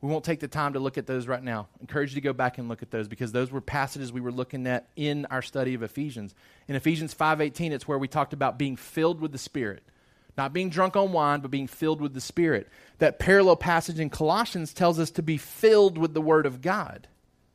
We 0.00 0.08
won't 0.08 0.24
take 0.24 0.40
the 0.40 0.48
time 0.48 0.74
to 0.74 0.78
look 0.78 0.96
at 0.96 1.06
those 1.06 1.26
right 1.26 1.42
now. 1.42 1.68
I 1.76 1.80
encourage 1.80 2.10
you 2.10 2.14
to 2.16 2.20
go 2.20 2.32
back 2.32 2.58
and 2.58 2.68
look 2.68 2.82
at 2.82 2.90
those 2.90 3.08
because 3.08 3.32
those 3.32 3.50
were 3.50 3.60
passages 3.60 4.12
we 4.12 4.20
were 4.20 4.30
looking 4.30 4.66
at 4.66 4.88
in 4.94 5.26
our 5.26 5.42
study 5.42 5.74
of 5.74 5.82
Ephesians. 5.82 6.34
In 6.68 6.76
Ephesians 6.76 7.14
5:18 7.14 7.72
it's 7.72 7.88
where 7.88 7.98
we 7.98 8.06
talked 8.06 8.32
about 8.32 8.58
being 8.58 8.76
filled 8.76 9.20
with 9.20 9.32
the 9.32 9.38
Spirit. 9.38 9.82
Not 10.36 10.52
being 10.52 10.70
drunk 10.70 10.94
on 10.94 11.10
wine, 11.10 11.40
but 11.40 11.50
being 11.50 11.66
filled 11.66 12.00
with 12.00 12.14
the 12.14 12.20
Spirit. 12.20 12.68
That 12.98 13.18
parallel 13.18 13.56
passage 13.56 13.98
in 13.98 14.08
Colossians 14.08 14.72
tells 14.72 15.00
us 15.00 15.10
to 15.12 15.22
be 15.22 15.36
filled 15.36 15.98
with 15.98 16.14
the 16.14 16.20
Word 16.20 16.46
of 16.46 16.62
God 16.62 17.08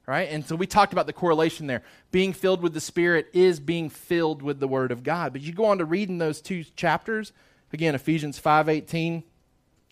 right? 0.05 0.29
And 0.29 0.45
so 0.45 0.55
we 0.55 0.67
talked 0.67 0.93
about 0.93 1.07
the 1.07 1.13
correlation 1.13 1.67
there. 1.67 1.83
Being 2.11 2.33
filled 2.33 2.61
with 2.61 2.73
the 2.73 2.81
Spirit 2.81 3.27
is 3.33 3.59
being 3.59 3.89
filled 3.89 4.41
with 4.41 4.59
the 4.59 4.67
Word 4.67 4.91
of 4.91 5.03
God. 5.03 5.33
But 5.33 5.41
you 5.41 5.53
go 5.53 5.65
on 5.65 5.77
to 5.77 5.85
read 5.85 6.09
in 6.09 6.17
those 6.17 6.41
two 6.41 6.63
chapters, 6.75 7.31
again, 7.71 7.95
Ephesians 7.95 8.39
5.18, 8.39 9.23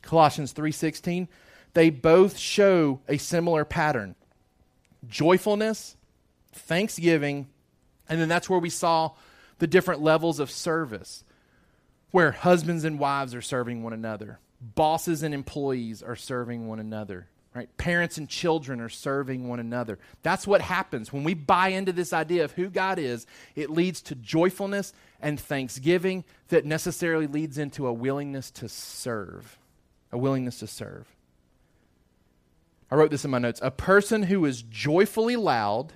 Colossians 0.01 0.53
3.16, 0.53 1.27
they 1.73 1.89
both 1.89 2.37
show 2.37 2.99
a 3.07 3.17
similar 3.17 3.65
pattern. 3.65 4.15
Joyfulness, 5.07 5.95
thanksgiving, 6.53 7.47
and 8.09 8.19
then 8.19 8.29
that's 8.29 8.49
where 8.49 8.59
we 8.59 8.69
saw 8.69 9.11
the 9.59 9.67
different 9.67 10.01
levels 10.01 10.39
of 10.39 10.51
service, 10.51 11.23
where 12.11 12.31
husbands 12.31 12.83
and 12.83 12.99
wives 12.99 13.33
are 13.33 13.41
serving 13.41 13.83
one 13.83 13.93
another, 13.93 14.39
bosses 14.59 15.23
and 15.23 15.33
employees 15.33 16.03
are 16.03 16.15
serving 16.15 16.67
one 16.67 16.79
another 16.79 17.27
Right? 17.53 17.75
Parents 17.75 18.17
and 18.17 18.29
children 18.29 18.79
are 18.79 18.87
serving 18.87 19.49
one 19.49 19.59
another. 19.59 19.99
That's 20.23 20.47
what 20.47 20.61
happens. 20.61 21.11
When 21.11 21.25
we 21.25 21.33
buy 21.33 21.69
into 21.69 21.91
this 21.91 22.13
idea 22.13 22.45
of 22.45 22.53
who 22.53 22.69
God 22.69 22.97
is, 22.97 23.27
it 23.55 23.69
leads 23.69 24.01
to 24.03 24.15
joyfulness 24.15 24.93
and 25.19 25.37
thanksgiving 25.37 26.23
that 26.47 26.65
necessarily 26.65 27.27
leads 27.27 27.57
into 27.57 27.87
a 27.87 27.93
willingness 27.93 28.51
to 28.51 28.69
serve. 28.69 29.57
A 30.13 30.17
willingness 30.17 30.59
to 30.59 30.67
serve. 30.67 31.13
I 32.91 32.95
wrote 32.95 33.09
this 33.09 33.23
in 33.23 33.31
my 33.31 33.39
notes. 33.39 33.61
A 33.63 33.71
person 33.71 34.23
who 34.23 34.43
is 34.45 34.63
joyfully 34.63 35.37
loud, 35.37 35.93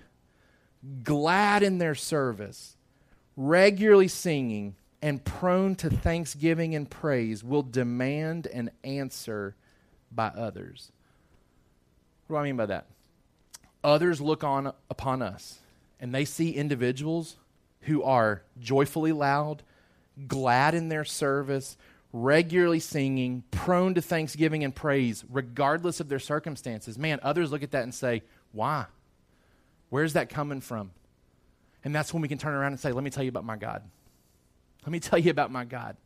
glad 1.04 1.62
in 1.62 1.78
their 1.78 1.96
service, 1.96 2.78
regularly 3.36 4.08
singing, 4.08 4.76
and 5.02 5.24
prone 5.24 5.76
to 5.76 5.90
thanksgiving 5.90 6.74
and 6.74 6.90
praise 6.90 7.44
will 7.44 7.64
demand 7.64 8.48
an 8.48 8.72
answer 8.84 9.56
by 10.12 10.28
others. 10.28 10.92
What 12.28 12.38
do 12.38 12.42
I 12.42 12.44
mean 12.46 12.58
by 12.58 12.66
that? 12.68 12.88
Others 13.84 14.22
look 14.22 14.44
on 14.44 14.74
upon 14.90 15.22
us 15.22 15.60
and 16.00 16.16
they 16.16 16.26
see 16.26 16.52
individuals 16.52 17.38
who 17.82 18.02
are 18.04 18.42
joyfully 18.60 19.12
loud, 19.12 19.62
glad 20.28 20.74
in 20.74 20.90
their 20.90 21.06
service, 21.06 21.78
regularly 22.16 22.80
singing, 22.80 23.44
prone 23.52 23.94
to 23.94 24.02
thanksgiving 24.02 24.64
and 24.64 24.74
praise, 24.74 25.26
regardless 25.30 26.00
of 26.00 26.08
their 26.08 26.20
circumstances. 26.20 26.98
Man, 26.98 27.20
others 27.22 27.52
look 27.52 27.62
at 27.62 27.72
that 27.72 27.84
and 27.84 27.94
say, 27.94 28.24
Why? 28.54 28.86
Where's 29.90 30.14
that 30.14 30.30
coming 30.30 30.62
from? 30.62 30.92
And 31.84 31.94
that's 31.94 32.14
when 32.14 32.22
we 32.22 32.28
can 32.28 32.38
turn 32.38 32.54
around 32.54 32.72
and 32.72 32.80
say, 32.80 32.94
Let 32.94 33.04
me 33.04 33.10
tell 33.10 33.24
you 33.24 33.30
about 33.30 33.44
my 33.44 33.58
God. 33.58 33.84
Let 34.86 34.92
me 34.92 35.00
tell 35.02 35.20
you 35.20 35.30
about 35.30 35.52
my 35.52 35.66
God. 35.66 35.98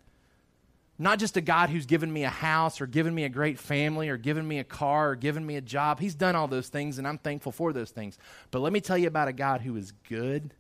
Not 0.98 1.20
just 1.20 1.38
a 1.38 1.42
God 1.42 1.70
who's 1.70 1.86
given 1.86 2.12
me 2.12 2.24
a 2.24 2.30
house 2.30 2.82
or 2.82 2.88
given 2.88 3.14
me 3.14 3.24
a 3.24 3.30
great 3.30 3.60
family 3.60 4.10
or 4.10 4.18
given 4.18 4.46
me 4.46 4.60
a 4.60 4.66
car 4.66 5.12
or 5.12 5.16
given 5.16 5.46
me 5.46 5.56
a 5.56 5.62
job. 5.62 6.00
He's 6.00 6.16
done 6.16 6.36
all 6.36 6.48
those 6.48 6.68
things, 6.68 6.98
and 6.98 7.08
I'm 7.08 7.20
thankful 7.20 7.54
for 7.54 7.72
those 7.72 7.92
things. 7.92 8.18
But 8.52 8.60
let 8.60 8.74
me 8.74 8.82
tell 8.82 8.98
you 8.98 9.08
about 9.08 9.30
a 9.30 9.34
God 9.34 9.62
who 9.62 9.78
is 9.78 9.94
good, 10.10 10.54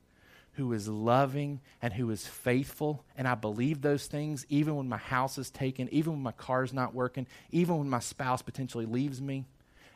who 0.65 0.73
is 0.73 0.87
loving, 0.87 1.61
and 1.81 1.93
who 1.93 2.09
is 2.11 2.27
faithful. 2.27 3.03
And 3.17 3.27
I 3.27 3.35
believe 3.35 3.81
those 3.81 4.07
things 4.07 4.45
even 4.49 4.75
when 4.75 4.89
my 4.89 4.97
house 4.97 5.37
is 5.37 5.49
taken, 5.49 5.89
even 5.91 6.13
when 6.13 6.21
my 6.21 6.31
car's 6.31 6.73
not 6.73 6.93
working, 6.93 7.27
even 7.51 7.77
when 7.77 7.89
my 7.89 7.99
spouse 7.99 8.41
potentially 8.41 8.85
leaves 8.85 9.21
me, 9.21 9.45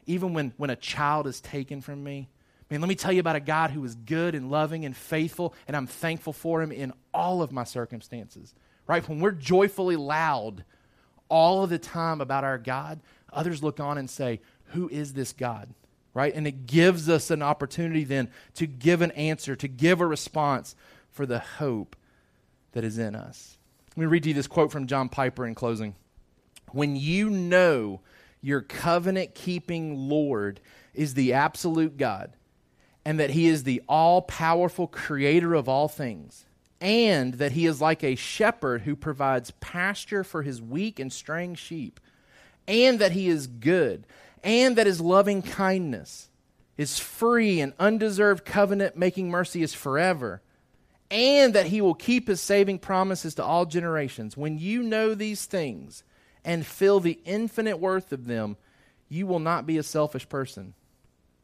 even 0.05 0.34
when, 0.34 0.53
when 0.57 0.70
a 0.70 0.76
child 0.76 1.28
is 1.28 1.41
taken 1.41 1.82
from 1.82 2.03
me. 2.03 2.30
Man, 2.70 2.82
let 2.82 2.88
me 2.88 2.95
tell 2.95 3.11
you 3.11 3.20
about 3.20 3.36
a 3.36 3.41
God 3.41 3.72
who 3.72 3.84
is 3.84 3.95
good 3.95 4.36
and 4.36 4.49
loving 4.49 4.86
and 4.86 4.95
faithful, 4.95 5.53
and 5.68 5.78
I'm 5.78 5.86
thankful 5.88 6.34
for 6.34 6.61
him 6.61 6.72
in 6.72 6.93
all 7.14 7.41
of 7.41 7.51
my 7.51 7.66
circumstances 7.66 8.53
right? 8.88 9.07
When 9.07 9.20
we're 9.20 9.32
joyfully 9.32 9.95
loud 9.95 10.64
all 11.30 11.64
of 11.64 11.70
the 11.70 11.80
time 11.80 12.22
about 12.22 12.43
our 12.43 12.57
God, 12.57 12.99
others 13.32 13.64
look 13.64 13.80
on 13.80 13.97
and 13.97 14.09
say, 14.09 14.41
Who 14.68 14.89
is 14.89 15.14
this 15.14 15.34
God? 15.34 15.74
Right? 16.14 16.34
And 16.34 16.45
it 16.45 16.68
gives 16.68 17.09
us 17.09 17.32
an 17.32 17.41
opportunity 17.41 18.03
then 18.03 18.30
to 18.55 18.68
give 18.68 19.01
an 19.01 19.11
answer, 19.11 19.55
to 19.55 19.68
give 19.68 19.99
a 19.99 20.05
response 20.05 20.76
for 21.09 21.26
the 21.26 21.39
hope 21.39 21.95
that 22.74 22.84
is 22.84 22.97
in 22.97 23.16
us. 23.16 23.57
Let 23.95 24.01
me 24.01 24.05
read 24.05 24.24
to 24.24 24.30
you 24.30 24.36
this 24.36 24.47
quote 24.47 24.72
from 24.72 24.88
John 24.88 25.09
Piper 25.09 25.45
in 25.45 25.55
closing. 25.55 25.95
When 26.72 26.95
you 26.95 27.30
know 27.30 28.01
your 28.41 28.61
covenant 28.61 29.34
keeping 29.34 30.09
Lord 30.09 30.59
is 30.93 31.14
the 31.14 31.34
absolute 31.34 31.97
God, 31.97 32.34
and 33.05 33.20
that 33.20 33.32
He 33.32 33.47
is 33.47 33.64
the 33.64 33.82
all 33.88 34.22
powerful 34.22 34.88
creator 34.88 35.53
of 35.53 35.68
all 35.68 35.88
things, 35.88 36.45
and 36.84 37.36
that 37.36 37.53
he 37.53 37.66
is 37.66 37.80
like 37.80 38.03
a 38.03 38.16
shepherd 38.16 38.82
who 38.82 38.93
provides 38.93 39.51
pasture 39.61 40.22
for 40.22 40.41
his 40.41 40.61
weak 40.61 40.99
and 40.99 41.14
straying 41.14 41.55
sheep, 41.55 41.97
and 42.68 42.99
that 42.99 43.14
he 43.14 43.30
is 43.30 43.47
good, 43.47 44.05
and 44.44 44.76
that 44.76 44.88
his 44.88 45.02
loving 45.02 45.41
kindness 45.41 46.30
is 46.78 47.00
free 47.00 47.62
and 47.62 47.74
undeserved 47.80 48.46
covenant 48.46 48.98
making 48.98 49.30
mercy 49.30 49.64
is 49.64 49.74
forever, 49.74 50.41
and 51.12 51.54
that 51.54 51.68
he 51.68 51.82
will 51.82 51.94
keep 51.94 52.28
his 52.28 52.41
saving 52.41 52.80
promises 52.80 53.36
to 53.36 53.44
all 53.44 53.66
generations. 53.66 54.36
When 54.36 54.58
you 54.58 54.82
know 54.82 55.14
these 55.14 55.46
things, 55.46 56.04
and 56.46 56.66
feel 56.66 57.00
the 57.00 57.20
infinite 57.26 57.80
worth 57.80 58.12
of 58.12 58.26
them, 58.26 58.58
you 59.10 59.28
will 59.28 59.39
not 59.39 59.66
be 59.66 59.78
a 59.78 59.84
selfish 59.84 60.28
person. 60.28 60.74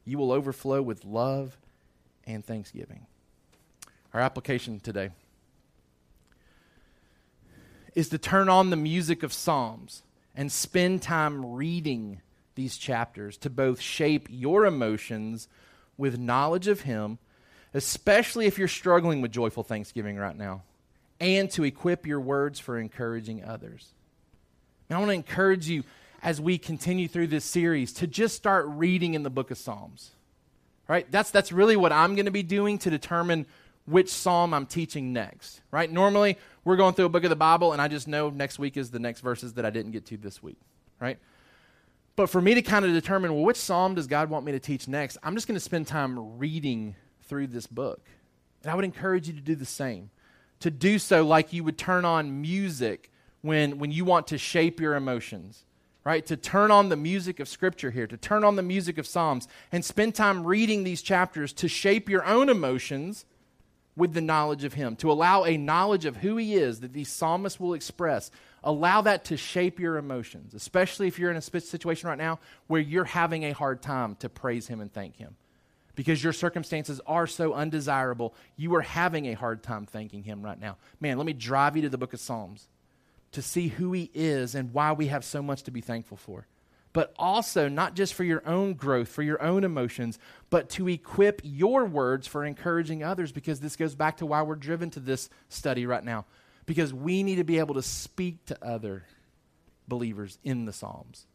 You 0.05 0.17
will 0.17 0.31
overflow 0.31 0.81
with 0.81 1.05
love 1.05 1.57
and 2.25 2.43
thanksgiving. 2.43 3.05
Our 4.13 4.19
application 4.19 4.79
today 4.79 5.11
is 7.95 8.09
to 8.09 8.17
turn 8.17 8.49
on 8.49 8.69
the 8.69 8.75
music 8.75 9.23
of 9.23 9.33
Psalms 9.33 10.03
and 10.35 10.51
spend 10.51 11.01
time 11.01 11.53
reading 11.53 12.21
these 12.59 12.77
chapters 12.77 13.37
to 13.37 13.49
both 13.49 13.79
shape 13.79 14.27
your 14.29 14.65
emotions 14.65 15.47
with 15.97 16.19
knowledge 16.19 16.67
of 16.67 16.81
Him, 16.81 17.17
especially 17.73 18.47
if 18.47 18.59
you're 18.59 18.67
struggling 18.67 19.21
with 19.21 19.31
joyful 19.31 19.63
thanksgiving 19.63 20.17
right 20.17 20.35
now, 20.35 20.63
and 21.21 21.49
to 21.51 21.63
equip 21.63 22.05
your 22.05 22.19
words 22.19 22.59
for 22.59 22.77
encouraging 22.77 23.45
others. 23.45 23.93
I 24.89 24.97
want 24.97 25.07
to 25.07 25.13
encourage 25.13 25.69
you 25.69 25.83
as 26.21 26.41
we 26.41 26.57
continue 26.57 27.07
through 27.07 27.27
this 27.27 27.45
series 27.45 27.93
to 27.93 28.07
just 28.07 28.35
start 28.35 28.65
reading 28.67 29.13
in 29.13 29.23
the 29.23 29.29
book 29.29 29.51
of 29.51 29.57
Psalms. 29.57 30.11
Right? 30.85 31.09
That's 31.09 31.31
that's 31.31 31.53
really 31.53 31.77
what 31.77 31.93
I'm 31.93 32.15
going 32.15 32.25
to 32.25 32.31
be 32.31 32.43
doing 32.43 32.77
to 32.79 32.89
determine 32.89 33.45
which 33.85 34.09
psalm 34.09 34.53
I'm 34.53 34.65
teaching 34.65 35.13
next. 35.13 35.61
Right? 35.71 35.89
Normally, 35.89 36.37
we're 36.65 36.75
going 36.75 36.93
through 36.93 37.05
a 37.05 37.09
book 37.09 37.23
of 37.23 37.29
the 37.29 37.37
Bible 37.37 37.71
and 37.71 37.81
I 37.81 37.87
just 37.87 38.09
know 38.09 38.29
next 38.29 38.59
week 38.59 38.75
is 38.75 38.91
the 38.91 38.99
next 38.99 39.21
verses 39.21 39.53
that 39.53 39.65
I 39.65 39.69
didn't 39.69 39.91
get 39.91 40.07
to 40.07 40.17
this 40.17 40.43
week. 40.43 40.57
Right? 40.99 41.19
But 42.19 42.29
for 42.29 42.41
me 42.41 42.53
to 42.55 42.61
kind 42.61 42.83
of 42.83 42.91
determine, 42.91 43.33
well, 43.33 43.45
which 43.45 43.55
psalm 43.55 43.95
does 43.95 44.05
God 44.05 44.29
want 44.29 44.43
me 44.43 44.51
to 44.51 44.59
teach 44.59 44.89
next? 44.89 45.17
I'm 45.23 45.35
just 45.35 45.47
going 45.47 45.55
to 45.55 45.61
spend 45.61 45.87
time 45.87 46.37
reading 46.37 46.97
through 47.21 47.47
this 47.47 47.65
book. 47.65 48.01
And 48.61 48.69
I 48.69 48.75
would 48.75 48.83
encourage 48.83 49.29
you 49.29 49.33
to 49.35 49.39
do 49.39 49.55
the 49.55 49.63
same. 49.63 50.09
To 50.59 50.69
do 50.69 50.99
so 50.99 51.23
like 51.23 51.53
you 51.53 51.63
would 51.63 51.77
turn 51.77 52.03
on 52.03 52.41
music 52.41 53.09
when, 53.39 53.79
when 53.79 53.91
you 53.91 54.03
want 54.03 54.27
to 54.27 54.37
shape 54.37 54.81
your 54.81 54.95
emotions 54.95 55.63
right? 56.03 56.25
To 56.25 56.37
turn 56.37 56.71
on 56.71 56.89
the 56.89 56.95
music 56.95 57.39
of 57.39 57.47
Scripture 57.47 57.91
here, 57.91 58.07
to 58.07 58.17
turn 58.17 58.43
on 58.43 58.55
the 58.55 58.63
music 58.63 58.97
of 58.97 59.05
Psalms, 59.05 59.47
and 59.71 59.85
spend 59.85 60.15
time 60.15 60.45
reading 60.45 60.83
these 60.83 61.01
chapters 61.01 61.53
to 61.53 61.67
shape 61.67 62.09
your 62.09 62.25
own 62.25 62.49
emotions 62.49 63.25
with 63.95 64.13
the 64.13 64.21
knowledge 64.21 64.63
of 64.63 64.73
Him, 64.73 64.95
to 64.95 65.11
allow 65.11 65.43
a 65.43 65.57
knowledge 65.57 66.05
of 66.05 66.17
who 66.17 66.37
He 66.37 66.55
is 66.55 66.79
that 66.79 66.93
these 66.93 67.09
psalmists 67.09 67.59
will 67.59 67.73
express. 67.73 68.31
Allow 68.63 69.01
that 69.01 69.25
to 69.25 69.37
shape 69.37 69.79
your 69.79 69.97
emotions, 69.97 70.53
especially 70.53 71.07
if 71.07 71.17
you're 71.17 71.31
in 71.31 71.37
a 71.37 71.41
situation 71.41 72.09
right 72.09 72.17
now 72.17 72.39
where 72.67 72.81
you're 72.81 73.05
having 73.05 73.43
a 73.43 73.51
hard 73.51 73.81
time 73.81 74.15
to 74.15 74.29
praise 74.29 74.67
Him 74.67 74.81
and 74.81 74.91
thank 74.91 75.15
Him. 75.15 75.35
Because 75.95 76.23
your 76.23 76.33
circumstances 76.33 77.01
are 77.05 77.27
so 77.27 77.53
undesirable, 77.53 78.33
you 78.55 78.73
are 78.75 78.81
having 78.81 79.25
a 79.27 79.33
hard 79.33 79.63
time 79.63 79.85
thanking 79.85 80.23
Him 80.23 80.41
right 80.41 80.59
now. 80.59 80.77
Man, 80.99 81.17
let 81.17 81.25
me 81.25 81.33
drive 81.33 81.75
you 81.75 81.81
to 81.83 81.89
the 81.89 81.97
book 81.97 82.13
of 82.13 82.19
Psalms 82.19 82.67
to 83.31 83.41
see 83.41 83.67
who 83.67 83.91
He 83.91 84.09
is 84.13 84.55
and 84.55 84.73
why 84.73 84.93
we 84.93 85.07
have 85.07 85.25
so 85.25 85.41
much 85.41 85.63
to 85.63 85.71
be 85.71 85.81
thankful 85.81 86.17
for. 86.17 86.47
But 86.91 87.13
also, 87.19 87.67
not 87.69 87.95
just 87.95 88.15
for 88.15 88.23
your 88.23 88.41
own 88.47 88.73
growth, 88.73 89.09
for 89.09 89.21
your 89.21 89.41
own 89.43 89.63
emotions, 89.63 90.17
but 90.49 90.69
to 90.71 90.87
equip 90.87 91.39
your 91.43 91.85
words 91.85 92.25
for 92.25 92.43
encouraging 92.43 93.03
others, 93.03 93.31
because 93.31 93.59
this 93.59 93.75
goes 93.75 93.93
back 93.93 94.17
to 94.17 94.25
why 94.25 94.41
we're 94.41 94.55
driven 94.55 94.89
to 94.91 94.99
this 94.99 95.29
study 95.49 95.85
right 95.85 96.03
now. 96.03 96.25
Because 96.69 96.93
we 96.93 97.23
need 97.23 97.37
to 97.37 97.43
be 97.43 97.57
able 97.57 97.73
to 97.73 97.81
speak 97.81 98.45
to 98.45 98.63
other 98.63 99.03
believers 99.87 100.37
in 100.43 100.65
the 100.65 100.71
Psalms, 100.71 101.25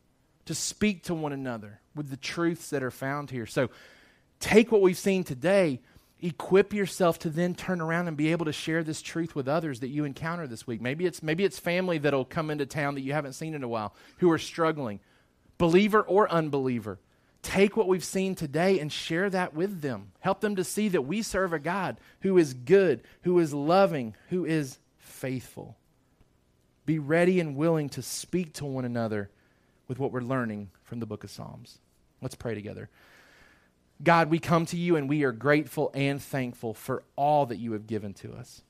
to 0.44 0.54
speak 0.54 1.02
to 1.04 1.14
one 1.14 1.32
another 1.32 1.80
with 1.96 2.08
the 2.08 2.16
truths 2.16 2.70
that 2.70 2.84
are 2.84 2.92
found 2.92 3.32
here. 3.32 3.44
So, 3.44 3.68
take 4.38 4.70
what 4.70 4.80
we've 4.80 4.96
seen 4.96 5.24
today 5.24 5.80
equip 6.20 6.72
yourself 6.72 7.18
to 7.18 7.30
then 7.30 7.52
turn 7.56 7.80
around 7.80 8.06
and 8.06 8.16
be 8.16 8.30
able 8.30 8.46
to 8.46 8.52
share 8.52 8.84
this 8.84 9.02
truth 9.02 9.34
with 9.34 9.48
others 9.48 9.80
that 9.80 9.88
you 9.88 10.04
encounter 10.04 10.46
this 10.46 10.68
week. 10.68 10.80
Maybe 10.80 11.04
it's 11.04 11.20
maybe 11.20 11.44
it's 11.44 11.58
family 11.58 11.98
that'll 11.98 12.24
come 12.24 12.48
into 12.48 12.64
town 12.64 12.94
that 12.94 13.00
you 13.00 13.12
haven't 13.12 13.32
seen 13.32 13.54
in 13.54 13.64
a 13.64 13.68
while 13.68 13.92
who 14.18 14.30
are 14.30 14.38
struggling, 14.38 15.00
believer 15.58 16.00
or 16.00 16.30
unbeliever. 16.30 17.00
Take 17.42 17.76
what 17.76 17.88
we've 17.88 18.04
seen 18.04 18.36
today 18.36 18.78
and 18.78 18.90
share 18.90 19.28
that 19.30 19.52
with 19.52 19.82
them. 19.82 20.12
Help 20.20 20.40
them 20.40 20.54
to 20.54 20.62
see 20.62 20.88
that 20.90 21.02
we 21.02 21.22
serve 21.22 21.52
a 21.52 21.58
God 21.58 21.98
who 22.20 22.38
is 22.38 22.54
good, 22.54 23.02
who 23.22 23.36
is 23.40 23.52
loving, 23.52 24.14
who 24.30 24.44
is 24.44 24.78
faithful. 25.04 25.76
Be 26.86 26.98
ready 26.98 27.40
and 27.40 27.56
willing 27.56 27.88
to 27.90 28.02
speak 28.02 28.52
to 28.54 28.64
one 28.64 28.84
another 28.84 29.30
with 29.88 29.98
what 29.98 30.12
we're 30.12 30.20
learning 30.20 30.70
from 30.82 31.00
the 31.00 31.06
book 31.06 31.24
of 31.24 31.30
Psalms. 31.30 31.78
Let's 32.20 32.34
pray 32.34 32.54
together. 32.54 32.88
God, 34.02 34.30
we 34.30 34.38
come 34.38 34.66
to 34.66 34.76
you 34.76 34.96
and 34.96 35.08
we 35.08 35.22
are 35.22 35.32
grateful 35.32 35.90
and 35.94 36.20
thankful 36.20 36.74
for 36.74 37.04
all 37.16 37.46
that 37.46 37.58
you 37.58 37.72
have 37.72 37.86
given 37.86 38.12
to 38.14 38.32
us. 38.32 38.62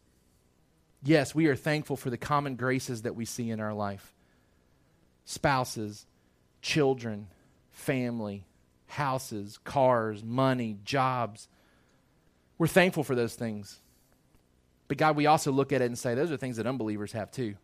Yes, 1.03 1.35
we 1.35 1.47
are 1.47 1.57
thankful 1.57 1.97
for 1.97 2.11
the 2.11 2.19
common 2.19 2.57
graces 2.57 3.03
that 3.03 3.15
we 3.15 3.25
see 3.25 3.51
in 3.51 3.61
our 3.61 3.75
life 3.75 4.13
spouses, 5.27 6.07
children, 6.61 7.29
family, 7.71 8.45
houses, 8.87 9.59
cars, 9.65 10.23
money, 10.23 10.77
jobs. 10.85 11.49
We're 12.59 12.67
thankful 12.67 13.05
for 13.05 13.15
those 13.15 13.35
things. 13.35 13.81
But 14.89 14.99
God, 14.99 15.17
we 15.17 15.27
also 15.27 15.51
look 15.51 15.73
at 15.73 15.83
it 15.83 15.87
and 15.87 15.99
say 15.99 16.15
those 16.15 16.31
are 16.31 16.37
things 16.37 16.57
that 16.59 16.67
unbelievers 16.67 17.13
have 17.13 17.31
too. 17.31 17.55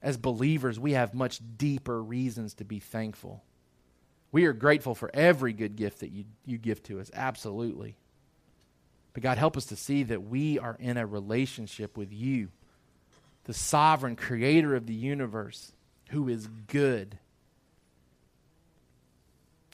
As 0.00 0.16
believers, 0.16 0.78
we 0.78 0.92
have 0.92 1.14
much 1.14 1.40
deeper 1.56 2.00
reasons 2.00 2.54
to 2.54 2.64
be 2.64 2.78
thankful. 2.78 3.42
We 4.30 4.44
are 4.44 4.52
grateful 4.52 4.94
for 4.94 5.10
every 5.12 5.52
good 5.52 5.74
gift 5.74 6.00
that 6.00 6.10
you, 6.10 6.24
you 6.44 6.58
give 6.58 6.82
to 6.84 7.00
us, 7.00 7.10
absolutely. 7.12 7.96
But 9.14 9.22
God, 9.22 9.38
help 9.38 9.56
us 9.56 9.66
to 9.66 9.76
see 9.76 10.04
that 10.04 10.24
we 10.24 10.58
are 10.58 10.76
in 10.78 10.96
a 10.96 11.06
relationship 11.06 11.96
with 11.96 12.12
you, 12.12 12.48
the 13.44 13.54
sovereign 13.54 14.14
creator 14.14 14.76
of 14.76 14.86
the 14.86 14.94
universe, 14.94 15.72
who 16.10 16.28
is 16.28 16.46
good. 16.68 17.18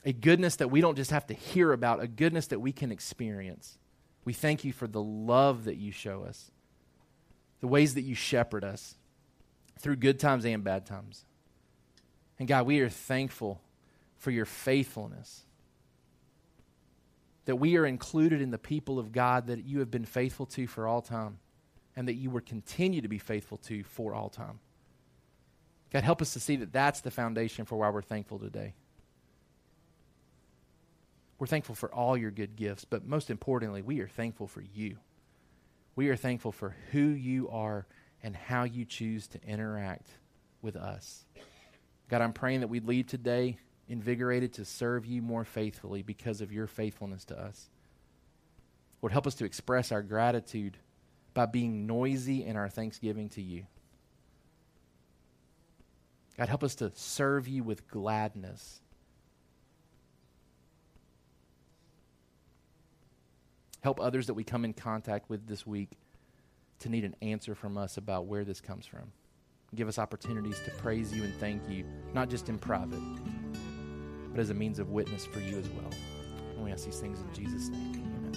A 0.06 0.12
goodness 0.12 0.56
that 0.56 0.70
we 0.70 0.80
don't 0.80 0.96
just 0.96 1.10
have 1.10 1.26
to 1.26 1.34
hear 1.34 1.72
about, 1.72 2.02
a 2.02 2.06
goodness 2.06 2.46
that 2.46 2.60
we 2.60 2.72
can 2.72 2.92
experience. 2.92 3.76
We 4.24 4.32
thank 4.32 4.64
you 4.64 4.72
for 4.72 4.86
the 4.86 5.02
love 5.02 5.64
that 5.64 5.76
you 5.76 5.92
show 5.92 6.24
us, 6.24 6.50
the 7.60 7.66
ways 7.66 7.94
that 7.94 8.02
you 8.02 8.14
shepherd 8.14 8.64
us 8.64 8.96
through 9.78 9.96
good 9.96 10.18
times 10.18 10.44
and 10.44 10.64
bad 10.64 10.86
times. 10.86 11.24
And 12.38 12.48
God, 12.48 12.66
we 12.66 12.80
are 12.80 12.88
thankful 12.88 13.60
for 14.16 14.30
your 14.30 14.46
faithfulness. 14.46 15.42
That 17.44 17.56
we 17.56 17.76
are 17.76 17.84
included 17.84 18.40
in 18.40 18.50
the 18.50 18.58
people 18.58 18.98
of 18.98 19.12
God 19.12 19.48
that 19.48 19.64
you 19.64 19.80
have 19.80 19.90
been 19.90 20.06
faithful 20.06 20.46
to 20.46 20.66
for 20.66 20.86
all 20.86 21.02
time, 21.02 21.38
and 21.94 22.08
that 22.08 22.14
you 22.14 22.30
will 22.30 22.40
continue 22.40 23.02
to 23.02 23.08
be 23.08 23.18
faithful 23.18 23.58
to 23.58 23.84
for 23.84 24.14
all 24.14 24.30
time. 24.30 24.60
God, 25.92 26.02
help 26.02 26.22
us 26.22 26.32
to 26.32 26.40
see 26.40 26.56
that 26.56 26.72
that's 26.72 27.02
the 27.02 27.10
foundation 27.10 27.66
for 27.66 27.76
why 27.76 27.90
we're 27.90 28.02
thankful 28.02 28.38
today. 28.38 28.72
We're 31.44 31.48
thankful 31.48 31.74
for 31.74 31.92
all 31.92 32.16
your 32.16 32.30
good 32.30 32.56
gifts, 32.56 32.86
but 32.86 33.06
most 33.06 33.28
importantly, 33.28 33.82
we 33.82 34.00
are 34.00 34.08
thankful 34.08 34.46
for 34.46 34.62
you. 34.62 34.96
We 35.94 36.08
are 36.08 36.16
thankful 36.16 36.52
for 36.52 36.74
who 36.90 37.00
you 37.00 37.50
are 37.50 37.86
and 38.22 38.34
how 38.34 38.64
you 38.64 38.86
choose 38.86 39.26
to 39.26 39.46
interact 39.46 40.06
with 40.62 40.74
us. 40.74 41.26
God, 42.08 42.22
I'm 42.22 42.32
praying 42.32 42.60
that 42.60 42.68
we 42.68 42.80
leave 42.80 43.08
today 43.08 43.58
invigorated 43.90 44.54
to 44.54 44.64
serve 44.64 45.04
you 45.04 45.20
more 45.20 45.44
faithfully 45.44 46.00
because 46.00 46.40
of 46.40 46.50
your 46.50 46.66
faithfulness 46.66 47.26
to 47.26 47.38
us. 47.38 47.68
Lord, 49.02 49.12
help 49.12 49.26
us 49.26 49.34
to 49.34 49.44
express 49.44 49.92
our 49.92 50.02
gratitude 50.02 50.78
by 51.34 51.44
being 51.44 51.86
noisy 51.86 52.42
in 52.42 52.56
our 52.56 52.70
thanksgiving 52.70 53.28
to 53.28 53.42
you. 53.42 53.66
God, 56.38 56.48
help 56.48 56.64
us 56.64 56.76
to 56.76 56.90
serve 56.94 57.46
you 57.48 57.62
with 57.62 57.86
gladness. 57.86 58.80
Help 63.84 64.00
others 64.00 64.26
that 64.28 64.34
we 64.34 64.42
come 64.42 64.64
in 64.64 64.72
contact 64.72 65.28
with 65.28 65.46
this 65.46 65.66
week 65.66 65.98
to 66.78 66.88
need 66.88 67.04
an 67.04 67.14
answer 67.20 67.54
from 67.54 67.76
us 67.76 67.98
about 67.98 68.24
where 68.24 68.42
this 68.42 68.62
comes 68.62 68.86
from. 68.86 69.12
Give 69.74 69.88
us 69.88 69.98
opportunities 69.98 70.58
to 70.64 70.70
praise 70.70 71.12
you 71.12 71.22
and 71.22 71.38
thank 71.38 71.68
you, 71.68 71.84
not 72.14 72.30
just 72.30 72.48
in 72.48 72.58
private, 72.58 73.02
but 74.30 74.40
as 74.40 74.48
a 74.48 74.54
means 74.54 74.78
of 74.78 74.88
witness 74.88 75.26
for 75.26 75.40
you 75.40 75.58
as 75.58 75.68
well. 75.68 75.90
And 76.54 76.64
we 76.64 76.72
ask 76.72 76.86
these 76.86 76.98
things 76.98 77.20
in 77.20 77.30
Jesus' 77.34 77.68
name. 77.68 78.32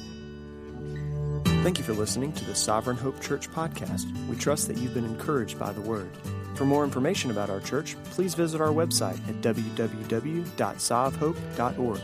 Amen. 0.83 1.41
Thank 1.63 1.77
you 1.77 1.85
for 1.85 1.93
listening 1.93 2.33
to 2.33 2.43
the 2.43 2.53
Sovereign 2.53 2.97
Hope 2.97 3.21
Church 3.21 3.49
podcast. 3.49 4.03
We 4.27 4.35
trust 4.35 4.67
that 4.67 4.75
you've 4.75 4.93
been 4.93 5.05
encouraged 5.05 5.57
by 5.57 5.71
the 5.71 5.79
word. 5.79 6.11
For 6.55 6.65
more 6.65 6.83
information 6.83 7.31
about 7.31 7.49
our 7.49 7.61
church, 7.61 7.95
please 8.11 8.35
visit 8.35 8.59
our 8.59 8.73
website 8.73 9.25
at 9.29 9.41
www.sovhope.org. 9.41 12.01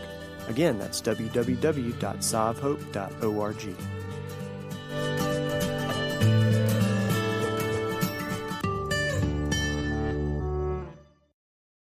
Again, 0.48 0.78
that's 0.78 1.02
www.sovhope.org. 1.02 3.76